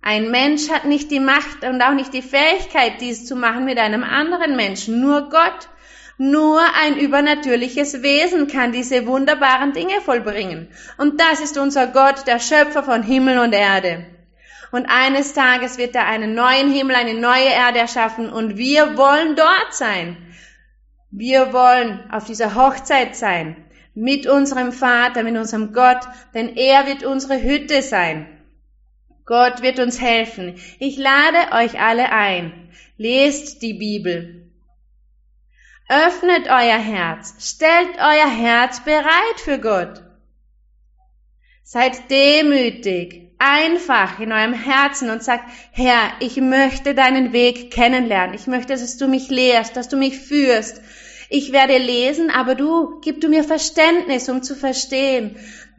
Ein 0.03 0.31
Mensch 0.31 0.71
hat 0.71 0.85
nicht 0.85 1.11
die 1.11 1.19
Macht 1.19 1.65
und 1.65 1.83
auch 1.83 1.95
nicht 1.95 2.15
die 2.15 2.23
Fähigkeit, 2.23 3.01
dies 3.01 3.27
zu 3.27 3.35
machen 3.35 3.65
mit 3.65 3.79
einem 3.79 4.05
anderen 4.05 4.55
Menschen, 4.55 5.01
nur 5.01 5.31
Gott. 5.31 5.69
Nur 6.17 6.61
ein 6.81 6.97
übernatürliches 6.97 8.03
Wesen 8.03 8.47
kann 8.47 8.71
diese 8.71 9.05
wunderbaren 9.09 9.73
Dinge 9.73 10.01
vollbringen. 10.01 10.69
Und 10.97 11.21
das 11.21 11.41
ist 11.41 11.59
unser 11.59 11.89
Gott, 11.89 12.29
der 12.29 12.39
Schöpfer 12.39 12.85
von 12.85 13.03
Himmel 13.03 13.39
und 13.39 13.53
Erde. 13.53 14.07
Und 14.75 14.87
eines 14.87 15.35
Tages 15.35 15.79
wird 15.79 15.95
er 15.95 16.09
einen 16.09 16.35
neuen 16.35 16.69
Himmel, 16.73 16.97
eine 16.97 17.15
neue 17.15 17.47
Erde 17.47 17.79
erschaffen 17.79 18.29
und 18.29 18.57
wir 18.57 18.97
wollen 18.97 19.37
dort 19.37 19.73
sein. 19.73 20.17
Wir 21.13 21.53
wollen 21.53 22.11
auf 22.11 22.25
dieser 22.25 22.57
Hochzeit 22.57 23.15
sein. 23.15 23.55
Mit 23.95 24.27
unserem 24.27 24.73
Vater, 24.73 25.23
mit 25.23 25.37
unserem 25.37 25.73
Gott, 25.73 26.01
denn 26.35 26.57
er 26.57 26.89
wird 26.89 27.05
unsere 27.05 27.41
Hütte 27.41 27.83
sein. 27.83 28.27
Gott 29.25 29.63
wird 29.63 29.79
uns 29.79 30.01
helfen. 30.01 30.57
Ich 30.81 30.97
lade 30.97 31.53
euch 31.53 31.81
alle 31.81 32.11
ein. 32.11 32.69
Lest 32.97 33.63
die 33.63 33.75
Bibel. 33.75 34.51
Öffnet 35.89 36.49
euer 36.49 36.81
Herz. 36.81 37.37
Stellt 37.39 37.97
euer 37.99 38.29
Herz 38.29 38.83
bereit 38.83 39.37
für 39.37 39.61
Gott. 39.61 40.03
Seid 41.63 42.11
demütig 42.11 43.25
einfach 43.45 44.19
in 44.21 44.33
eurem 44.33 44.55
Herzen 44.55 45.11
und 45.11 45.23
sagt, 45.23 45.45
Herr, 45.73 46.13
ich 46.21 46.37
möchte 46.37 46.95
deinen 46.95 47.33
Weg 47.33 47.71
kennenlernen. 47.71 48.35
Ich 48.35 48.47
möchte, 48.47 48.73
dass 48.73 48.97
du 48.97 49.07
mich 49.07 49.29
lehrst, 49.29 49.77
dass 49.77 49.89
du 49.89 49.97
mich 49.97 50.19
führst. 50.19 50.81
Ich 51.29 51.53
werde 51.53 51.79
lesen, 51.79 52.31
aber 52.31 52.55
du, 52.55 53.01
gib 53.01 53.21
du 53.21 53.29
mir 53.29 53.45
Verständnis, 53.45 54.29
um 54.29 54.43
zu 54.43 54.55
verstehen. 54.55 55.37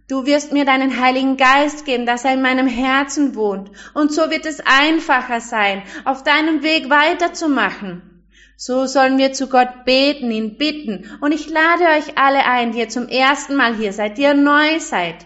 Du 0.07 0.25
wirst 0.25 0.53
mir 0.53 0.65
deinen 0.65 1.01
Heiligen 1.01 1.37
Geist 1.37 1.85
geben, 1.85 2.05
dass 2.05 2.25
er 2.25 2.33
in 2.33 2.41
meinem 2.41 2.67
Herzen 2.67 3.35
wohnt. 3.35 3.71
Und 3.95 4.13
so 4.13 4.29
wird 4.29 4.45
es 4.45 4.61
einfacher 4.65 5.41
sein, 5.41 5.81
auf 6.03 6.23
deinem 6.23 6.61
Weg 6.61 6.89
weiterzumachen. 6.91 8.23
So 8.57 8.85
sollen 8.85 9.17
wir 9.17 9.33
zu 9.33 9.47
Gott 9.47 9.83
beten, 9.83 10.31
ihn 10.31 10.57
bitten. 10.57 11.09
Und 11.21 11.33
ich 11.33 11.49
lade 11.49 11.85
euch 11.97 12.17
alle 12.17 12.45
ein, 12.45 12.71
die 12.71 12.79
ihr 12.79 12.89
zum 12.89 13.07
ersten 13.07 13.55
Mal 13.55 13.75
hier 13.75 13.91
seid, 13.91 14.17
die 14.17 14.21
ihr 14.21 14.35
neu 14.35 14.79
seid. 14.79 15.25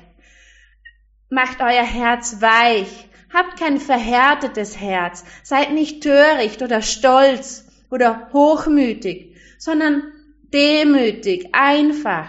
Macht 1.29 1.61
euer 1.61 1.83
Herz 1.83 2.41
weich. 2.41 3.07
Habt 3.33 3.59
kein 3.59 3.79
verhärtetes 3.79 4.79
Herz. 4.79 5.23
Seid 5.43 5.71
nicht 5.71 6.01
töricht 6.01 6.61
oder 6.61 6.81
stolz 6.81 7.65
oder 7.91 8.29
hochmütig, 8.33 9.35
sondern 9.57 10.03
demütig, 10.51 11.49
einfach 11.53 12.27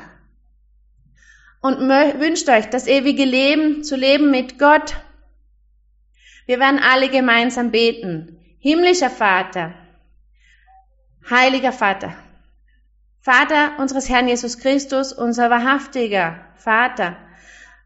und 1.61 1.78
wünscht 1.78 2.48
euch 2.48 2.66
das 2.70 2.86
ewige 2.86 3.24
Leben 3.24 3.84
zu 3.84 3.96
leben 3.96 4.30
mit 4.30 4.59
Gott. 4.59 4.96
Wir 6.46 6.59
werden 6.59 6.80
alle 6.80 7.09
gemeinsam 7.09 7.70
beten. 7.70 8.36
Himmlischer 8.59 9.11
Vater, 9.11 9.72
heiliger 11.28 11.72
Vater, 11.72 12.14
Vater 13.20 13.78
unseres 13.78 14.09
Herrn 14.09 14.28
Jesus 14.28 14.59
Christus, 14.59 15.12
unser 15.12 15.48
wahrhaftiger 15.48 16.44
Vater, 16.57 17.16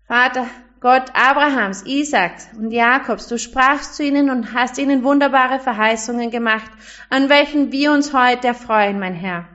Vater 0.07 0.49
Gott 0.85 1.13
Abrahams, 1.15 1.87
Isaaks 1.87 2.49
und 2.59 2.71
Jakobs, 2.71 3.27
du 3.27 3.39
sprachst 3.39 3.95
zu 3.95 4.03
ihnen 4.05 4.29
und 4.29 4.53
hast 4.53 4.77
ihnen 4.77 5.03
wunderbare 5.03 5.59
Verheißungen 5.59 6.31
gemacht, 6.31 6.71
an 7.09 7.31
welchen 7.31 7.73
wir 7.73 7.91
uns 7.91 8.13
heute 8.13 8.49
erfreuen, 8.49 8.99
mein 8.99 9.15
Herr. 9.15 9.49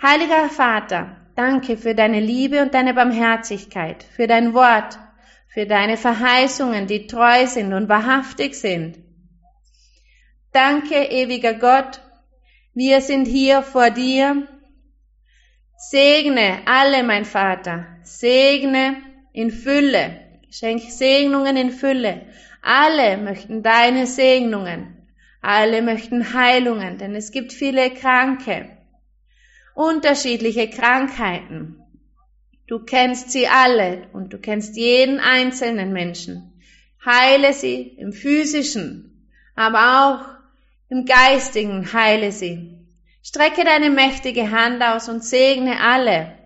Heiliger 0.00 0.48
Vater, 0.48 1.16
Danke 1.36 1.76
für 1.76 1.94
deine 1.94 2.20
Liebe 2.20 2.62
und 2.62 2.72
deine 2.72 2.94
Barmherzigkeit, 2.94 4.02
für 4.16 4.26
dein 4.26 4.54
Wort, 4.54 4.98
für 5.48 5.66
deine 5.66 5.98
Verheißungen, 5.98 6.86
die 6.86 7.06
treu 7.06 7.46
sind 7.46 7.74
und 7.74 7.90
wahrhaftig 7.90 8.54
sind. 8.54 8.96
Danke, 10.52 11.10
ewiger 11.10 11.52
Gott, 11.52 12.00
wir 12.72 13.02
sind 13.02 13.26
hier 13.26 13.60
vor 13.60 13.90
dir. 13.90 14.48
Segne 15.76 16.62
alle, 16.64 17.02
mein 17.02 17.26
Vater, 17.26 17.84
segne 18.02 19.09
in 19.32 19.50
Fülle, 19.50 20.20
schenk 20.50 20.82
Segnungen 20.90 21.56
in 21.56 21.70
Fülle. 21.70 22.26
Alle 22.62 23.16
möchten 23.16 23.62
deine 23.62 24.06
Segnungen, 24.06 25.06
alle 25.40 25.82
möchten 25.82 26.34
Heilungen, 26.34 26.98
denn 26.98 27.14
es 27.14 27.32
gibt 27.32 27.52
viele 27.52 27.90
Kranke 27.90 28.76
unterschiedliche 29.80 30.68
Krankheiten. 30.68 31.82
Du 32.66 32.80
kennst 32.80 33.30
sie 33.30 33.48
alle 33.48 34.08
und 34.12 34.32
du 34.32 34.38
kennst 34.38 34.76
jeden 34.76 35.18
einzelnen 35.18 35.92
Menschen. 35.92 36.52
Heile 37.04 37.52
sie 37.52 37.80
im 37.80 38.12
physischen, 38.12 39.26
aber 39.56 39.80
auch 40.04 40.90
im 40.90 41.06
geistigen 41.06 41.92
heile 41.92 42.30
sie. 42.30 42.76
Strecke 43.22 43.64
deine 43.64 43.90
mächtige 43.90 44.50
Hand 44.50 44.82
aus 44.82 45.08
und 45.08 45.24
segne 45.24 45.80
alle. 45.80 46.36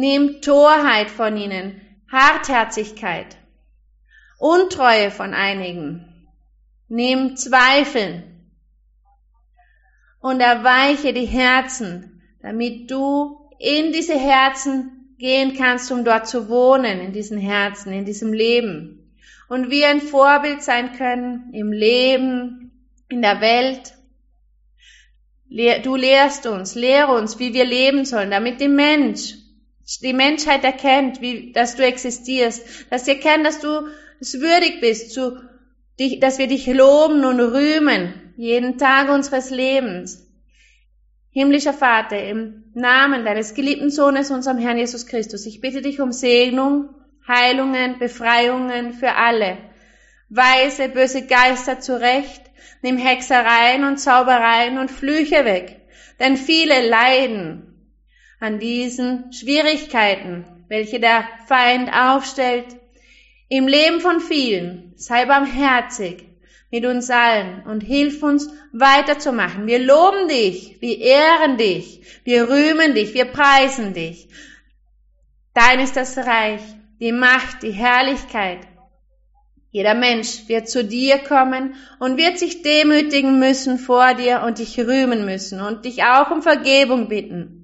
Nimm 0.00 0.40
Torheit 0.42 1.10
von 1.10 1.36
ihnen, 1.36 1.80
Hartherzigkeit, 2.12 3.36
Untreue 4.38 5.10
von 5.10 5.34
einigen. 5.34 6.04
Nimm 6.88 7.36
Zweifeln, 7.36 8.28
und 10.20 10.40
erweiche 10.40 11.12
die 11.12 11.26
Herzen, 11.26 12.22
damit 12.42 12.90
du 12.90 13.50
in 13.58 13.92
diese 13.92 14.18
Herzen 14.18 15.14
gehen 15.18 15.54
kannst, 15.56 15.90
um 15.90 16.04
dort 16.04 16.28
zu 16.28 16.48
wohnen, 16.48 17.00
in 17.00 17.12
diesen 17.12 17.38
Herzen, 17.38 17.92
in 17.92 18.04
diesem 18.04 18.32
Leben. 18.32 19.12
Und 19.48 19.70
wir 19.70 19.88
ein 19.88 20.00
Vorbild 20.00 20.62
sein 20.62 20.92
können 20.92 21.50
im 21.52 21.72
Leben, 21.72 22.70
in 23.08 23.22
der 23.22 23.40
Welt. 23.40 23.94
Du 25.82 25.96
lehrst 25.96 26.46
uns, 26.46 26.74
lehre 26.74 27.12
uns, 27.12 27.38
wie 27.38 27.54
wir 27.54 27.64
leben 27.64 28.04
sollen, 28.04 28.30
damit 28.30 28.60
die 28.60 28.68
Mensch, 28.68 29.34
die 29.96 30.12
Menschheit 30.12 30.64
erkennt, 30.64 31.22
wie, 31.22 31.52
dass 31.52 31.76
du 31.76 31.84
existierst, 31.84 32.90
dass 32.90 33.06
sie 33.06 33.12
erkennt, 33.12 33.46
dass 33.46 33.60
du 33.60 33.88
es 34.20 34.40
würdig 34.40 34.80
bist, 34.80 35.12
zu, 35.12 35.40
dass 36.20 36.38
wir 36.38 36.46
dich 36.46 36.66
loben 36.66 37.24
und 37.24 37.40
rühmen, 37.40 38.34
jeden 38.36 38.76
Tag 38.76 39.08
unseres 39.08 39.50
Lebens. 39.50 40.26
Himmlischer 41.30 41.72
Vater, 41.72 42.22
im 42.22 42.64
Namen 42.74 43.24
deines 43.24 43.54
geliebten 43.54 43.90
Sohnes, 43.90 44.30
unserem 44.30 44.58
Herrn 44.58 44.78
Jesus 44.78 45.06
Christus, 45.06 45.46
ich 45.46 45.60
bitte 45.60 45.82
dich 45.82 46.00
um 46.00 46.12
Segnung, 46.12 46.90
Heilungen, 47.26 47.98
Befreiungen 47.98 48.92
für 48.92 49.14
alle. 49.14 49.58
Weise 50.28 50.88
böse 50.90 51.26
Geister 51.26 51.80
zurecht, 51.80 52.42
nimm 52.82 52.98
Hexereien 52.98 53.84
und 53.84 53.98
Zaubereien 53.98 54.78
und 54.78 54.90
Flüche 54.90 55.44
weg, 55.44 55.80
denn 56.20 56.36
viele 56.36 56.86
leiden 56.86 57.67
an 58.40 58.58
diesen 58.58 59.32
Schwierigkeiten, 59.32 60.44
welche 60.68 61.00
der 61.00 61.24
Feind 61.46 61.90
aufstellt. 61.92 62.66
Im 63.48 63.66
Leben 63.66 64.00
von 64.00 64.20
vielen 64.20 64.92
sei 64.96 65.24
barmherzig, 65.24 66.24
mit 66.70 66.84
uns 66.84 67.10
allen 67.10 67.62
und 67.66 67.80
hilf 67.80 68.22
uns 68.22 68.48
weiterzumachen. 68.72 69.66
Wir 69.66 69.78
loben 69.78 70.28
dich, 70.28 70.76
wir 70.80 70.98
ehren 70.98 71.56
dich, 71.56 72.02
wir 72.24 72.48
rühmen 72.48 72.94
dich, 72.94 73.14
wir 73.14 73.24
preisen 73.24 73.94
dich. 73.94 74.28
Dein 75.54 75.80
ist 75.80 75.96
das 75.96 76.18
Reich, 76.18 76.60
die 77.00 77.12
Macht, 77.12 77.62
die 77.62 77.72
Herrlichkeit. 77.72 78.60
Jeder 79.70 79.94
Mensch 79.94 80.48
wird 80.48 80.68
zu 80.68 80.84
dir 80.84 81.18
kommen 81.18 81.74
und 81.98 82.16
wird 82.16 82.38
sich 82.38 82.62
demütigen 82.62 83.38
müssen 83.38 83.78
vor 83.78 84.14
dir 84.14 84.42
und 84.46 84.58
dich 84.58 84.78
rühmen 84.78 85.24
müssen 85.24 85.60
und 85.60 85.84
dich 85.84 86.04
auch 86.04 86.30
um 86.30 86.42
Vergebung 86.42 87.08
bitten. 87.08 87.57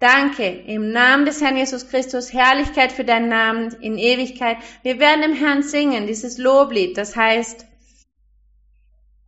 Danke 0.00 0.48
im 0.48 0.92
Namen 0.92 1.26
des 1.26 1.42
Herrn 1.42 1.58
Jesus 1.58 1.88
Christus, 1.88 2.32
Herrlichkeit 2.32 2.90
für 2.90 3.04
deinen 3.04 3.28
Namen 3.28 3.70
in 3.82 3.98
Ewigkeit. 3.98 4.56
Wir 4.82 4.98
werden 4.98 5.20
dem 5.20 5.34
Herrn 5.34 5.62
singen, 5.62 6.06
dieses 6.06 6.38
Loblied, 6.38 6.96
das 6.96 7.14
heißt, 7.14 7.66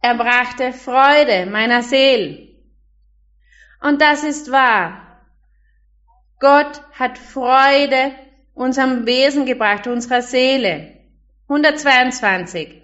er 0.00 0.14
brachte 0.14 0.72
Freude 0.72 1.46
meiner 1.46 1.82
Seele. 1.82 2.48
Und 3.82 4.00
das 4.00 4.24
ist 4.24 4.50
wahr. 4.50 5.20
Gott 6.40 6.82
hat 6.98 7.18
Freude 7.18 8.12
unserem 8.54 9.04
Wesen 9.04 9.44
gebracht, 9.44 9.86
unserer 9.86 10.22
Seele. 10.22 10.96
122. 11.48 12.82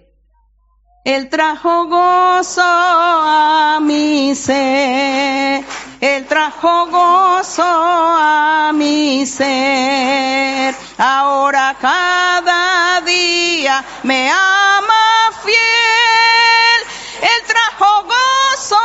Él 1.05 1.29
trajo 1.29 1.87
gozo 1.89 2.61
a 2.61 3.79
mi 3.81 4.35
ser, 4.35 5.63
Él 6.01 6.25
trajo 6.27 6.87
gozo 6.87 7.61
a 7.61 8.71
mi 8.73 9.25
ser. 9.25 10.73
Ahora 10.97 11.75
cada 11.79 13.01
día 13.01 13.83
me 14.03 14.31
ama 14.31 15.29
fiel. 15.43 16.81
Él 17.21 17.43
trajo 17.47 18.03
gozo 18.03 18.77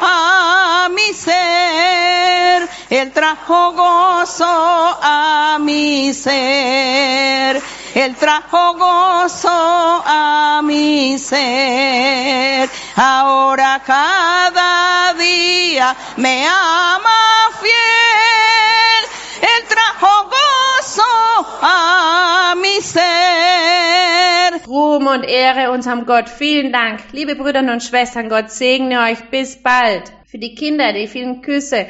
a 0.00 0.88
mi 0.90 1.12
ser. 1.12 2.68
Él 2.88 3.12
trajo 3.12 3.72
gozo 3.72 4.98
a 5.02 5.58
mi 5.60 6.14
ser. 6.14 7.62
Él 7.94 8.16
trajo 8.16 8.74
gozo 8.74 10.02
a 10.04 10.60
mi 10.64 11.16
ser. 11.16 12.68
Ahora 12.96 13.80
cada 13.86 15.14
día 15.14 15.94
me 16.16 16.44
ama 16.44 17.50
fiel. 17.60 19.04
Él 19.42 19.68
trajo 19.68 20.28
gozo 20.28 21.58
a 21.62 22.54
mi 22.60 22.82
ser. 22.82 24.60
Ruhm 24.66 25.06
und 25.06 25.22
Ehre 25.22 25.70
unserem 25.70 26.04
Gott. 26.04 26.28
Vielen 26.28 26.72
Dank. 26.72 26.98
Liebe 27.12 27.36
Brüder 27.36 27.60
und 27.60 27.80
Schwestern, 27.80 28.28
Gott 28.28 28.50
segne 28.50 29.02
euch. 29.02 29.30
Bis 29.30 29.62
bald. 29.62 30.12
Für 30.26 30.38
die 30.38 30.56
Kinder, 30.56 30.92
die 30.92 31.06
vielen 31.06 31.42
Küsse. 31.42 31.86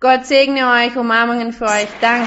Gott 0.00 0.26
segne 0.26 0.72
euch. 0.72 0.96
Umarmungen 0.96 1.52
für 1.52 1.66
euch. 1.66 1.88
Danke. 2.00 2.24